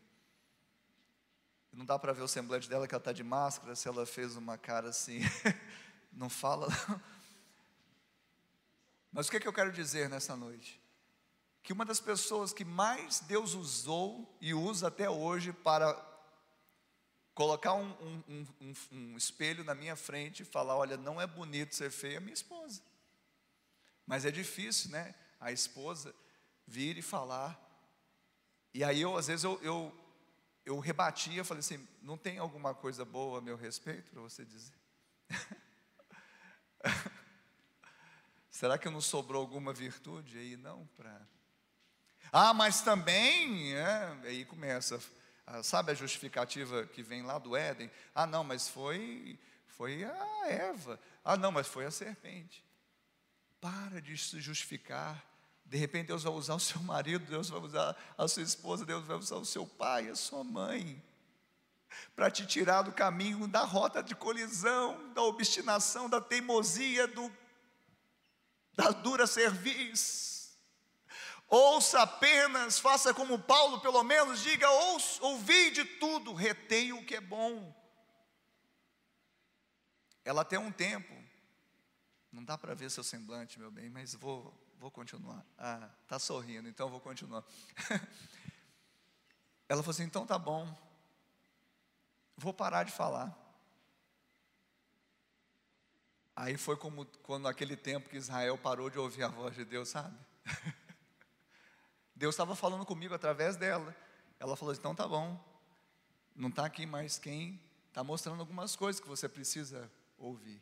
Não 1.74 1.86
dá 1.86 2.00
para 2.00 2.14
ver 2.14 2.22
o 2.22 2.28
semblante 2.28 2.70
dela, 2.70 2.88
que 2.88 2.94
ela 2.94 3.02
está 3.02 3.12
de 3.12 3.24
máscara, 3.24 3.76
se 3.76 3.88
ela 3.88 4.06
fez 4.06 4.36
uma 4.36 4.58
cara 4.58 4.90
assim, 4.90 5.20
não 6.12 6.30
fala. 6.30 6.68
Não. 6.88 7.02
Mas 9.12 9.28
o 9.28 9.32
que, 9.32 9.38
é 9.38 9.40
que 9.42 9.48
eu 9.48 9.54
quero 9.54 9.72
dizer 9.72 10.10
nessa 10.10 10.36
noite? 10.36 10.82
Que 11.64 11.74
uma 11.74 11.86
das 11.86 12.00
pessoas 12.00 12.54
que 12.54 12.64
mais 12.64 13.20
Deus 13.20 13.54
usou 13.54 14.38
e 14.40 14.54
usa 14.54 14.88
até 14.88 15.10
hoje 15.10 15.52
para 15.52 15.94
colocar 17.34 17.74
um, 17.74 17.92
um, 18.02 18.48
um, 18.62 18.74
um, 18.92 19.18
espelho 19.18 19.64
na 19.64 19.76
minha 19.76 19.96
frente 19.96 20.42
e 20.42 20.46
falar: 20.46 20.76
olha, 20.76 20.96
não 20.96 21.20
é 21.20 21.28
bonito 21.28 21.76
ser 21.76 21.92
feia, 21.92 22.18
é 22.18 22.20
minha 22.20 22.34
esposa. 22.34 22.82
Mas 24.12 24.26
é 24.26 24.30
difícil, 24.30 24.92
né? 24.92 25.16
A 25.40 25.54
esposa 25.54 26.14
vir 26.68 26.98
e 26.98 27.02
falar. 27.02 27.58
E 28.74 28.84
aí 28.84 29.00
eu, 29.00 29.16
às 29.16 29.28
vezes, 29.28 29.46
eu, 29.46 29.58
eu, 29.64 29.98
eu 30.66 30.80
rebatia, 30.80 31.46
falei 31.46 31.62
assim: 31.62 31.88
não 32.02 32.18
tem 32.18 32.38
alguma 32.38 32.76
coisa 32.76 33.06
boa 33.06 33.38
a 33.38 33.42
meu 33.42 33.56
respeito 33.56 34.12
para 34.12 34.20
você 34.20 34.44
dizer? 34.44 34.76
Será 38.52 38.78
que 38.78 38.90
não 38.90 39.00
sobrou 39.00 39.42
alguma 39.42 39.72
virtude 39.72 40.38
aí? 40.38 40.58
Não. 40.58 40.90
Ah, 42.34 42.54
mas 42.54 42.82
também, 42.82 43.74
é, 43.78 44.18
aí 44.24 44.44
começa, 44.44 45.02
sabe 45.64 45.94
a 45.94 45.96
justificativa 45.96 46.86
que 46.86 47.02
vem 47.02 47.22
lá 47.22 47.40
do 47.40 47.56
Éden? 47.56 47.90
Ah, 48.14 48.28
não, 48.28 48.44
mas 48.44 48.68
foi, 48.68 49.40
foi 49.68 50.04
a 50.04 50.48
Eva. 50.50 51.00
Ah, 51.24 51.38
não, 51.38 51.54
mas 51.54 51.66
foi 51.66 51.86
a 51.86 51.92
serpente. 51.92 52.62
Para 53.62 54.02
de 54.02 54.18
se 54.18 54.42
justificar. 54.42 55.24
De 55.64 55.78
repente 55.78 56.08
Deus 56.08 56.24
vai 56.24 56.34
usar 56.34 56.56
o 56.56 56.60
seu 56.60 56.82
marido, 56.82 57.26
Deus 57.26 57.50
vai 57.50 57.62
usar 57.62 57.96
a 58.18 58.28
sua 58.28 58.44
esposa, 58.44 58.84
Deus 58.84 59.06
vai 59.06 59.16
usar 59.16 59.38
o 59.38 59.46
seu 59.46 59.66
pai, 59.66 60.10
a 60.10 60.16
sua 60.16 60.44
mãe, 60.44 61.02
para 62.14 62.30
te 62.30 62.46
tirar 62.46 62.82
do 62.82 62.92
caminho 62.92 63.48
da 63.48 63.64
rota 63.64 64.04
de 64.04 64.14
colisão, 64.14 65.14
da 65.14 65.22
obstinação, 65.22 66.10
da 66.10 66.20
teimosia, 66.20 67.08
do 67.08 67.32
da 68.74 68.90
dura 68.90 69.28
cerviz. 69.28 70.58
Ouça 71.48 72.02
apenas, 72.02 72.80
faça 72.80 73.14
como 73.14 73.38
Paulo, 73.38 73.80
pelo 73.82 74.04
menos, 74.04 74.42
diga: 74.42 74.70
ouvi 75.22 75.72
de 75.72 75.84
tudo, 75.84 76.34
retenha 76.34 76.96
o 76.96 77.06
que 77.06 77.16
é 77.16 77.22
bom. 77.22 77.76
Ela 80.24 80.46
tem 80.46 80.58
um 80.58 80.72
tempo, 80.72 81.14
não 82.32 82.44
dá 82.44 82.58
para 82.58 82.74
ver 82.74 82.90
seu 82.90 83.04
semblante, 83.04 83.60
meu 83.60 83.70
bem, 83.70 83.90
mas 83.90 84.14
vou, 84.16 84.54
vou 84.80 84.90
continuar. 84.90 85.46
Ah, 85.58 85.90
está 86.04 86.18
sorrindo, 86.18 86.68
então 86.70 86.90
vou 86.90 87.00
continuar. 87.00 87.44
Ela 89.68 89.82
falou 89.84 89.92
assim: 89.92 90.04
então 90.04 90.26
tá 90.26 90.38
bom, 90.38 90.68
vou 92.38 92.54
parar 92.54 92.84
de 92.84 92.92
falar. 92.92 93.38
Aí 96.36 96.58
foi 96.58 96.78
como 96.78 97.06
quando 97.24 97.48
aquele 97.48 97.76
tempo 97.76 98.10
que 98.10 98.18
Israel 98.18 98.58
parou 98.58 98.90
de 98.90 98.98
ouvir 98.98 99.24
a 99.24 99.28
voz 99.28 99.56
de 99.56 99.66
Deus, 99.66 99.90
sabe? 99.90 100.18
Deus 102.16 102.34
estava 102.34 102.56
falando 102.56 102.86
comigo 102.86 103.14
através 103.14 103.58
dela. 103.58 103.96
Ela 104.40 104.56
falou: 104.56 104.74
então 104.74 104.96
tá 104.96 105.08
bom, 105.08 105.40
não 106.36 106.50
está 106.50 106.66
aqui 106.66 106.86
mais 106.86 107.20
quem 107.20 107.60
está 107.90 108.04
mostrando 108.04 108.40
algumas 108.40 108.76
coisas 108.76 109.02
que 109.02 109.08
você 109.08 109.28
precisa 109.28 109.92
ouvir, 110.18 110.62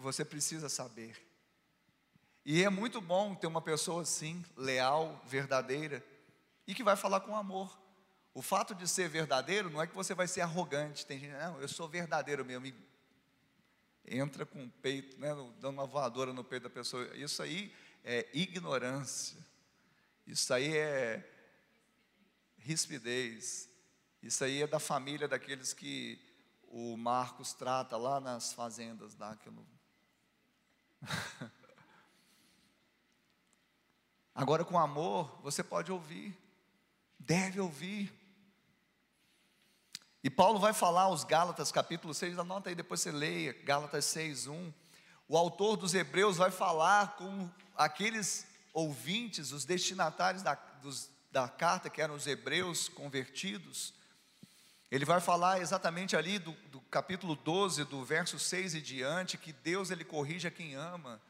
você 0.00 0.24
precisa 0.24 0.68
saber. 0.68 1.16
E 2.44 2.64
é 2.64 2.70
muito 2.70 3.00
bom 3.00 3.34
ter 3.34 3.46
uma 3.46 3.60
pessoa 3.60 4.02
assim, 4.02 4.44
leal, 4.56 5.22
verdadeira, 5.26 6.04
e 6.66 6.74
que 6.74 6.82
vai 6.82 6.96
falar 6.96 7.20
com 7.20 7.36
amor. 7.36 7.78
O 8.32 8.40
fato 8.40 8.74
de 8.74 8.86
ser 8.86 9.08
verdadeiro 9.08 9.70
não 9.70 9.82
é 9.82 9.86
que 9.86 9.94
você 9.94 10.14
vai 10.14 10.28
ser 10.28 10.40
arrogante. 10.40 11.04
Tem 11.04 11.18
gente, 11.18 11.32
não, 11.32 11.60
eu 11.60 11.68
sou 11.68 11.88
verdadeiro 11.88 12.44
mesmo 12.44 12.72
entra 14.10 14.46
com 14.46 14.64
o 14.64 14.70
peito, 14.70 15.20
né, 15.20 15.28
dando 15.60 15.74
uma 15.74 15.86
voadora 15.86 16.32
no 16.32 16.42
peito 16.42 16.62
da 16.64 16.70
pessoa. 16.70 17.04
Isso 17.16 17.42
aí 17.42 17.72
é 18.04 18.26
ignorância. 18.32 19.38
Isso 20.26 20.52
aí 20.52 20.76
é 20.76 21.30
rispidez. 22.56 23.68
Isso 24.22 24.42
aí 24.44 24.62
é 24.62 24.66
da 24.66 24.78
família 24.78 25.28
daqueles 25.28 25.72
que 25.72 26.18
o 26.68 26.96
Marcos 26.96 27.52
trata 27.52 27.96
lá 27.96 28.20
nas 28.20 28.52
fazendas 28.52 29.14
daquilo. 29.14 29.66
Agora 34.34 34.64
com 34.64 34.78
amor, 34.78 35.38
você 35.42 35.62
pode 35.64 35.90
ouvir, 35.92 36.36
deve 37.18 37.60
ouvir. 37.60 38.12
E 40.22 40.30
Paulo 40.30 40.58
vai 40.58 40.72
falar 40.72 41.02
aos 41.02 41.24
Gálatas, 41.24 41.72
capítulo 41.72 42.12
6, 42.12 42.38
anota 42.38 42.68
aí, 42.68 42.74
depois 42.74 43.00
você 43.00 43.10
leia, 43.10 43.52
Gálatas 43.64 44.04
6, 44.06 44.46
1. 44.46 44.72
O 45.28 45.36
autor 45.36 45.76
dos 45.76 45.94
Hebreus 45.94 46.36
vai 46.36 46.50
falar 46.50 47.16
com 47.16 47.50
aqueles 47.76 48.46
ouvintes, 48.72 49.52
os 49.52 49.64
destinatários 49.64 50.42
da, 50.42 50.54
dos, 50.82 51.10
da 51.30 51.48
carta, 51.48 51.90
que 51.90 52.00
eram 52.00 52.14
os 52.14 52.26
hebreus 52.26 52.88
convertidos, 52.88 53.92
ele 54.90 55.04
vai 55.04 55.20
falar 55.20 55.60
exatamente 55.60 56.16
ali 56.16 56.38
do, 56.38 56.52
do, 56.70 56.80
capítulo 56.82 57.36
12, 57.36 57.84
do 57.84 58.02
verso 58.04 58.38
6 58.38 58.74
e 58.74 58.80
diante, 58.80 59.36
que 59.36 59.52
Deus 59.52 59.90
ele 59.90 60.04
corrige 60.04 60.48
a 60.48 60.50
quem 60.50 60.74
ama. 60.74 61.20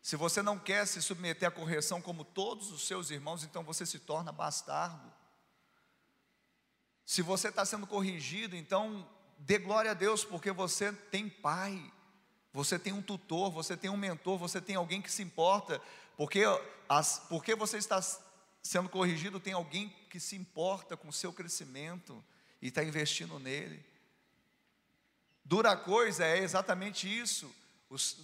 Se 0.00 0.16
você 0.16 0.42
não 0.42 0.58
quer 0.58 0.86
se 0.86 1.02
submeter 1.02 1.48
à 1.48 1.50
correção 1.50 2.00
como 2.00 2.24
todos 2.24 2.72
os 2.72 2.86
seus 2.86 3.10
irmãos, 3.10 3.44
então 3.44 3.62
você 3.62 3.84
se 3.84 3.98
torna 3.98 4.32
bastardo. 4.32 5.12
Se 7.04 7.20
você 7.20 7.48
está 7.48 7.66
sendo 7.66 7.86
corrigido, 7.86 8.56
então 8.56 9.06
dê 9.38 9.58
glória 9.58 9.90
a 9.90 9.94
Deus, 9.94 10.24
porque 10.24 10.50
você 10.50 10.90
tem 10.92 11.28
pai, 11.28 11.92
você 12.52 12.78
tem 12.78 12.94
um 12.94 13.02
tutor, 13.02 13.50
você 13.50 13.76
tem 13.76 13.90
um 13.90 13.96
mentor, 13.98 14.38
você 14.38 14.62
tem 14.62 14.76
alguém 14.76 15.02
que 15.02 15.12
se 15.12 15.22
importa, 15.22 15.80
porque, 16.16 16.42
as, 16.88 17.18
porque 17.28 17.54
você 17.54 17.76
está 17.76 18.00
sendo 18.62 18.88
corrigido, 18.88 19.38
tem 19.38 19.52
alguém 19.52 19.94
que 20.08 20.18
se 20.18 20.36
importa 20.36 20.96
com 20.96 21.08
o 21.08 21.12
seu 21.12 21.34
crescimento 21.34 22.24
e 22.64 22.68
está 22.68 22.82
investindo 22.82 23.38
nele. 23.38 23.84
Dura 25.44 25.76
coisa 25.76 26.24
é 26.24 26.38
exatamente 26.38 27.06
isso 27.06 27.54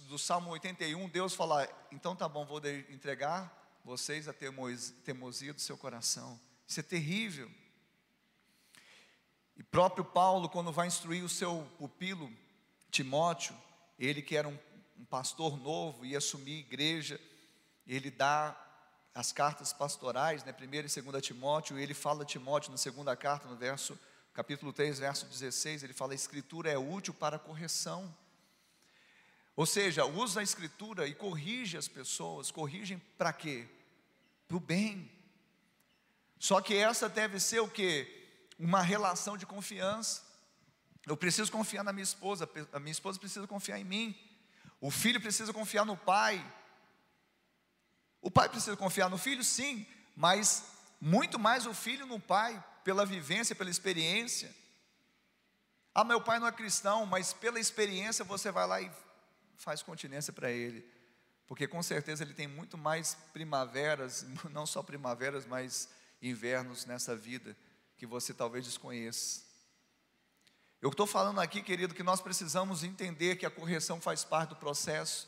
do 0.07 0.17
Salmo 0.17 0.49
81, 0.49 1.07
Deus 1.09 1.35
fala: 1.35 1.69
então 1.91 2.15
tá 2.15 2.27
bom, 2.27 2.43
vou 2.43 2.59
entregar 2.89 3.55
vocês 3.85 4.27
a 4.27 4.33
teimosia 4.33 5.53
do 5.53 5.61
seu 5.61 5.77
coração. 5.77 6.39
Isso 6.67 6.79
é 6.79 6.83
terrível. 6.83 7.49
E 9.55 9.61
próprio 9.61 10.03
Paulo, 10.03 10.49
quando 10.49 10.71
vai 10.71 10.87
instruir 10.87 11.23
o 11.23 11.29
seu 11.29 11.63
pupilo, 11.77 12.31
Timóteo, 12.89 13.55
ele 13.99 14.23
que 14.23 14.35
era 14.35 14.49
um, 14.49 14.57
um 14.97 15.05
pastor 15.05 15.55
novo, 15.55 16.03
ia 16.03 16.17
assumir 16.17 16.61
igreja, 16.61 17.21
ele 17.85 18.09
dá 18.09 18.59
as 19.13 19.31
cartas 19.31 19.71
pastorais, 19.71 20.43
né, 20.43 20.55
1 20.59 20.63
e 20.63 21.01
2 21.03 21.23
Timóteo, 21.23 21.77
e 21.77 21.83
ele 21.83 21.93
fala 21.93 22.23
a 22.23 22.25
Timóteo 22.25 22.71
na 22.71 22.77
segunda 22.77 23.15
carta, 23.15 23.47
no 23.47 23.55
verso, 23.55 23.97
capítulo 24.33 24.71
3, 24.73 24.99
verso 24.99 25.25
16, 25.25 25.83
ele 25.83 25.93
fala: 25.93 26.13
a 26.13 26.15
escritura 26.15 26.71
é 26.71 26.77
útil 26.77 27.13
para 27.13 27.39
correção 27.39 28.13
ou 29.55 29.65
seja, 29.65 30.05
usa 30.05 30.39
a 30.39 30.43
escritura 30.43 31.07
e 31.07 31.13
corrige 31.13 31.77
as 31.77 31.87
pessoas. 31.87 32.51
Corrigem 32.51 32.99
para 33.17 33.33
quê? 33.33 33.67
Para 34.47 34.57
o 34.57 34.59
bem. 34.59 35.11
Só 36.39 36.61
que 36.61 36.75
essa 36.75 37.07
deve 37.07 37.39
ser 37.39 37.59
o 37.59 37.67
que? 37.67 38.07
Uma 38.57 38.81
relação 38.81 39.37
de 39.37 39.45
confiança. 39.45 40.23
Eu 41.05 41.17
preciso 41.17 41.51
confiar 41.51 41.83
na 41.83 41.91
minha 41.91 42.03
esposa, 42.03 42.49
a 42.71 42.79
minha 42.79 42.91
esposa 42.91 43.19
precisa 43.19 43.45
confiar 43.47 43.79
em 43.79 43.83
mim. 43.83 44.19
O 44.79 44.89
filho 44.89 45.21
precisa 45.21 45.51
confiar 45.51 45.85
no 45.85 45.97
pai. 45.97 46.43
O 48.21 48.31
pai 48.31 48.49
precisa 48.49 48.77
confiar 48.77 49.09
no 49.09 49.17
filho, 49.17 49.43
sim, 49.43 49.85
mas 50.15 50.63
muito 50.99 51.39
mais 51.39 51.65
o 51.65 51.73
filho 51.73 52.05
no 52.05 52.19
pai, 52.19 52.63
pela 52.83 53.05
vivência, 53.05 53.55
pela 53.55 53.69
experiência. 53.69 54.53
Ah, 55.93 56.03
meu 56.03 56.21
pai 56.21 56.39
não 56.39 56.47
é 56.47 56.51
cristão, 56.51 57.05
mas 57.05 57.33
pela 57.33 57.59
experiência 57.59 58.23
você 58.23 58.51
vai 58.51 58.65
lá 58.65 58.81
e 58.81 58.91
faz 59.57 59.81
continência 59.81 60.33
para 60.33 60.49
ele, 60.49 60.85
porque 61.45 61.67
com 61.67 61.83
certeza 61.83 62.23
ele 62.23 62.33
tem 62.33 62.47
muito 62.47 62.77
mais 62.77 63.15
primaveras, 63.33 64.25
não 64.51 64.65
só 64.65 64.81
primaveras, 64.81 65.45
mas 65.45 65.89
invernos 66.21 66.85
nessa 66.85 67.15
vida 67.15 67.55
que 67.97 68.05
você 68.05 68.33
talvez 68.33 68.65
desconheça. 68.65 69.43
Eu 70.81 70.89
estou 70.89 71.05
falando 71.05 71.39
aqui, 71.39 71.61
querido, 71.61 71.93
que 71.93 72.01
nós 72.01 72.21
precisamos 72.21 72.83
entender 72.83 73.35
que 73.35 73.45
a 73.45 73.51
correção 73.51 74.01
faz 74.01 74.23
parte 74.23 74.49
do 74.49 74.55
processo. 74.55 75.27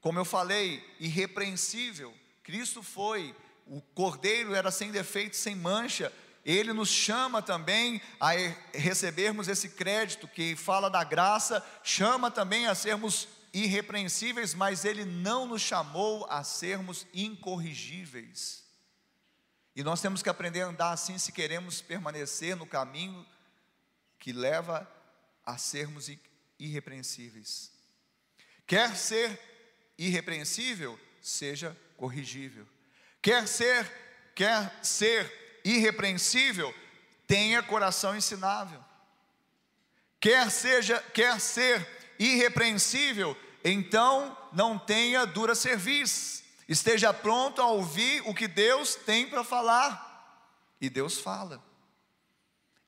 Como 0.00 0.20
eu 0.20 0.24
falei, 0.24 0.88
irrepreensível. 1.00 2.14
Cristo 2.44 2.80
foi, 2.80 3.34
o 3.70 3.80
cordeiro 3.80 4.52
era 4.52 4.72
sem 4.72 4.90
defeito, 4.90 5.36
sem 5.36 5.54
mancha, 5.54 6.12
ele 6.44 6.72
nos 6.72 6.88
chama 6.88 7.40
também 7.40 8.02
a 8.18 8.32
recebermos 8.74 9.46
esse 9.46 9.68
crédito 9.68 10.26
que 10.26 10.56
fala 10.56 10.90
da 10.90 11.04
graça, 11.04 11.64
chama 11.84 12.32
também 12.32 12.66
a 12.66 12.74
sermos 12.74 13.28
irrepreensíveis, 13.54 14.54
mas 14.54 14.84
ele 14.84 15.04
não 15.04 15.46
nos 15.46 15.62
chamou 15.62 16.26
a 16.28 16.42
sermos 16.42 17.06
incorrigíveis. 17.14 18.64
E 19.76 19.84
nós 19.84 20.00
temos 20.00 20.20
que 20.20 20.28
aprender 20.28 20.62
a 20.62 20.66
andar 20.66 20.90
assim 20.90 21.16
se 21.16 21.30
queremos 21.30 21.80
permanecer 21.80 22.56
no 22.56 22.66
caminho 22.66 23.24
que 24.18 24.32
leva 24.32 24.90
a 25.46 25.56
sermos 25.56 26.10
irrepreensíveis. 26.58 27.70
Quer 28.66 28.96
ser 28.96 29.38
irrepreensível, 29.96 30.98
seja 31.22 31.76
corrigível. 31.96 32.66
Quer 33.22 33.46
ser, 33.46 33.90
quer 34.34 34.72
ser 34.82 35.60
irrepreensível, 35.64 36.74
tenha 37.26 37.62
coração 37.62 38.16
ensinável. 38.16 38.82
Quer 40.18 40.50
seja, 40.50 41.02
quer 41.14 41.40
ser 41.40 41.86
irrepreensível, 42.18 43.36
então 43.64 44.36
não 44.52 44.78
tenha 44.78 45.24
dura 45.26 45.54
cerviz. 45.54 46.44
Esteja 46.68 47.12
pronto 47.12 47.60
a 47.60 47.66
ouvir 47.66 48.22
o 48.26 48.34
que 48.34 48.46
Deus 48.46 48.94
tem 48.94 49.28
para 49.28 49.42
falar. 49.42 50.08
E 50.80 50.88
Deus 50.88 51.18
fala. 51.18 51.62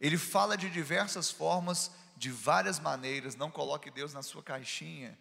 Ele 0.01 0.17
fala 0.17 0.57
de 0.57 0.71
diversas 0.71 1.31
formas, 1.31 1.91
de 2.17 2.31
várias 2.31 2.79
maneiras. 2.79 3.35
Não 3.35 3.51
coloque 3.51 3.91
Deus 3.91 4.15
na 4.15 4.23
sua 4.23 4.43
caixinha, 4.43 5.19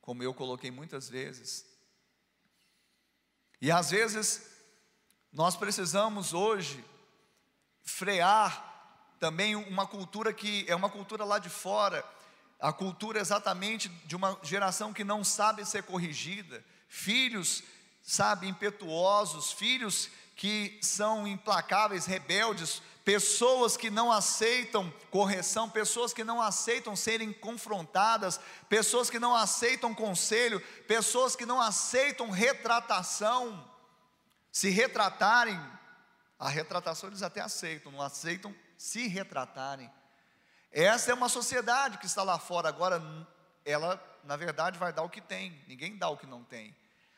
como 0.00 0.22
eu 0.22 0.32
coloquei 0.32 0.70
muitas 0.70 1.08
vezes. 1.08 1.66
E 3.60 3.70
às 3.70 3.90
vezes 3.90 4.46
nós 5.32 5.56
precisamos 5.56 6.32
hoje 6.32 6.84
frear 7.82 8.66
também 9.18 9.56
uma 9.56 9.86
cultura 9.86 10.32
que 10.32 10.64
é 10.68 10.74
uma 10.74 10.90
cultura 10.90 11.24
lá 11.24 11.38
de 11.38 11.48
fora, 11.48 12.04
a 12.60 12.72
cultura 12.72 13.20
exatamente 13.20 13.88
de 13.88 14.16
uma 14.16 14.38
geração 14.42 14.92
que 14.92 15.04
não 15.04 15.22
sabe 15.22 15.64
ser 15.64 15.82
corrigida, 15.82 16.64
filhos, 16.88 17.62
sabe, 18.02 18.46
impetuosos, 18.48 19.52
filhos 19.52 20.08
que 20.34 20.78
são 20.82 21.26
implacáveis, 21.26 22.06
rebeldes, 22.06 22.82
pessoas 23.06 23.76
que 23.76 23.88
não 23.88 24.10
aceitam 24.10 24.92
correção, 25.12 25.70
pessoas 25.70 26.12
que 26.12 26.24
não 26.24 26.42
aceitam 26.42 26.96
serem 26.96 27.32
confrontadas, 27.32 28.40
pessoas 28.68 29.08
que 29.08 29.20
não 29.20 29.32
aceitam 29.32 29.94
conselho, 29.94 30.60
pessoas 30.88 31.36
que 31.36 31.46
não 31.46 31.60
aceitam 31.60 32.30
retratação 32.30 33.64
se 34.50 34.70
retratarem, 34.70 35.56
a 36.36 36.48
retratação 36.48 37.08
eles 37.08 37.22
até 37.22 37.40
aceitam, 37.40 37.92
não 37.92 38.02
aceitam 38.02 38.52
se 38.76 39.06
retratarem. 39.06 39.88
Essa 40.72 41.12
é 41.12 41.14
uma 41.14 41.28
sociedade 41.28 41.98
que 41.98 42.06
está 42.06 42.24
lá 42.24 42.40
fora, 42.40 42.68
agora 42.68 43.00
ela, 43.64 44.02
na 44.24 44.34
verdade, 44.34 44.80
vai 44.80 44.92
dar 44.92 45.04
o 45.04 45.08
que 45.08 45.20
tem, 45.20 45.56
ninguém 45.68 45.96
dá 45.96 46.08
o 46.08 46.16
que 46.16 46.26
não 46.26 46.42
tem. 46.42 46.74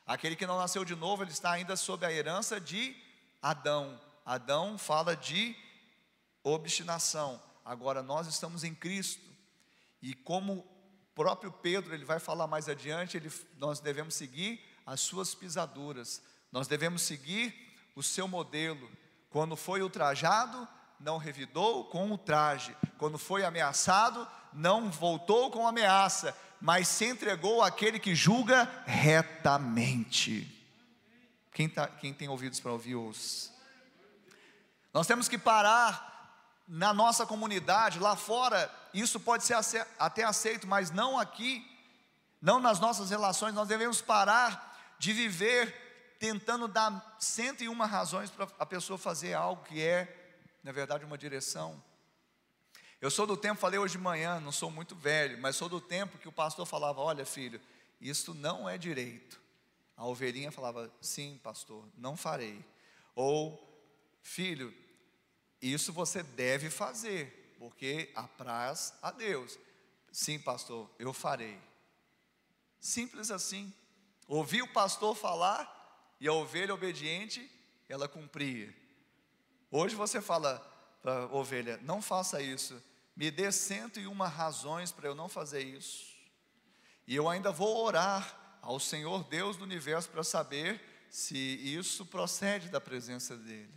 Aquele 0.07 0.37
que 0.37 0.46
não 0.46 0.59
nasceu 0.59 0.85
de 0.85 0.94
novo, 0.94 1.22
ele 1.22 1.31
está 1.31 1.53
ainda 1.53 1.77
sob 1.77 2.05
a 2.05 2.12
herança 2.12 2.61
de 2.61 2.94
Adão. 3.40 3.98
Adão 4.27 4.77
fala 4.77 5.16
de 5.16 5.57
obstinação. 6.42 7.42
Agora 7.64 8.03
nós 8.03 8.27
estamos 8.27 8.64
em 8.64 8.74
Cristo. 8.74 9.29
E 10.01 10.14
como 10.14 10.66
próprio 11.14 11.51
Pedro, 11.51 11.94
ele 11.94 12.05
vai 12.05 12.20
falar 12.20 12.46
mais 12.46 12.68
adiante, 12.68 13.16
ele, 13.16 13.31
nós 13.57 13.81
devemos 13.81 14.14
seguir 14.14 14.64
as 14.87 15.01
suas 15.01 15.35
pisaduras. 15.35 16.22
Nós 16.53 16.68
devemos 16.68 17.03
seguir 17.03 17.55
o 17.96 18.03
seu 18.03 18.29
modelo. 18.29 18.88
Quando 19.29 19.57
foi 19.57 19.83
ultrajado, 19.83 20.66
não 21.01 21.18
revidou 21.18 21.85
com 21.87 22.11
o 22.12 22.16
traje. 22.18 22.74
Quando 22.96 23.18
foi 23.18 23.44
ameaçado, 23.44 24.27
não 24.53 24.90
voltou 24.90 25.51
com 25.51 25.66
ameaça, 25.66 26.37
mas 26.61 26.88
se 26.88 27.05
entregou 27.07 27.62
àquele 27.62 27.98
que 27.98 28.14
julga 28.14 28.64
retamente. 28.87 30.55
Quem, 31.53 31.68
tá, 31.68 31.88
quem 31.88 32.14
tem 32.14 32.29
ouvidos 32.29 32.61
para 32.61 32.72
ouvir, 32.72 32.94
ouça. 32.94 33.51
Nós 34.94 35.07
temos 35.07 35.28
que 35.28 35.36
parar 35.36 36.18
na 36.69 36.93
nossa 36.93 37.25
comunidade, 37.25 37.99
lá 37.99 38.14
fora, 38.14 38.71
isso 38.93 39.19
pode 39.19 39.45
ser 39.45 39.57
até 39.99 40.23
aceito, 40.23 40.66
mas 40.66 40.91
não 40.91 41.19
aqui, 41.19 41.66
não 42.43 42.61
nas 42.61 42.79
nossas 42.79 43.09
relações, 43.09 43.55
nós 43.55 43.66
devemos 43.66 44.03
parar 44.03 44.97
de 44.99 45.12
viver 45.14 46.16
tentando 46.19 46.69
dar 46.69 47.16
101 47.19 47.75
razões 47.87 48.31
para 48.31 48.47
a 48.59 48.66
pessoa 48.66 48.99
fazer 48.99 49.33
algo 49.33 49.64
que 49.64 49.81
é, 49.81 50.37
na 50.62 50.71
verdade, 50.71 51.05
uma 51.05 51.16
direção. 51.16 51.83
Eu 53.01 53.11
sou 53.11 53.27
do 53.27 53.37
tempo, 53.37 53.61
falei 53.61 53.79
hoje 53.79 53.97
de 53.97 54.03
manhã, 54.03 54.41
não 54.41 54.53
sou 54.53 54.71
muito 54.71 54.95
velho, 54.95 55.41
mas 55.41 55.57
sou 55.57 55.69
do 55.69 55.81
tempo 55.81 56.19
que 56.19 56.29
o 56.29 56.33
pastor 56.33 56.66
falava: 56.66 57.01
Olha, 57.01 57.25
filho, 57.25 57.61
isso 58.01 58.35
não 58.35 58.69
é 58.69 58.77
direito. 58.77 59.41
A 59.97 60.05
ovelhinha 60.05 60.51
falava: 60.51 60.93
Sim, 61.01 61.41
pastor, 61.43 61.89
não 61.97 62.16
farei. 62.16 62.64
Ou, 63.14 63.57
filho, 64.21 64.75
isso 65.61 65.93
você 65.93 66.23
deve 66.23 66.71
fazer, 66.71 67.57
porque 67.59 68.11
apraz 68.15 68.95
a 69.03 69.11
Deus. 69.11 69.59
Sim, 70.13 70.39
pastor, 70.39 70.91
eu 70.99 71.13
farei. 71.13 71.59
Simples 72.81 73.31
assim. 73.31 73.73
Ouvi 74.27 74.63
o 74.63 74.73
pastor 74.73 75.17
falar, 75.17 75.77
e 76.21 76.29
a 76.29 76.33
ovelha 76.33 76.75
obediente, 76.75 77.51
ela 77.89 78.09
cumpria. 78.09 78.75
Hoje 79.71 79.95
você 79.95 80.21
fala 80.21 80.59
para 81.03 81.23
a 81.23 81.35
ovelha: 81.35 81.79
não 81.83 82.03
faça 82.03 82.41
isso, 82.41 82.83
me 83.17 83.31
dê 83.31 83.51
101 83.51 84.13
razões 84.25 84.93
para 84.93 85.09
eu 85.09 85.15
não 85.15 85.29
fazer 85.29 85.63
isso. 85.63 86.17
E 87.07 87.17
eu 87.17 87.29
ainda 87.29 87.51
vou 87.51 87.85
orar 87.85 88.59
ao 88.61 88.79
Senhor 88.79 89.25
Deus 89.25 89.57
do 89.57 89.65
universo 89.65 90.11
para 90.11 90.23
saber 90.23 90.81
se 91.11 91.37
isso 91.37 92.05
procede 92.05 92.69
da 92.69 92.81
presença 92.81 93.37
dEle. 93.37 93.73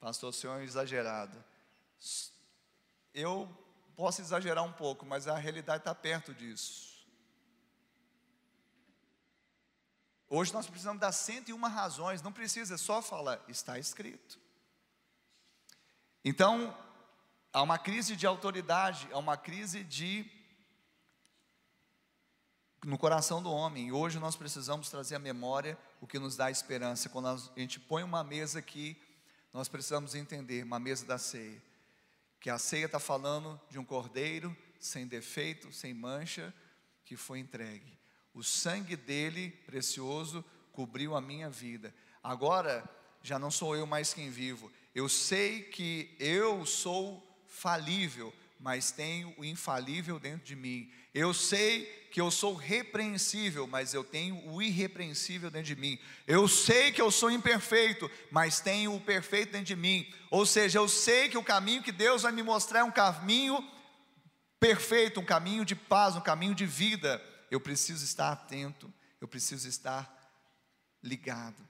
Pastor, 0.00 0.30
o 0.30 0.32
senhor 0.32 0.60
é 0.60 0.64
exagerado. 0.64 1.42
Eu 3.12 3.48
posso 3.96 4.20
exagerar 4.20 4.64
um 4.64 4.72
pouco, 4.72 5.04
mas 5.04 5.26
a 5.26 5.36
realidade 5.36 5.80
está 5.80 5.94
perto 5.94 6.32
disso. 6.32 6.88
Hoje 10.30 10.52
nós 10.52 10.66
precisamos 10.66 11.00
dar 11.00 11.10
101 11.10 11.58
razões, 11.68 12.22
não 12.22 12.32
precisa 12.32 12.76
só 12.76 13.00
falar, 13.00 13.42
está 13.48 13.78
escrito. 13.78 14.38
Então, 16.24 16.76
há 17.52 17.62
uma 17.62 17.78
crise 17.78 18.14
de 18.14 18.26
autoridade, 18.26 19.08
há 19.10 19.18
uma 19.18 19.36
crise 19.36 19.82
de 19.82 20.30
no 22.84 22.96
coração 22.96 23.42
do 23.42 23.50
homem. 23.50 23.88
E 23.88 23.92
hoje 23.92 24.18
nós 24.18 24.36
precisamos 24.36 24.88
trazer 24.88 25.16
à 25.16 25.18
memória 25.18 25.78
o 26.00 26.06
que 26.06 26.18
nos 26.18 26.36
dá 26.36 26.50
esperança. 26.50 27.08
Quando 27.08 27.28
a 27.28 27.36
gente 27.56 27.80
põe 27.80 28.02
uma 28.02 28.22
mesa 28.22 28.60
aqui, 28.60 28.96
nós 29.52 29.68
precisamos 29.68 30.14
entender, 30.14 30.62
uma 30.62 30.78
mesa 30.78 31.04
da 31.06 31.18
ceia, 31.18 31.62
que 32.40 32.50
a 32.50 32.58
ceia 32.58 32.86
está 32.86 33.00
falando 33.00 33.60
de 33.70 33.78
um 33.78 33.84
cordeiro 33.84 34.56
sem 34.78 35.06
defeito, 35.06 35.72
sem 35.72 35.92
mancha, 35.92 36.54
que 37.04 37.16
foi 37.16 37.38
entregue. 37.40 37.98
O 38.32 38.42
sangue 38.44 38.96
dele, 38.96 39.50
precioso, 39.66 40.44
cobriu 40.72 41.16
a 41.16 41.20
minha 41.20 41.50
vida. 41.50 41.92
Agora, 42.22 42.88
já 43.22 43.38
não 43.38 43.50
sou 43.50 43.74
eu 43.74 43.86
mais 43.86 44.14
quem 44.14 44.30
vivo. 44.30 44.70
Eu 44.94 45.08
sei 45.08 45.62
que 45.62 46.14
eu 46.18 46.64
sou 46.64 47.26
falível, 47.46 48.32
mas 48.58 48.90
tenho 48.90 49.34
o 49.38 49.44
infalível 49.44 50.18
dentro 50.18 50.44
de 50.44 50.56
mim. 50.56 50.90
Eu 51.14 51.32
sei 51.32 51.86
que 52.10 52.20
eu 52.20 52.30
sou 52.30 52.54
repreensível, 52.54 53.66
mas 53.66 53.94
eu 53.94 54.02
tenho 54.02 54.44
o 54.50 54.60
irrepreensível 54.60 55.50
dentro 55.50 55.68
de 55.68 55.76
mim. 55.76 55.98
Eu 56.26 56.48
sei 56.48 56.90
que 56.90 57.00
eu 57.00 57.10
sou 57.10 57.30
imperfeito, 57.30 58.10
mas 58.30 58.60
tenho 58.60 58.94
o 58.94 59.00
perfeito 59.00 59.52
dentro 59.52 59.66
de 59.66 59.76
mim. 59.76 60.12
Ou 60.30 60.44
seja, 60.44 60.78
eu 60.78 60.88
sei 60.88 61.28
que 61.28 61.38
o 61.38 61.44
caminho 61.44 61.82
que 61.82 61.92
Deus 61.92 62.22
vai 62.22 62.32
me 62.32 62.42
mostrar 62.42 62.80
é 62.80 62.84
um 62.84 62.90
caminho 62.90 63.62
perfeito, 64.58 65.20
um 65.20 65.24
caminho 65.24 65.64
de 65.64 65.76
paz, 65.76 66.16
um 66.16 66.20
caminho 66.20 66.54
de 66.54 66.66
vida. 66.66 67.22
Eu 67.50 67.60
preciso 67.60 68.04
estar 68.04 68.32
atento, 68.32 68.92
eu 69.20 69.28
preciso 69.28 69.68
estar 69.68 70.12
ligado 71.02 71.66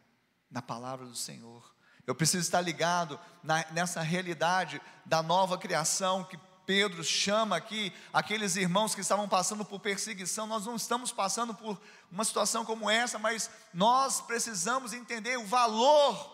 na 0.50 0.62
palavra 0.62 1.06
do 1.06 1.16
Senhor. 1.16 1.74
Eu 2.06 2.14
preciso 2.14 2.42
estar 2.42 2.62
ligado 2.62 3.20
na, 3.42 3.70
nessa 3.72 4.00
realidade 4.00 4.80
da 5.04 5.22
nova 5.22 5.58
criação 5.58 6.24
que 6.24 6.38
Pedro 6.68 7.02
chama 7.02 7.56
aqui 7.56 7.90
aqueles 8.12 8.54
irmãos 8.54 8.94
que 8.94 9.00
estavam 9.00 9.26
passando 9.26 9.64
por 9.64 9.80
perseguição. 9.80 10.46
Nós 10.46 10.66
não 10.66 10.76
estamos 10.76 11.10
passando 11.10 11.54
por 11.54 11.80
uma 12.12 12.22
situação 12.26 12.62
como 12.62 12.90
essa, 12.90 13.18
mas 13.18 13.50
nós 13.72 14.20
precisamos 14.20 14.92
entender 14.92 15.38
o 15.38 15.46
valor 15.46 16.30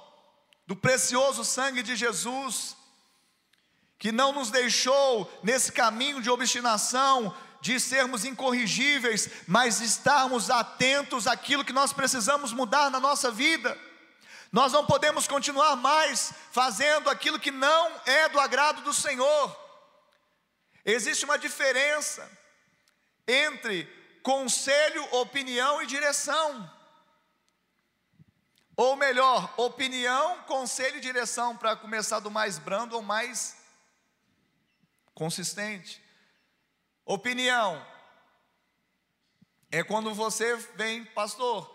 do 0.66 0.74
precioso 0.74 1.44
sangue 1.44 1.84
de 1.84 1.94
Jesus, 1.94 2.76
que 3.96 4.10
não 4.10 4.32
nos 4.32 4.50
deixou 4.50 5.30
nesse 5.40 5.70
caminho 5.70 6.20
de 6.20 6.28
obstinação, 6.28 7.32
de 7.60 7.78
sermos 7.78 8.24
incorrigíveis, 8.24 9.30
mas 9.46 9.80
estarmos 9.80 10.50
atentos 10.50 11.28
àquilo 11.28 11.64
que 11.64 11.72
nós 11.72 11.92
precisamos 11.92 12.52
mudar 12.52 12.90
na 12.90 12.98
nossa 12.98 13.30
vida. 13.30 13.78
Nós 14.50 14.72
não 14.72 14.84
podemos 14.84 15.28
continuar 15.28 15.76
mais 15.76 16.32
fazendo 16.50 17.08
aquilo 17.08 17.38
que 17.38 17.52
não 17.52 17.92
é 18.04 18.28
do 18.28 18.40
agrado 18.40 18.82
do 18.82 18.92
Senhor. 18.92 19.63
Existe 20.84 21.24
uma 21.24 21.38
diferença 21.38 22.30
entre 23.26 23.86
conselho, 24.22 25.02
opinião 25.14 25.82
e 25.82 25.86
direção. 25.86 26.70
Ou 28.76 28.96
melhor, 28.96 29.54
opinião, 29.56 30.42
conselho 30.42 30.96
e 30.96 31.00
direção, 31.00 31.56
para 31.56 31.76
começar 31.76 32.20
do 32.20 32.30
mais 32.30 32.58
brando 32.58 32.96
ou 32.96 33.02
mais 33.02 33.56
consistente. 35.14 36.02
Opinião 37.04 37.86
é 39.70 39.82
quando 39.82 40.12
você 40.12 40.56
vem, 40.74 41.04
pastor, 41.04 41.70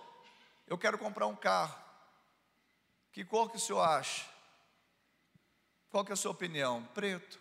eu 0.68 0.78
quero 0.78 0.98
comprar 0.98 1.28
um 1.28 1.36
carro. 1.36 1.78
Que 3.12 3.24
cor 3.24 3.50
que 3.50 3.58
o 3.58 3.60
senhor 3.60 3.82
acha? 3.82 4.26
Qual 5.90 6.06
que 6.06 6.12
é 6.12 6.14
a 6.14 6.18
sua 6.18 6.32
opinião? 6.32 6.84
Preto. 6.94 7.40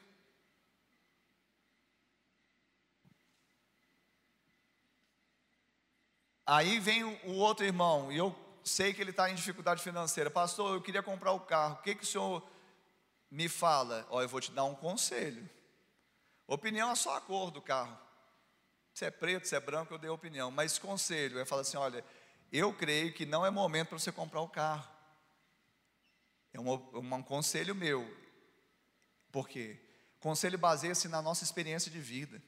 Aí 6.51 6.81
vem 6.81 7.05
o 7.05 7.35
outro 7.35 7.63
irmão, 7.63 8.11
e 8.11 8.17
eu 8.17 8.35
sei 8.65 8.95
que 8.95 9.03
ele 9.03 9.11
está 9.11 9.31
em 9.31 9.35
dificuldade 9.35 9.83
financeira. 9.83 10.31
Pastor, 10.31 10.73
eu 10.73 10.81
queria 10.81 11.03
comprar 11.03 11.33
o 11.33 11.41
carro. 11.41 11.75
O 11.75 11.83
que, 11.83 11.95
que 11.95 12.05
o 12.05 12.07
senhor 12.07 12.43
me 13.31 13.51
fala? 13.51 14.07
Ó, 14.09 14.23
eu 14.23 14.29
vou 14.31 14.41
te 14.41 14.51
dar 14.51 14.65
um 14.65 14.75
conselho. 14.75 15.47
Opinião 16.47 16.91
é 16.91 16.95
só 16.95 17.15
a 17.19 17.21
cor 17.21 17.51
do 17.51 17.61
carro. 17.61 17.95
Se 18.95 19.05
é 19.05 19.11
preto, 19.11 19.47
se 19.47 19.57
é 19.57 19.61
branco, 19.61 19.93
eu 19.93 19.99
dei 19.99 20.09
opinião. 20.09 20.51
Mas 20.51 20.79
conselho, 20.79 21.39
eu 21.39 21.45
falo 21.45 21.61
assim: 21.61 21.77
olha, 21.77 22.03
eu 22.51 22.73
creio 22.73 23.13
que 23.13 23.27
não 23.27 23.45
é 23.45 23.51
momento 23.51 23.89
para 23.89 23.99
você 23.99 24.11
comprar 24.11 24.41
o 24.41 24.49
carro. 24.49 24.89
É 26.55 26.59
um, 26.59 26.73
um 26.73 27.23
conselho 27.23 27.75
meu. 27.75 28.11
Por 29.31 29.47
quê? 29.47 29.79
Conselho 30.19 30.57
baseia-se 30.57 31.09
na 31.09 31.21
nossa 31.21 31.45
experiência 31.45 31.91
de 31.91 32.01
vida. 32.01 32.43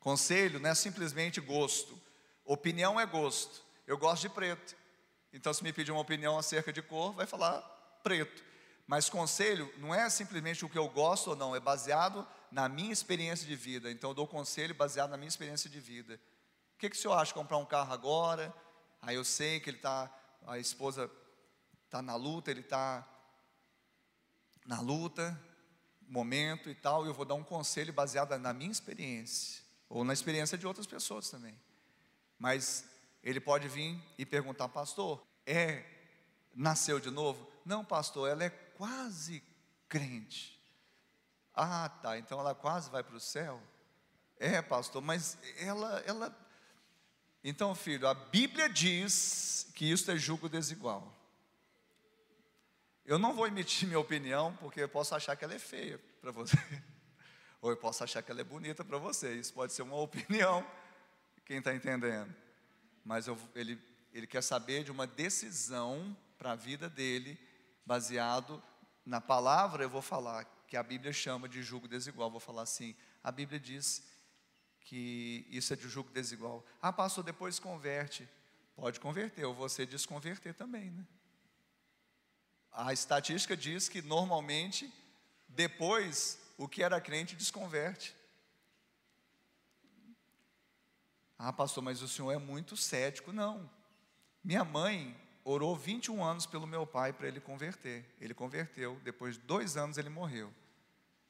Conselho 0.00 0.58
não 0.58 0.70
é 0.70 0.74
simplesmente 0.74 1.40
gosto. 1.40 2.04
Opinião 2.46 2.98
é 2.98 3.04
gosto. 3.04 3.62
Eu 3.86 3.98
gosto 3.98 4.22
de 4.22 4.28
preto. 4.30 4.76
Então, 5.32 5.52
se 5.52 5.62
me 5.62 5.72
pedir 5.72 5.90
uma 5.90 6.00
opinião 6.00 6.38
acerca 6.38 6.72
de 6.72 6.80
cor, 6.80 7.12
vai 7.12 7.26
falar 7.26 7.60
preto. 8.02 8.42
Mas 8.86 9.10
conselho 9.10 9.70
não 9.78 9.92
é 9.92 10.08
simplesmente 10.08 10.64
o 10.64 10.68
que 10.68 10.78
eu 10.78 10.88
gosto 10.88 11.30
ou 11.30 11.36
não, 11.36 11.56
é 11.56 11.60
baseado 11.60 12.26
na 12.50 12.68
minha 12.68 12.92
experiência 12.92 13.46
de 13.46 13.56
vida. 13.56 13.90
Então, 13.90 14.10
eu 14.10 14.14
dou 14.14 14.26
conselho 14.26 14.74
baseado 14.74 15.10
na 15.10 15.16
minha 15.16 15.28
experiência 15.28 15.68
de 15.68 15.80
vida. 15.80 16.20
O 16.74 16.78
que, 16.78 16.88
que 16.88 16.96
o 16.96 16.98
senhor 16.98 17.14
acha 17.14 17.34
comprar 17.34 17.58
um 17.58 17.66
carro 17.66 17.92
agora? 17.92 18.54
Aí 19.02 19.16
eu 19.16 19.24
sei 19.24 19.58
que 19.58 19.68
ele 19.68 19.76
está, 19.76 20.10
a 20.46 20.58
esposa 20.58 21.10
está 21.84 22.00
na 22.00 22.14
luta, 22.14 22.50
ele 22.50 22.60
está 22.60 23.06
na 24.64 24.80
luta, 24.80 25.38
momento 26.08 26.70
e 26.70 26.74
tal, 26.74 27.04
e 27.04 27.08
eu 27.08 27.14
vou 27.14 27.24
dar 27.24 27.34
um 27.34 27.44
conselho 27.44 27.92
baseado 27.92 28.36
na 28.38 28.52
minha 28.52 28.70
experiência, 28.70 29.62
ou 29.88 30.04
na 30.04 30.12
experiência 30.12 30.56
de 30.56 30.66
outras 30.66 30.86
pessoas 30.86 31.28
também. 31.28 31.58
Mas 32.38 32.84
ele 33.22 33.40
pode 33.40 33.68
vir 33.68 34.00
e 34.18 34.24
perguntar, 34.24 34.68
pastor, 34.68 35.22
é 35.44 35.84
nasceu 36.54 36.98
de 36.98 37.10
novo? 37.10 37.46
Não, 37.64 37.84
pastor, 37.84 38.28
ela 38.28 38.44
é 38.44 38.50
quase 38.50 39.42
crente. 39.88 40.56
Ah, 41.54 41.88
tá, 41.88 42.18
então 42.18 42.38
ela 42.38 42.54
quase 42.54 42.90
vai 42.90 43.02
para 43.02 43.16
o 43.16 43.20
céu. 43.20 43.62
É, 44.38 44.60
pastor, 44.60 45.02
mas 45.02 45.38
ela, 45.58 46.02
ela. 46.06 46.36
Então, 47.42 47.74
filho, 47.74 48.06
a 48.06 48.14
Bíblia 48.14 48.68
diz 48.68 49.70
que 49.74 49.90
isso 49.90 50.10
é 50.10 50.16
julgo 50.16 50.48
desigual. 50.48 51.14
Eu 53.04 53.18
não 53.18 53.34
vou 53.34 53.46
emitir 53.46 53.86
minha 53.86 54.00
opinião, 54.00 54.54
porque 54.56 54.80
eu 54.80 54.88
posso 54.88 55.14
achar 55.14 55.36
que 55.36 55.44
ela 55.44 55.54
é 55.54 55.58
feia 55.58 55.98
para 56.20 56.32
você, 56.32 56.56
ou 57.62 57.70
eu 57.70 57.76
posso 57.76 58.02
achar 58.02 58.20
que 58.20 58.30
ela 58.30 58.40
é 58.40 58.44
bonita 58.44 58.84
para 58.84 58.98
você. 58.98 59.34
Isso 59.34 59.54
pode 59.54 59.72
ser 59.72 59.82
uma 59.82 59.96
opinião 59.96 60.66
quem 61.46 61.58
está 61.58 61.72
entendendo? 61.72 62.34
Mas 63.04 63.28
eu, 63.28 63.38
ele, 63.54 63.80
ele 64.12 64.26
quer 64.26 64.42
saber 64.42 64.82
de 64.82 64.90
uma 64.90 65.06
decisão 65.06 66.14
para 66.36 66.52
a 66.52 66.56
vida 66.56 66.90
dele, 66.90 67.38
baseado 67.86 68.62
na 69.04 69.20
palavra, 69.20 69.84
eu 69.84 69.88
vou 69.88 70.02
falar, 70.02 70.44
que 70.66 70.76
a 70.76 70.82
Bíblia 70.82 71.12
chama 71.12 71.48
de 71.48 71.62
julgo 71.62 71.86
desigual. 71.86 72.30
Vou 72.30 72.40
falar 72.40 72.62
assim: 72.62 72.96
a 73.22 73.30
Bíblia 73.30 73.60
diz 73.60 74.02
que 74.80 75.46
isso 75.48 75.72
é 75.72 75.76
de 75.76 75.88
julgo 75.88 76.10
desigual. 76.10 76.66
Ah, 76.82 76.92
pastor, 76.92 77.22
depois 77.22 77.60
converte. 77.60 78.28
Pode 78.74 78.98
converter, 78.98 79.44
ou 79.44 79.54
você 79.54 79.86
desconverter 79.86 80.52
também, 80.52 80.90
né? 80.90 81.06
A 82.72 82.92
estatística 82.92 83.56
diz 83.56 83.88
que 83.88 84.02
normalmente, 84.02 84.92
depois, 85.48 86.38
o 86.58 86.68
que 86.68 86.82
era 86.82 87.00
crente 87.00 87.36
desconverte. 87.36 88.14
Ah, 91.38 91.52
pastor, 91.52 91.82
mas 91.82 92.02
o 92.02 92.08
senhor 92.08 92.32
é 92.32 92.38
muito 92.38 92.76
cético. 92.76 93.32
Não. 93.32 93.70
Minha 94.42 94.64
mãe 94.64 95.16
orou 95.44 95.76
21 95.76 96.24
anos 96.24 96.46
pelo 96.46 96.66
meu 96.66 96.86
pai 96.86 97.12
para 97.12 97.28
ele 97.28 97.40
converter. 97.40 98.04
Ele 98.20 98.34
converteu. 98.34 99.00
Depois 99.04 99.34
de 99.34 99.40
dois 99.42 99.76
anos 99.76 99.98
ele 99.98 100.08
morreu. 100.08 100.52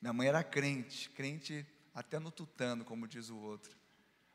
Minha 0.00 0.12
mãe 0.12 0.28
era 0.28 0.44
crente, 0.44 1.10
crente 1.10 1.66
até 1.94 2.18
no 2.18 2.30
tutano, 2.30 2.84
como 2.84 3.08
diz 3.08 3.30
o 3.30 3.36
outro. 3.36 3.76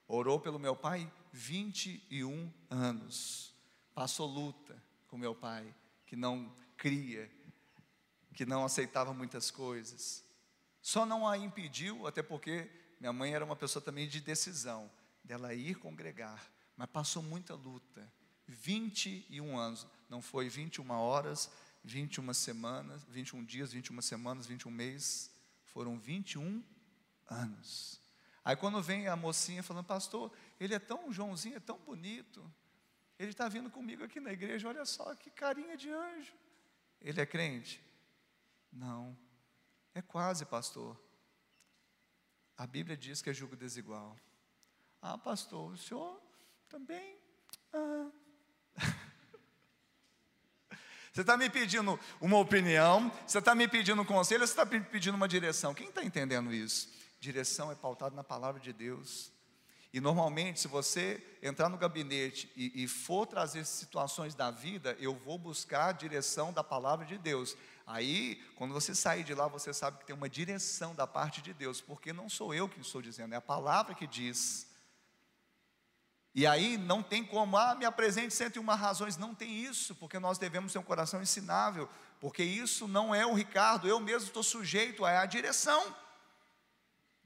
Orou 0.08 0.40
pelo 0.40 0.60
meu 0.60 0.76
pai 0.76 1.12
21 1.32 2.52
anos. 2.70 3.54
Passou 3.94 4.28
luta 4.28 4.82
com 5.08 5.18
meu 5.18 5.36
pai, 5.36 5.74
que 6.06 6.16
não 6.16 6.54
cria 6.76 7.30
que 8.34 8.46
não 8.46 8.64
aceitava 8.64 9.14
muitas 9.14 9.52
coisas. 9.52 10.24
Só 10.82 11.06
não 11.06 11.28
a 11.28 11.38
impediu, 11.38 12.08
até 12.08 12.24
porque 12.24 12.70
minha 13.00 13.14
mãe 13.14 13.34
era 13.34 13.46
uma 13.46 13.56
pessoa 13.56 13.84
também 13.84 14.08
de 14.08 14.20
decisão, 14.20 14.90
dela 15.24 15.54
ir 15.54 15.76
congregar, 15.76 16.52
mas 16.76 16.90
passou 16.90 17.22
muita 17.22 17.56
luta. 17.56 18.12
21 18.48 19.58
anos, 19.58 19.88
não 20.10 20.22
foi 20.22 20.50
21 20.50 20.90
horas, 20.92 21.50
21 21.84 22.34
semanas, 22.34 23.04
21 23.06 23.44
dias, 23.44 23.72
21 23.72 24.02
semanas, 24.02 24.46
21 24.46 24.70
meses, 24.70 25.32
foram 25.64 25.98
21 25.98 26.64
anos. 27.28 28.00
Aí 28.44 28.56
quando 28.56 28.82
vem 28.82 29.08
a 29.08 29.16
mocinha 29.16 29.64
falando, 29.64 29.86
pastor, 29.86 30.32
ele 30.60 30.74
é 30.74 30.80
tão 30.80 31.14
Joãozinho, 31.14 31.58
é 31.58 31.60
tão 31.60 31.78
bonito, 31.80 32.44
ele 33.18 33.32
está 33.32 33.48
vindo 33.48 33.70
comigo 33.70 34.04
aqui 34.04 34.20
na 34.20 34.34
igreja, 34.34 34.68
olha 34.68 34.84
só 34.84 35.14
que 35.16 35.30
carinha 35.30 35.78
de 35.78 35.90
anjo. 35.90 36.34
Ele 37.00 37.22
é 37.22 37.26
crente? 37.26 37.82
Não, 38.72 39.18
é 39.94 40.02
quase, 40.02 40.46
pastor. 40.46 41.00
A 42.58 42.66
Bíblia 42.66 42.98
diz 42.98 43.22
que 43.22 43.30
é 43.30 43.34
julgo 43.34 43.56
desigual. 43.56 44.18
Ah, 45.02 45.18
pastor, 45.18 45.72
o 45.72 45.78
senhor 45.78 46.22
também. 46.70 47.18
Ah. 47.74 48.10
Você 51.12 51.22
está 51.22 51.36
me 51.36 51.50
pedindo 51.50 52.00
uma 52.22 52.38
opinião, 52.38 53.12
você 53.28 53.40
está 53.40 53.54
me 53.54 53.68
pedindo 53.68 54.02
um 54.02 54.06
conselho, 54.06 54.48
você 54.48 54.54
está 54.54 54.64
me 54.64 54.80
pedindo 54.80 55.16
uma 55.16 55.28
direção. 55.28 55.74
Quem 55.74 55.90
está 55.90 56.02
entendendo 56.02 56.54
isso? 56.54 56.90
Direção 57.20 57.70
é 57.70 57.76
pautada 57.76 58.16
na 58.16 58.24
palavra 58.24 58.62
de 58.62 58.72
Deus. 58.72 59.30
E 59.94 60.00
normalmente, 60.00 60.62
se 60.62 60.70
você 60.70 61.22
entrar 61.44 61.68
no 61.68 61.78
gabinete 61.78 62.50
e, 62.56 62.84
e, 62.84 62.88
for 62.88 63.28
trazer 63.28 63.66
situações 63.66 64.34
da 64.34 64.50
vida, 64.50 64.96
eu 65.02 65.14
vou 65.14 65.38
buscar 65.38 65.88
a 65.88 65.92
direção 65.92 66.54
da 66.54 66.64
palavra 66.64 67.06
de 67.06 67.18
Deus. 67.18 67.58
Aí, 67.86 68.42
quando 68.56 68.74
você 68.74 68.96
sair 68.96 69.26
de 69.26 69.34
lá, 69.34 69.50
você 69.50 69.74
sabe 69.74 69.98
que 69.98 70.06
tem 70.06 70.16
uma 70.16 70.30
direção 70.30 70.96
da 70.96 71.06
parte 71.06 71.42
de 71.42 71.54
Deus, 71.54 71.82
porque 71.82 72.14
não 72.14 72.30
sou 72.30 72.54
eu 72.54 72.70
que 72.70 72.80
estou 72.80 73.02
dizendo, 73.02 73.34
é 73.34 73.38
a 73.38 73.42
palavra 73.42 73.94
que 73.94 74.08
diz. 74.08 74.71
E 76.34 76.48
aí 76.48 76.78
não 76.78 77.04
tem 77.04 77.24
como, 77.24 77.58
ah, 77.58 77.76
me 77.76 77.84
apresente 77.84 78.34
101 78.34 78.64
razões, 78.66 79.18
não 79.18 79.36
tem 79.36 79.64
isso, 79.64 79.94
porque 79.96 80.18
nós 80.18 80.38
devemos 80.38 80.72
ter 80.72 80.80
um 80.80 80.84
coração 80.84 81.22
ensinável, 81.22 81.90
porque 82.22 82.42
isso 82.42 82.88
não 82.88 83.14
é 83.14 83.26
o 83.26 83.34
Ricardo, 83.34 83.88
eu 83.88 84.00
mesmo 84.00 84.28
estou 84.28 84.44
sujeito 84.44 85.04
a, 85.04 85.22
a 85.22 85.26
direção. 85.26 85.96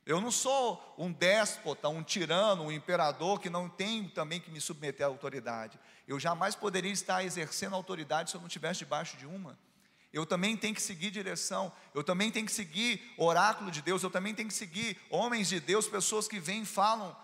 Eu 0.06 0.22
não 0.22 0.32
sou 0.32 0.96
um 0.98 1.12
déspota, 1.12 1.90
um 1.90 2.04
tirano, 2.04 2.64
um 2.64 2.72
imperador 2.72 3.40
que 3.40 3.50
não 3.50 3.68
tenho 3.68 4.10
também 4.10 4.40
que 4.40 4.52
me 4.52 4.62
submeter 4.62 5.06
à 5.06 5.10
autoridade. 5.10 5.80
Eu 6.08 6.20
jamais 6.20 6.56
poderia 6.56 6.92
estar 6.92 7.24
exercendo 7.24 7.76
autoridade 7.76 8.30
se 8.30 8.38
eu 8.38 8.42
não 8.42 8.48
estivesse 8.48 8.80
debaixo 8.80 9.18
de 9.18 9.26
uma. 9.26 9.58
Eu 10.14 10.26
também 10.26 10.56
tenho 10.56 10.76
que 10.76 10.82
seguir 10.82 11.12
direção, 11.12 11.74
eu 11.94 12.04
também 12.04 12.32
tenho 12.32 12.46
que 12.46 12.52
seguir 12.52 13.14
oráculo 13.18 13.70
de 13.70 13.82
Deus, 13.82 14.02
eu 14.02 14.10
também 14.10 14.34
tenho 14.34 14.48
que 14.48 14.54
seguir 14.54 14.98
homens 15.10 15.50
de 15.50 15.60
Deus, 15.60 15.88
pessoas 15.88 16.28
que 16.28 16.40
vêm 16.40 16.62
e 16.62 16.66
falam 16.66 17.16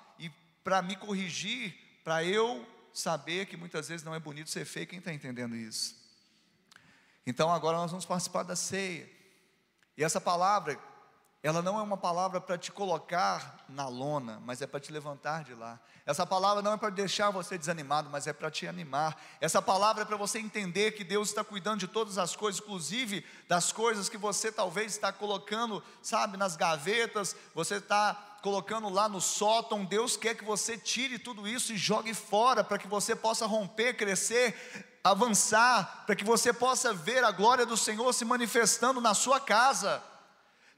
para 0.63 0.81
me 0.81 0.95
corrigir, 0.95 1.75
para 2.03 2.23
eu 2.23 2.67
saber 2.93 3.45
que 3.45 3.57
muitas 3.57 3.87
vezes 3.87 4.03
não 4.03 4.13
é 4.13 4.19
bonito 4.19 4.49
ser 4.49 4.65
feio. 4.65 4.87
Quem 4.87 4.99
está 4.99 5.13
entendendo 5.13 5.55
isso? 5.55 5.95
Então 7.25 7.51
agora 7.51 7.77
nós 7.77 7.91
vamos 7.91 8.05
participar 8.05 8.43
da 8.43 8.55
ceia. 8.55 9.09
E 9.97 10.03
essa 10.03 10.19
palavra, 10.19 10.79
ela 11.43 11.61
não 11.63 11.79
é 11.79 11.81
uma 11.81 11.97
palavra 11.97 12.39
para 12.39 12.55
te 12.55 12.71
colocar 12.71 13.65
na 13.67 13.87
lona, 13.87 14.39
mas 14.45 14.61
é 14.61 14.67
para 14.67 14.79
te 14.79 14.91
levantar 14.91 15.43
de 15.43 15.55
lá. 15.55 15.79
Essa 16.05 16.23
palavra 16.23 16.61
não 16.61 16.73
é 16.73 16.77
para 16.77 16.91
deixar 16.91 17.31
você 17.31 17.57
desanimado, 17.57 18.11
mas 18.11 18.27
é 18.27 18.33
para 18.33 18.51
te 18.51 18.67
animar. 18.67 19.19
Essa 19.39 19.59
palavra 19.59 20.03
é 20.03 20.05
para 20.05 20.17
você 20.17 20.37
entender 20.37 20.91
que 20.91 21.03
Deus 21.03 21.29
está 21.29 21.43
cuidando 21.43 21.79
de 21.79 21.87
todas 21.87 22.19
as 22.19 22.35
coisas, 22.35 22.61
inclusive 22.61 23.25
das 23.47 23.71
coisas 23.71 24.07
que 24.07 24.17
você 24.17 24.51
talvez 24.51 24.91
está 24.91 25.11
colocando, 25.11 25.83
sabe, 26.03 26.37
nas 26.37 26.55
gavetas, 26.55 27.35
você 27.55 27.75
está 27.75 28.13
colocando 28.43 28.87
lá 28.89 29.09
no 29.09 29.19
sótão, 29.19 29.83
Deus 29.83 30.15
quer 30.15 30.35
que 30.35 30.43
você 30.43 30.77
tire 30.77 31.17
tudo 31.17 31.47
isso 31.47 31.73
e 31.73 31.77
jogue 31.77 32.13
fora, 32.13 32.63
para 32.63 32.77
que 32.77 32.87
você 32.87 33.15
possa 33.15 33.47
romper, 33.47 33.95
crescer, 33.95 34.99
avançar, 35.03 36.03
para 36.05 36.15
que 36.15 36.23
você 36.23 36.53
possa 36.53 36.93
ver 36.93 37.23
a 37.23 37.31
glória 37.31 37.65
do 37.65 37.77
Senhor 37.77 38.13
se 38.13 38.25
manifestando 38.25 39.01
na 39.01 39.15
sua 39.15 39.39
casa. 39.39 40.03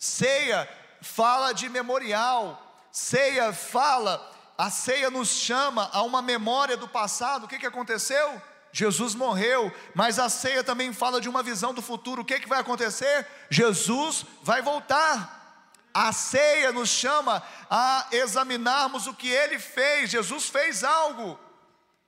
Ceia 0.03 0.69
fala 0.99 1.53
de 1.53 1.69
memorial, 1.69 2.61
ceia 2.91 3.53
fala, 3.53 4.21
a 4.57 4.69
ceia 4.69 5.09
nos 5.09 5.29
chama 5.29 5.89
a 5.93 6.01
uma 6.01 6.21
memória 6.21 6.75
do 6.75 6.89
passado, 6.89 7.45
o 7.45 7.47
que, 7.47 7.57
que 7.57 7.65
aconteceu? 7.65 8.41
Jesus 8.73 9.15
morreu, 9.15 9.73
mas 9.95 10.19
a 10.19 10.27
ceia 10.27 10.61
também 10.61 10.91
fala 10.91 11.21
de 11.21 11.29
uma 11.29 11.41
visão 11.41 11.73
do 11.73 11.81
futuro. 11.81 12.21
O 12.21 12.25
que, 12.25 12.37
que 12.37 12.49
vai 12.49 12.59
acontecer? 12.59 13.25
Jesus 13.49 14.25
vai 14.41 14.61
voltar. 14.61 15.63
A 15.93 16.11
ceia 16.11 16.73
nos 16.73 16.89
chama 16.89 17.41
a 17.69 18.05
examinarmos 18.11 19.07
o 19.07 19.13
que 19.13 19.29
ele 19.29 19.57
fez. 19.57 20.09
Jesus 20.09 20.49
fez 20.49 20.83
algo. 20.83 21.39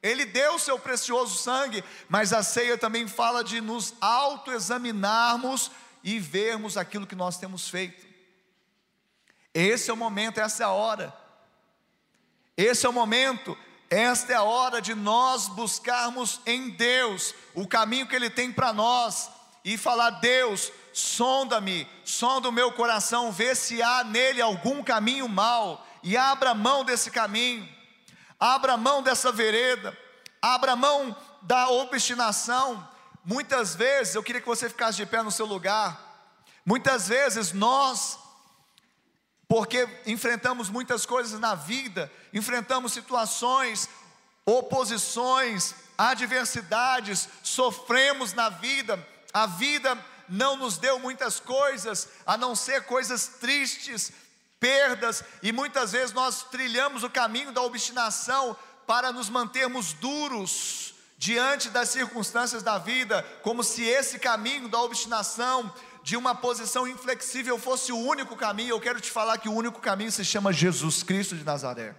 Ele 0.03 0.25
deu 0.25 0.59
seu 0.59 0.77
precioso 0.77 1.37
sangue, 1.37 1.81
mas 2.09 2.33
a 2.33 2.43
ceia 2.43 2.77
também 2.77 3.07
fala 3.07 3.41
de 3.41 3.61
nos 3.61 3.93
autoexaminarmos 4.01 5.71
e 6.05 6.19
vermos 6.19 6.77
aquilo 6.77 7.07
que 7.07 7.15
nós 7.15 7.39
temos 7.39 7.67
feito. 7.67 8.05
Esse 9.51 9.89
é 9.89 9.93
o 9.93 9.97
momento, 9.97 10.39
essa 10.39 10.61
é 10.61 10.65
a 10.67 10.69
hora. 10.69 11.11
Esse 12.55 12.85
é 12.85 12.89
o 12.89 12.93
momento, 12.93 13.57
esta 13.89 14.31
é 14.31 14.35
a 14.35 14.43
hora 14.43 14.79
de 14.79 14.93
nós 14.93 15.47
buscarmos 15.47 16.39
em 16.45 16.69
Deus 16.69 17.33
o 17.55 17.67
caminho 17.67 18.07
que 18.07 18.15
Ele 18.15 18.29
tem 18.29 18.51
para 18.51 18.71
nós 18.71 19.31
e 19.63 19.77
falar: 19.77 20.11
Deus, 20.11 20.71
sonda-me, 20.93 21.87
sonda 22.03 22.49
o 22.49 22.51
meu 22.51 22.71
coração, 22.71 23.31
vê 23.31 23.55
se 23.55 23.81
há 23.81 24.03
nele 24.03 24.41
algum 24.41 24.83
caminho 24.83 25.27
mal, 25.27 25.85
e 26.03 26.15
abra 26.15 26.53
mão 26.53 26.83
desse 26.83 27.09
caminho, 27.09 27.67
abra 28.39 28.77
mão 28.77 29.01
dessa 29.01 29.31
vereda, 29.31 29.97
abra 30.39 30.75
mão 30.75 31.15
da 31.41 31.67
obstinação. 31.69 32.94
Muitas 33.25 33.73
vezes, 33.73 34.13
eu 34.13 34.21
queria 34.21 34.39
que 34.39 34.47
você 34.47 34.69
ficasse 34.69 34.97
de 34.97 35.05
pé 35.07 35.23
no 35.23 35.31
seu 35.31 35.47
lugar, 35.47 35.99
muitas 36.63 37.07
vezes 37.07 37.53
nós, 37.53 38.19
porque 39.47 39.89
enfrentamos 40.05 40.69
muitas 40.69 41.07
coisas 41.07 41.39
na 41.39 41.55
vida, 41.55 42.11
enfrentamos 42.31 42.93
situações, 42.93 43.89
oposições, 44.45 45.73
adversidades, 45.97 47.27
sofremos 47.41 48.33
na 48.33 48.49
vida, 48.49 49.03
a 49.33 49.47
vida 49.47 49.97
não 50.29 50.55
nos 50.55 50.77
deu 50.77 50.99
muitas 50.99 51.39
coisas, 51.39 52.07
a 52.27 52.37
não 52.37 52.55
ser 52.55 52.83
coisas 52.83 53.27
tristes, 53.27 54.11
perdas, 54.59 55.23
e 55.41 55.51
muitas 55.51 55.93
vezes 55.93 56.13
nós 56.13 56.43
trilhamos 56.43 57.03
o 57.03 57.09
caminho 57.09 57.51
da 57.51 57.63
obstinação 57.63 58.55
para 58.85 59.11
nos 59.11 59.29
mantermos 59.29 59.93
duros 59.93 60.94
diante 61.17 61.69
das 61.69 61.89
circunstâncias 61.89 62.61
da 62.61 62.77
vida, 62.77 63.23
como 63.41 63.63
se 63.63 63.83
esse 63.83 64.19
caminho 64.19 64.67
da 64.67 64.81
obstinação, 64.81 65.73
de 66.03 66.15
uma 66.15 66.35
posição 66.35 66.87
inflexível, 66.87 67.57
fosse 67.57 67.91
o 67.91 67.97
único 67.97 68.35
caminho. 68.35 68.69
Eu 68.69 68.81
quero 68.81 68.99
te 68.99 69.09
falar 69.09 69.37
que 69.37 69.49
o 69.49 69.53
único 69.53 69.79
caminho 69.79 70.11
se 70.11 70.23
chama 70.23 70.53
Jesus 70.53 71.01
Cristo 71.01 71.35
de 71.35 71.43
Nazaré. 71.43 71.95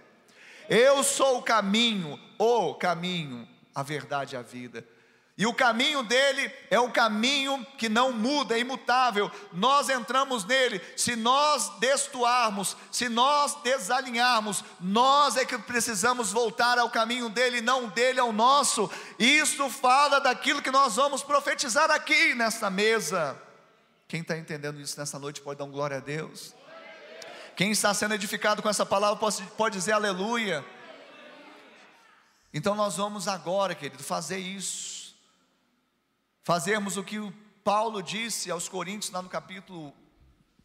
Eu 0.69 1.03
sou 1.03 1.39
o 1.39 1.43
caminho, 1.43 2.19
o 2.37 2.73
caminho, 2.75 3.47
a 3.73 3.83
verdade 3.83 4.35
e 4.35 4.37
a 4.37 4.41
vida. 4.41 4.85
E 5.37 5.45
o 5.45 5.53
caminho 5.53 6.01
dele 6.01 6.51
é 6.67 6.79
um 6.79 6.89
caminho 6.89 7.63
que 7.77 7.87
não 7.87 8.11
muda, 8.11 8.55
é 8.55 8.59
imutável. 8.59 9.31
Nós 9.53 9.87
entramos 9.87 10.43
nele, 10.43 10.81
se 10.95 11.15
nós 11.15 11.69
destoarmos, 11.79 12.75
se 12.91 13.07
nós 13.07 13.53
desalinharmos, 13.61 14.63
nós 14.81 15.37
é 15.37 15.45
que 15.45 15.55
precisamos 15.59 16.31
voltar 16.31 16.79
ao 16.79 16.89
caminho 16.89 17.29
dele, 17.29 17.61
não 17.61 17.87
dele 17.87 18.19
ao 18.19 18.33
nosso. 18.33 18.89
Isso 19.19 19.69
fala 19.69 20.19
daquilo 20.19 20.59
que 20.59 20.71
nós 20.71 20.95
vamos 20.95 21.21
profetizar 21.21 21.91
aqui 21.91 22.33
nesta 22.33 22.71
mesa. 22.71 23.39
Quem 24.07 24.21
está 24.21 24.35
entendendo 24.35 24.81
isso 24.81 24.99
nessa 24.99 25.19
noite 25.19 25.39
pode 25.41 25.59
dar 25.59 25.65
um 25.65 25.71
glória 25.71 25.97
a 25.97 25.99
Deus. 26.01 26.55
Quem 27.55 27.69
está 27.69 27.93
sendo 27.93 28.15
edificado 28.15 28.63
com 28.63 28.69
essa 28.69 28.87
palavra 28.87 29.17
pode, 29.17 29.43
pode 29.55 29.77
dizer 29.77 29.91
aleluia. 29.91 30.65
Então 32.51 32.73
nós 32.73 32.97
vamos 32.97 33.27
agora, 33.27 33.75
querido, 33.75 34.03
fazer 34.03 34.39
isso 34.39 34.96
fazermos 36.47 36.95
o 36.95 37.03
que 37.03 37.19
o 37.19 37.29
Paulo 37.61 38.01
disse 38.01 38.49
aos 38.49 38.69
Coríntios 38.69 39.11
lá 39.11 39.21
no 39.21 39.27
capítulo, 39.27 39.93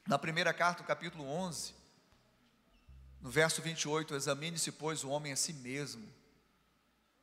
na 0.06 0.16
primeira 0.16 0.54
carta, 0.54 0.80
no 0.80 0.86
capítulo 0.86 1.28
11, 1.28 1.74
no 3.20 3.28
verso 3.28 3.60
28, 3.60 4.14
examine-se, 4.14 4.70
pois, 4.70 5.02
o 5.02 5.08
homem 5.08 5.32
a 5.32 5.36
si 5.36 5.52
mesmo. 5.52 6.08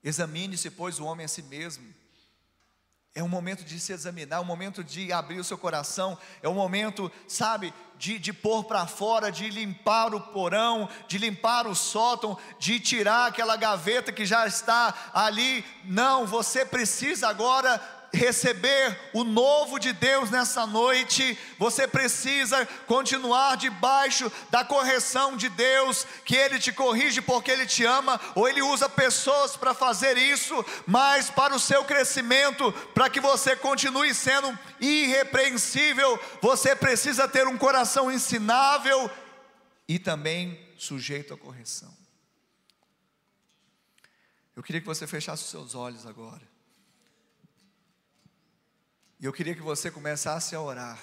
Examine-se, 0.04 0.70
pois, 0.72 1.00
o 1.00 1.06
homem 1.06 1.26
a 1.26 1.30
si 1.30 1.42
mesmo. 1.42 1.88
É 3.16 3.24
um 3.24 3.30
momento 3.30 3.64
de 3.64 3.80
se 3.80 3.94
examinar, 3.94 4.36
é 4.36 4.42
um 4.42 4.46
momento 4.46 4.84
de 4.84 5.14
abrir 5.14 5.40
o 5.40 5.44
seu 5.44 5.58
coração, 5.58 6.18
é 6.44 6.50
um 6.50 6.54
momento, 6.54 7.10
sabe, 7.30 7.74
de, 7.98 8.20
de 8.20 8.34
pôr 8.34 8.66
para 8.66 8.86
fora, 8.86 9.32
de 9.32 9.50
limpar 9.50 10.14
o 10.14 10.20
porão, 10.20 10.90
de 11.08 11.18
limpar 11.18 11.66
o 11.66 11.74
sótão, 11.74 12.38
de 12.60 12.78
tirar 12.78 13.28
aquela 13.28 13.56
gaveta 13.56 14.12
que 14.12 14.26
já 14.26 14.46
está 14.46 15.12
ali. 15.14 15.64
Não, 15.86 16.28
você 16.28 16.66
precisa 16.66 17.30
agora 17.30 17.99
receber 18.14 18.98
o 19.14 19.24
novo 19.24 19.80
de 19.80 19.94
Deus 19.94 20.30
nessa 20.30 20.66
noite, 20.66 21.38
você 21.58 21.88
precisa 21.88 22.66
continuar 22.88 23.58
debaixo 23.58 24.32
da 24.50 24.64
correção 24.64 25.38
de 25.38 25.50
Deus, 25.50 26.06
que 26.26 26.36
Ele 26.36 26.60
te 26.60 26.72
corrige 26.72 27.22
porque 27.22 27.52
Ele 27.52 27.66
te 27.66 27.86
ama, 27.86 28.20
ou 28.36 28.48
Ele 28.48 28.62
usa 28.62 28.90
pessoas 28.90 29.56
para 29.56 29.74
fazer 29.74 30.18
isso, 30.18 30.66
mas 30.86 31.30
para 31.30 31.56
o 31.56 31.60
seu 31.60 31.84
crescimento, 31.84 32.72
para 32.94 33.10
que 33.10 33.20
você 33.20 33.56
continue 33.56 34.14
sendo 34.14 34.58
irrepreensível, 34.80 36.20
você 36.42 36.76
precisa 36.76 37.28
ter 37.28 37.48
um 37.48 37.58
coração 37.58 38.12
ensinável 38.12 39.10
e 39.88 39.98
também 39.98 40.60
sujeito 40.78 41.34
à 41.34 41.38
correção. 41.38 41.98
Eu 44.56 44.64
queria 44.64 44.82
que 44.82 44.88
você 44.88 45.08
fechasse 45.08 45.44
os 45.44 45.50
seus 45.50 45.74
olhos 45.74 46.06
agora. 46.06 46.59
E 49.22 49.26
eu 49.26 49.34
queria 49.34 49.54
que 49.54 49.62
você 49.62 49.92
começasse 49.92 50.56
a 50.56 50.62
orar. 50.62 50.98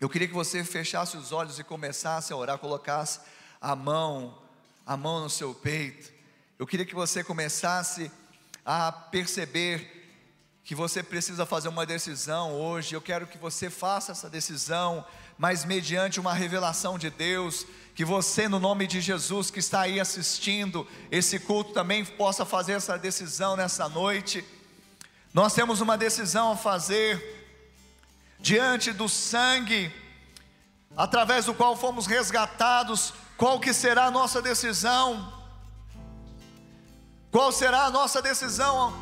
Eu 0.00 0.08
queria 0.08 0.28
que 0.28 0.34
você 0.34 0.62
fechasse 0.62 1.16
os 1.16 1.32
olhos 1.32 1.58
e 1.58 1.64
começasse 1.64 2.32
a 2.32 2.36
orar, 2.36 2.56
colocasse 2.56 3.18
a 3.60 3.74
mão, 3.74 4.40
a 4.86 4.96
mão 4.96 5.18
no 5.18 5.28
seu 5.28 5.52
peito. 5.52 6.12
Eu 6.56 6.68
queria 6.68 6.86
que 6.86 6.94
você 6.94 7.24
começasse 7.24 8.12
a 8.64 8.92
perceber 8.92 10.00
que 10.62 10.72
você 10.72 11.02
precisa 11.02 11.44
fazer 11.44 11.66
uma 11.66 11.84
decisão 11.84 12.52
hoje. 12.52 12.94
Eu 12.94 13.02
quero 13.02 13.26
que 13.26 13.38
você 13.38 13.68
faça 13.68 14.12
essa 14.12 14.30
decisão, 14.30 15.04
mas 15.36 15.64
mediante 15.64 16.20
uma 16.20 16.32
revelação 16.32 16.96
de 16.96 17.10
Deus, 17.10 17.66
que 17.92 18.04
você, 18.04 18.46
no 18.46 18.60
nome 18.60 18.86
de 18.86 19.00
Jesus, 19.00 19.50
que 19.50 19.58
está 19.58 19.80
aí 19.80 19.98
assistindo 19.98 20.86
esse 21.10 21.40
culto, 21.40 21.72
também 21.72 22.04
possa 22.04 22.44
fazer 22.44 22.74
essa 22.74 22.96
decisão 22.96 23.56
nessa 23.56 23.88
noite. 23.88 24.44
Nós 25.32 25.54
temos 25.54 25.80
uma 25.80 25.96
decisão 25.96 26.52
a 26.52 26.56
fazer 26.56 27.38
diante 28.40 28.92
do 28.92 29.08
sangue 29.08 29.94
através 30.96 31.44
do 31.44 31.54
qual 31.54 31.76
fomos 31.76 32.06
resgatados. 32.06 33.14
Qual 33.36 33.60
que 33.60 33.72
será 33.72 34.06
a 34.06 34.10
nossa 34.10 34.42
decisão? 34.42 35.32
Qual 37.30 37.52
será 37.52 37.84
a 37.84 37.90
nossa 37.90 38.20
decisão? 38.20 38.92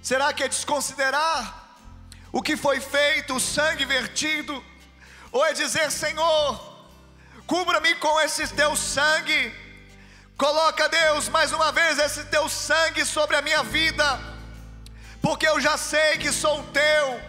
Será 0.00 0.32
que 0.32 0.44
é 0.44 0.48
desconsiderar 0.48 1.74
o 2.30 2.40
que 2.40 2.56
foi 2.56 2.78
feito, 2.78 3.34
o 3.34 3.40
sangue 3.40 3.84
vertido? 3.84 4.64
Ou 5.32 5.44
é 5.44 5.52
dizer, 5.52 5.90
Senhor, 5.90 6.86
cubra-me 7.48 7.96
com 7.96 8.20
esse 8.20 8.46
teu 8.54 8.76
sangue, 8.76 9.52
coloca, 10.38 10.88
Deus, 10.88 11.28
mais 11.28 11.50
uma 11.50 11.72
vez 11.72 11.98
esse 11.98 12.26
teu 12.26 12.48
sangue 12.48 13.04
sobre 13.04 13.34
a 13.34 13.42
minha 13.42 13.64
vida 13.64 14.35
porque 15.26 15.48
eu 15.48 15.60
já 15.60 15.76
sei 15.76 16.18
que 16.18 16.30
sou 16.30 16.62
teu, 16.72 17.20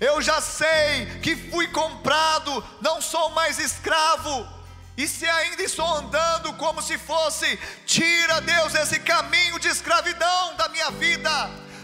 eu 0.00 0.20
já 0.20 0.40
sei 0.40 1.06
que 1.22 1.36
fui 1.36 1.68
comprado, 1.68 2.52
não 2.80 3.00
sou 3.00 3.30
mais 3.30 3.56
escravo, 3.56 4.48
e 4.96 5.06
se 5.06 5.26
ainda 5.26 5.62
estou 5.62 5.86
andando 5.86 6.52
como 6.54 6.82
se 6.82 6.98
fosse, 6.98 7.56
tira 7.86 8.40
Deus 8.40 8.74
esse 8.74 8.98
caminho 8.98 9.60
de 9.60 9.68
escravidão 9.68 10.56
da 10.56 10.68
minha 10.70 10.90
vida, 10.90 11.30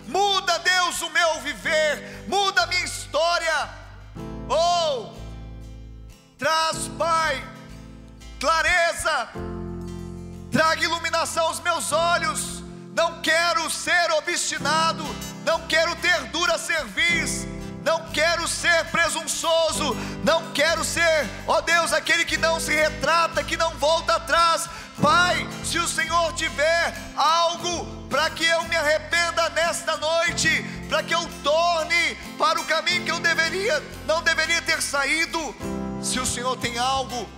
muda 0.09 0.59
Deus 0.59 1.01
o 1.03 1.11
meu 1.11 1.40
viver, 1.42 2.24
muda 2.26 2.62
a 2.62 2.66
minha 2.66 2.84
história, 2.84 3.70
ou 4.49 5.14
oh, 5.14 5.16
traz, 6.36 6.88
Pai, 6.99 7.40
clareza, 8.40 9.28
traga 10.51 10.82
iluminação 10.82 11.47
aos 11.47 11.61
meus 11.61 11.92
olhos, 11.92 12.64
não 12.97 13.22
quero 13.22 13.70
ser 13.70 14.11
obstinado, 14.11 15.05
não 15.47 15.61
quero 15.68 15.94
ter 15.94 16.24
dura 16.24 16.59
cerviz, 16.59 17.47
não 17.84 18.11
quero 18.11 18.49
ser 18.49 18.84
presunçoso, 18.86 19.97
não 20.24 20.51
quero 20.51 20.82
ser, 20.84 21.30
ó 21.47 21.61
Deus, 21.61 21.92
aquele 21.92 22.24
que 22.24 22.36
não 22.36 22.59
se 22.59 22.74
retrata, 22.74 23.44
que 23.44 23.57
não 23.57 23.70
volta 23.76 24.16
atrás. 24.16 24.68
Pai, 25.01 25.47
se 25.62 25.78
o 25.78 25.86
Senhor 25.86 26.32
tiver 26.32 26.92
algo 27.14 27.86
para 28.09 28.28
que 28.30 28.44
eu 28.44 28.64
me 28.64 28.74
arrependa 28.74 29.49
nesta 29.51 29.97
noite, 29.97 30.49
para 30.88 31.05
que 31.05 31.14
eu 31.14 31.24
torne 31.44 32.16
para 32.36 32.61
o 32.61 32.64
caminho 32.64 33.05
que 33.05 33.12
eu 33.12 33.20
deveria, 33.20 33.80
não 34.05 34.22
deveria 34.22 34.61
ter 34.62 34.82
saído, 34.82 35.55
se 36.03 36.18
o 36.18 36.26
Senhor 36.26 36.57
tem 36.57 36.76
algo 36.76 37.28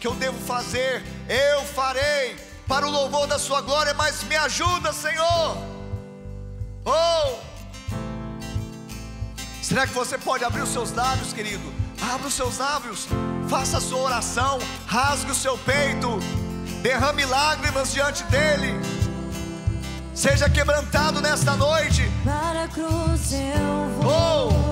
que 0.00 0.06
eu 0.08 0.14
devo 0.16 0.38
fazer, 0.46 1.04
eu 1.28 1.64
farei. 1.66 2.50
Para 2.66 2.86
o 2.86 2.90
louvor 2.90 3.26
da 3.26 3.38
Sua 3.38 3.60
glória, 3.60 3.92
mas 3.94 4.22
me 4.24 4.36
ajuda, 4.36 4.92
Senhor 4.92 5.79
Oh! 6.84 7.38
Será 9.62 9.86
que 9.86 9.92
você 9.92 10.18
pode 10.18 10.44
abrir 10.44 10.62
os 10.62 10.70
seus 10.70 10.92
lábios, 10.92 11.32
querido? 11.32 11.72
Abra 12.00 12.26
os 12.26 12.34
seus 12.34 12.58
lábios, 12.58 13.06
faça 13.48 13.78
a 13.78 13.80
sua 13.80 13.98
oração, 13.98 14.58
rasgue 14.86 15.30
o 15.30 15.34
seu 15.34 15.56
peito, 15.58 16.18
derrame 16.82 17.24
lágrimas 17.26 17.92
diante 17.92 18.24
dele. 18.24 18.74
Seja 20.14 20.50
quebrantado 20.50 21.20
nesta 21.20 21.54
noite. 21.56 22.02
Para 22.24 22.64
a 22.64 22.68
cruz 22.68 23.32
eu 23.32 24.02
vou. 24.02 24.50
Oh. 24.50 24.70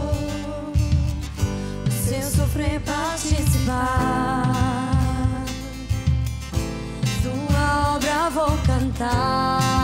Seu 1.90 2.22
sofrer 2.22 2.80
participar. 2.80 4.54
Sua 7.22 7.94
obra 7.94 8.30
vou 8.30 8.58
cantar 8.66 9.77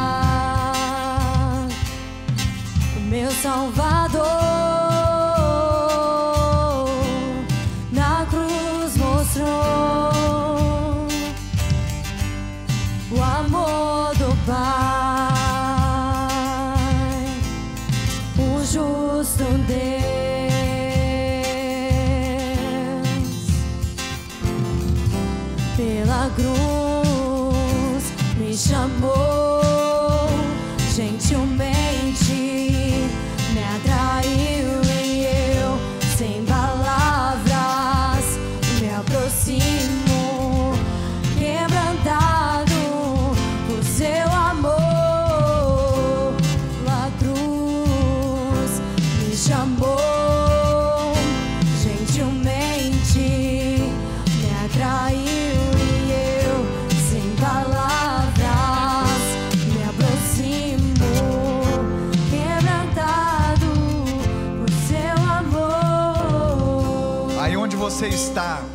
meu 3.15 3.31
Salvador. 3.31 4.54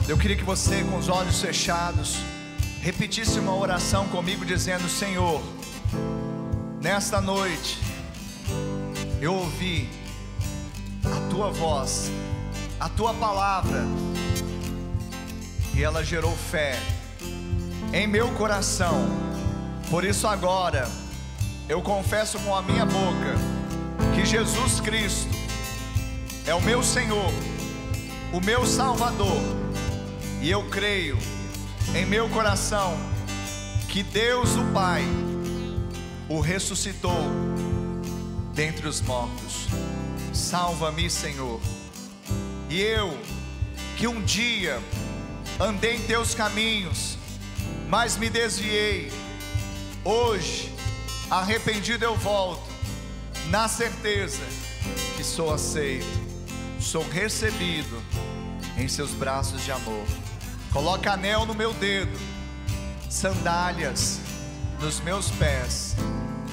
Eu 0.09 0.17
queria 0.17 0.35
que 0.35 0.43
você, 0.43 0.83
com 0.83 0.97
os 0.97 1.07
olhos 1.07 1.39
fechados, 1.39 2.17
repetisse 2.81 3.37
uma 3.37 3.55
oração 3.55 4.07
comigo, 4.07 4.43
dizendo: 4.43 4.89
Senhor, 4.89 5.39
nesta 6.81 7.21
noite, 7.21 7.77
eu 9.21 9.35
ouvi 9.35 9.87
a 11.05 11.29
tua 11.29 11.51
voz, 11.51 12.09
a 12.79 12.89
tua 12.89 13.13
palavra, 13.13 13.85
e 15.75 15.83
ela 15.83 16.03
gerou 16.03 16.35
fé 16.35 16.79
em 17.93 18.07
meu 18.07 18.29
coração. 18.29 19.07
Por 19.91 20.03
isso, 20.03 20.27
agora, 20.27 20.89
eu 21.67 21.83
confesso 21.83 22.39
com 22.39 22.55
a 22.55 22.63
minha 22.63 22.85
boca 22.85 23.35
que 24.15 24.25
Jesus 24.25 24.79
Cristo 24.79 25.29
é 26.47 26.55
o 26.55 26.61
meu 26.61 26.81
Senhor, 26.81 27.31
o 28.33 28.41
meu 28.41 28.65
Salvador 28.65 29.58
e 30.41 30.49
eu 30.49 30.63
creio 30.69 31.17
em 31.95 32.05
meu 32.05 32.29
coração 32.29 32.97
que 33.89 34.03
Deus 34.03 34.55
o 34.55 34.63
Pai 34.73 35.03
o 36.29 36.39
ressuscitou 36.39 37.25
dentre 38.53 38.87
os 38.87 39.01
mortos. 39.01 39.67
Salva-me, 40.33 41.09
Senhor. 41.09 41.59
E 42.69 42.79
eu, 42.79 43.17
que 43.97 44.07
um 44.07 44.21
dia 44.21 44.79
andei 45.59 45.95
em 45.95 46.01
teus 46.01 46.35
caminhos, 46.35 47.17
mas 47.89 48.15
me 48.15 48.29
desviei, 48.29 49.11
hoje, 50.05 50.71
arrependido 51.29 52.05
eu 52.05 52.15
volto, 52.15 52.69
na 53.49 53.67
certeza 53.67 54.43
que 55.17 55.23
sou 55.23 55.51
aceito, 55.51 56.05
sou 56.79 57.03
recebido 57.09 58.01
em 58.77 58.87
seus 58.87 59.11
braços 59.11 59.65
de 59.65 59.71
amor. 59.71 60.05
Coloca 60.71 61.13
anel 61.13 61.47
no 61.47 61.55
meu 61.55 61.73
dedo, 61.73 62.15
sandálias 63.09 64.19
nos 64.79 64.99
meus 64.99 65.31
pés, 65.31 65.95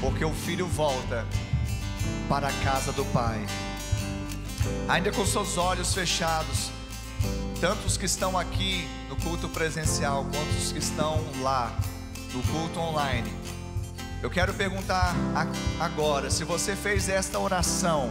porque 0.01 0.25
o 0.25 0.33
filho 0.33 0.67
volta 0.67 1.27
para 2.27 2.49
a 2.49 2.53
casa 2.65 2.93
do 2.93 3.05
Pai. 3.13 3.45
Ainda 4.89 5.13
com 5.13 5.25
seus 5.27 5.59
olhos 5.59 5.93
fechados, 5.93 6.71
tanto 7.61 7.87
os 7.87 7.99
que 7.99 8.07
estão 8.07 8.39
aqui 8.39 8.89
no 9.11 9.17
culto 9.17 9.51
presencial, 9.51 10.25
quanto 10.25 10.57
os 10.57 10.73
que 10.73 10.79
estão 10.79 11.23
lá 11.43 11.77
no 12.33 12.43
culto 12.45 12.81
online. 12.81 13.31
Eu 14.23 14.31
quero 14.31 14.55
perguntar 14.55 15.15
agora, 15.79 16.31
se 16.31 16.43
você 16.43 16.75
fez 16.75 17.11
esta 17.11 17.39
oração 17.39 18.11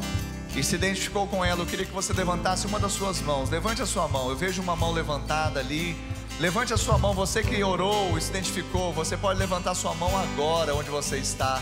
e 0.56 0.64
se 0.64 0.76
identificou 0.76 1.28
com 1.28 1.44
ela, 1.44 1.62
eu 1.62 1.66
queria 1.66 1.86
que 1.86 1.92
você 1.92 2.14
levantasse 2.14 2.66
uma 2.66 2.80
das 2.80 2.94
suas 2.94 3.20
mãos. 3.22 3.50
Levante 3.50 3.82
a 3.82 3.86
sua 3.86 4.08
mão. 4.08 4.30
Eu 4.30 4.38
vejo 4.38 4.62
uma 4.62 4.76
mão 4.76 4.92
levantada 4.92 5.60
ali. 5.60 5.98
Levante 6.40 6.74
a 6.74 6.78
sua 6.78 6.98
mão, 6.98 7.14
você 7.14 7.44
que 7.44 7.64
orou 7.64 8.18
e 8.18 8.22
se 8.22 8.30
identificou, 8.30 8.94
você 8.94 9.16
pode 9.16 9.40
levantar 9.40 9.74
sua 9.76 9.94
mão 9.94 10.18
agora 10.18 10.74
onde 10.74 10.90
você 10.90 11.18
está. 11.18 11.62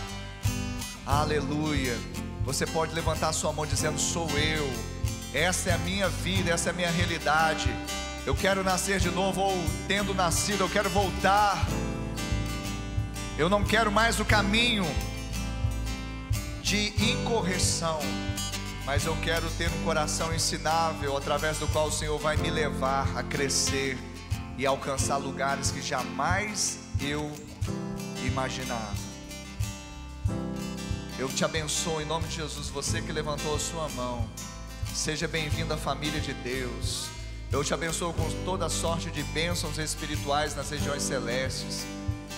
Aleluia. 1.06 1.98
Você 2.46 2.66
pode 2.66 2.94
levantar 2.94 3.34
sua 3.34 3.52
mão 3.52 3.66
dizendo: 3.66 4.00
Sou 4.00 4.30
eu. 4.38 4.70
Essa 5.34 5.72
é 5.72 5.74
a 5.74 5.78
minha 5.80 6.08
vida, 6.10 6.52
essa 6.52 6.70
é 6.70 6.72
a 6.72 6.76
minha 6.76 6.92
realidade. 6.92 7.70
Eu 8.26 8.36
quero 8.36 8.64
nascer 8.64 9.00
de 9.00 9.10
novo, 9.10 9.42
ou 9.42 9.58
tendo 9.88 10.14
nascido, 10.14 10.62
eu 10.62 10.70
quero 10.70 10.90
voltar. 10.90 11.68
Eu 13.38 13.50
não 13.50 13.64
quero 13.64 13.92
mais 13.92 14.20
o 14.20 14.26
caminho 14.26 14.86
de 16.62 16.94
incorreção, 17.12 18.00
mas 18.86 19.06
eu 19.06 19.16
quero 19.22 19.50
ter 19.52 19.70
um 19.70 19.84
coração 19.84 20.34
ensinável, 20.34 21.16
através 21.16 21.58
do 21.58 21.68
qual 21.68 21.88
o 21.88 21.92
Senhor 21.92 22.20
vai 22.20 22.36
me 22.36 22.50
levar 22.50 23.18
a 23.18 23.24
crescer 23.24 23.98
e 24.58 24.66
alcançar 24.66 25.18
lugares 25.18 25.72
que 25.72 25.82
jamais 25.82 26.80
eu 27.00 27.32
imaginava. 28.26 28.94
Eu 31.18 31.30
te 31.30 31.46
abençoo 31.46 32.02
em 32.02 32.06
nome 32.06 32.28
de 32.28 32.36
Jesus, 32.36 32.68
você 32.70 33.02
que 33.02 33.12
levantou 33.12 33.56
a 33.56 33.60
sua 33.60 33.88
mão. 33.90 34.28
Seja 34.94 35.28
bem-vindo 35.28 35.74
à 35.74 35.78
família 35.78 36.20
de 36.20 36.34
Deus. 36.34 37.08
Eu 37.52 37.64
te 37.64 37.74
abençoo 37.74 38.14
com 38.14 38.30
toda 38.44 38.68
sorte 38.68 39.10
de 39.12 39.24
bênçãos 39.24 39.78
espirituais 39.78 40.56
nas 40.56 40.70
regiões 40.70 41.04
celestes. 41.04 41.86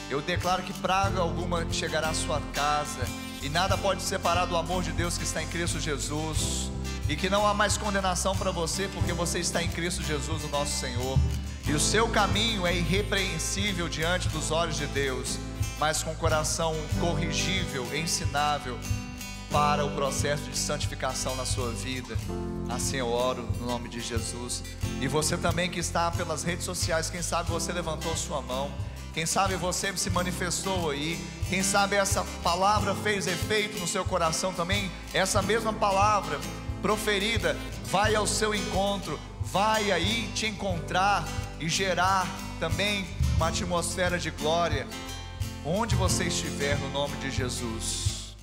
Eu 0.10 0.22
declaro 0.22 0.62
que 0.62 0.74
praga 0.74 1.22
alguma 1.22 1.66
chegará 1.72 2.10
à 2.10 2.14
sua 2.14 2.40
casa 2.54 3.25
e 3.46 3.50
nada 3.50 3.78
pode 3.78 4.02
separar 4.02 4.46
do 4.46 4.58
amor 4.58 4.82
de 4.82 4.92
Deus 4.92 5.20
que 5.20 5.24
está 5.24 5.40
em 5.40 5.48
Cristo 5.48 5.80
Jesus. 5.80 6.72
E 7.08 7.16
que 7.16 7.30
não 7.30 7.46
há 7.46 7.54
mais 7.54 7.78
condenação 7.78 8.36
para 8.36 8.50
você, 8.50 8.88
porque 8.88 9.14
você 9.14 9.38
está 9.38 9.62
em 9.62 9.68
Cristo 9.68 10.02
Jesus, 10.02 10.44
o 10.44 10.48
nosso 10.48 10.72
Senhor. 10.80 11.20
E 11.68 11.72
o 11.72 11.80
seu 11.80 12.10
caminho 12.10 12.66
é 12.66 12.76
irrepreensível 12.76 13.88
diante 13.88 14.28
dos 14.30 14.50
olhos 14.50 14.78
de 14.78 14.88
Deus, 14.88 15.38
mas 15.78 16.02
com 16.02 16.16
coração 16.16 16.74
corrigível, 17.00 17.86
ensinável 17.96 18.80
para 19.52 19.86
o 19.86 19.92
processo 19.92 20.50
de 20.50 20.58
santificação 20.58 21.36
na 21.36 21.46
sua 21.46 21.72
vida. 21.72 22.18
Assim 22.68 22.98
eu 22.98 23.10
oro 23.10 23.48
no 23.60 23.68
nome 23.68 23.90
de 23.90 24.02
Jesus. 24.02 24.64
E 25.00 25.08
você 25.08 25.38
também 25.38 25.70
que 25.70 25.80
está 25.80 26.10
pelas 26.10 26.42
redes 26.42 26.66
sociais, 26.66 27.12
quem 27.12 27.22
sabe 27.22 27.52
você 27.52 27.72
levantou 27.72 28.18
sua 28.18 28.42
mão. 28.42 28.72
Quem 29.16 29.26
sabe 29.26 29.56
você 29.56 29.96
se 29.96 30.10
manifestou 30.10 30.92
aí. 30.92 31.18
Quem 31.50 31.64
sabe 31.64 31.96
essa 31.96 32.26
palavra 32.44 32.94
fez 32.94 33.26
efeito 33.28 33.80
no 33.80 33.88
seu 33.88 34.04
coração 34.04 34.52
também. 34.52 34.92
Essa 35.14 35.42
mesma 35.42 35.72
palavra 35.72 36.38
proferida 36.82 37.56
vai 37.86 38.14
ao 38.14 38.28
seu 38.28 38.54
encontro, 38.54 39.18
vai 39.42 39.90
aí 39.90 40.30
te 40.36 40.48
encontrar 40.48 41.26
e 41.62 41.70
gerar 41.70 42.28
também 42.60 43.08
uma 43.38 43.48
atmosfera 43.48 44.20
de 44.20 44.32
glória 44.32 44.86
onde 45.66 45.96
você 45.96 46.26
estiver 46.26 46.78
no 46.78 46.90
nome 46.90 47.16
de 47.16 47.32
Jesus. 47.32 48.36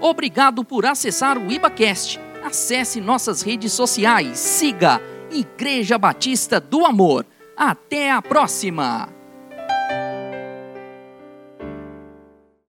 Obrigado 0.00 0.64
por 0.64 0.84
acessar 0.84 1.38
o 1.38 1.52
IbaCast. 1.52 2.18
Acesse 2.44 3.00
nossas 3.00 3.42
redes 3.42 3.72
sociais, 3.72 4.40
siga 4.40 5.00
Igreja 5.30 5.96
Batista 5.96 6.58
do 6.58 6.84
Amor. 6.84 7.24
Até 7.62 8.10
a 8.10 8.22
próxima! 8.22 9.19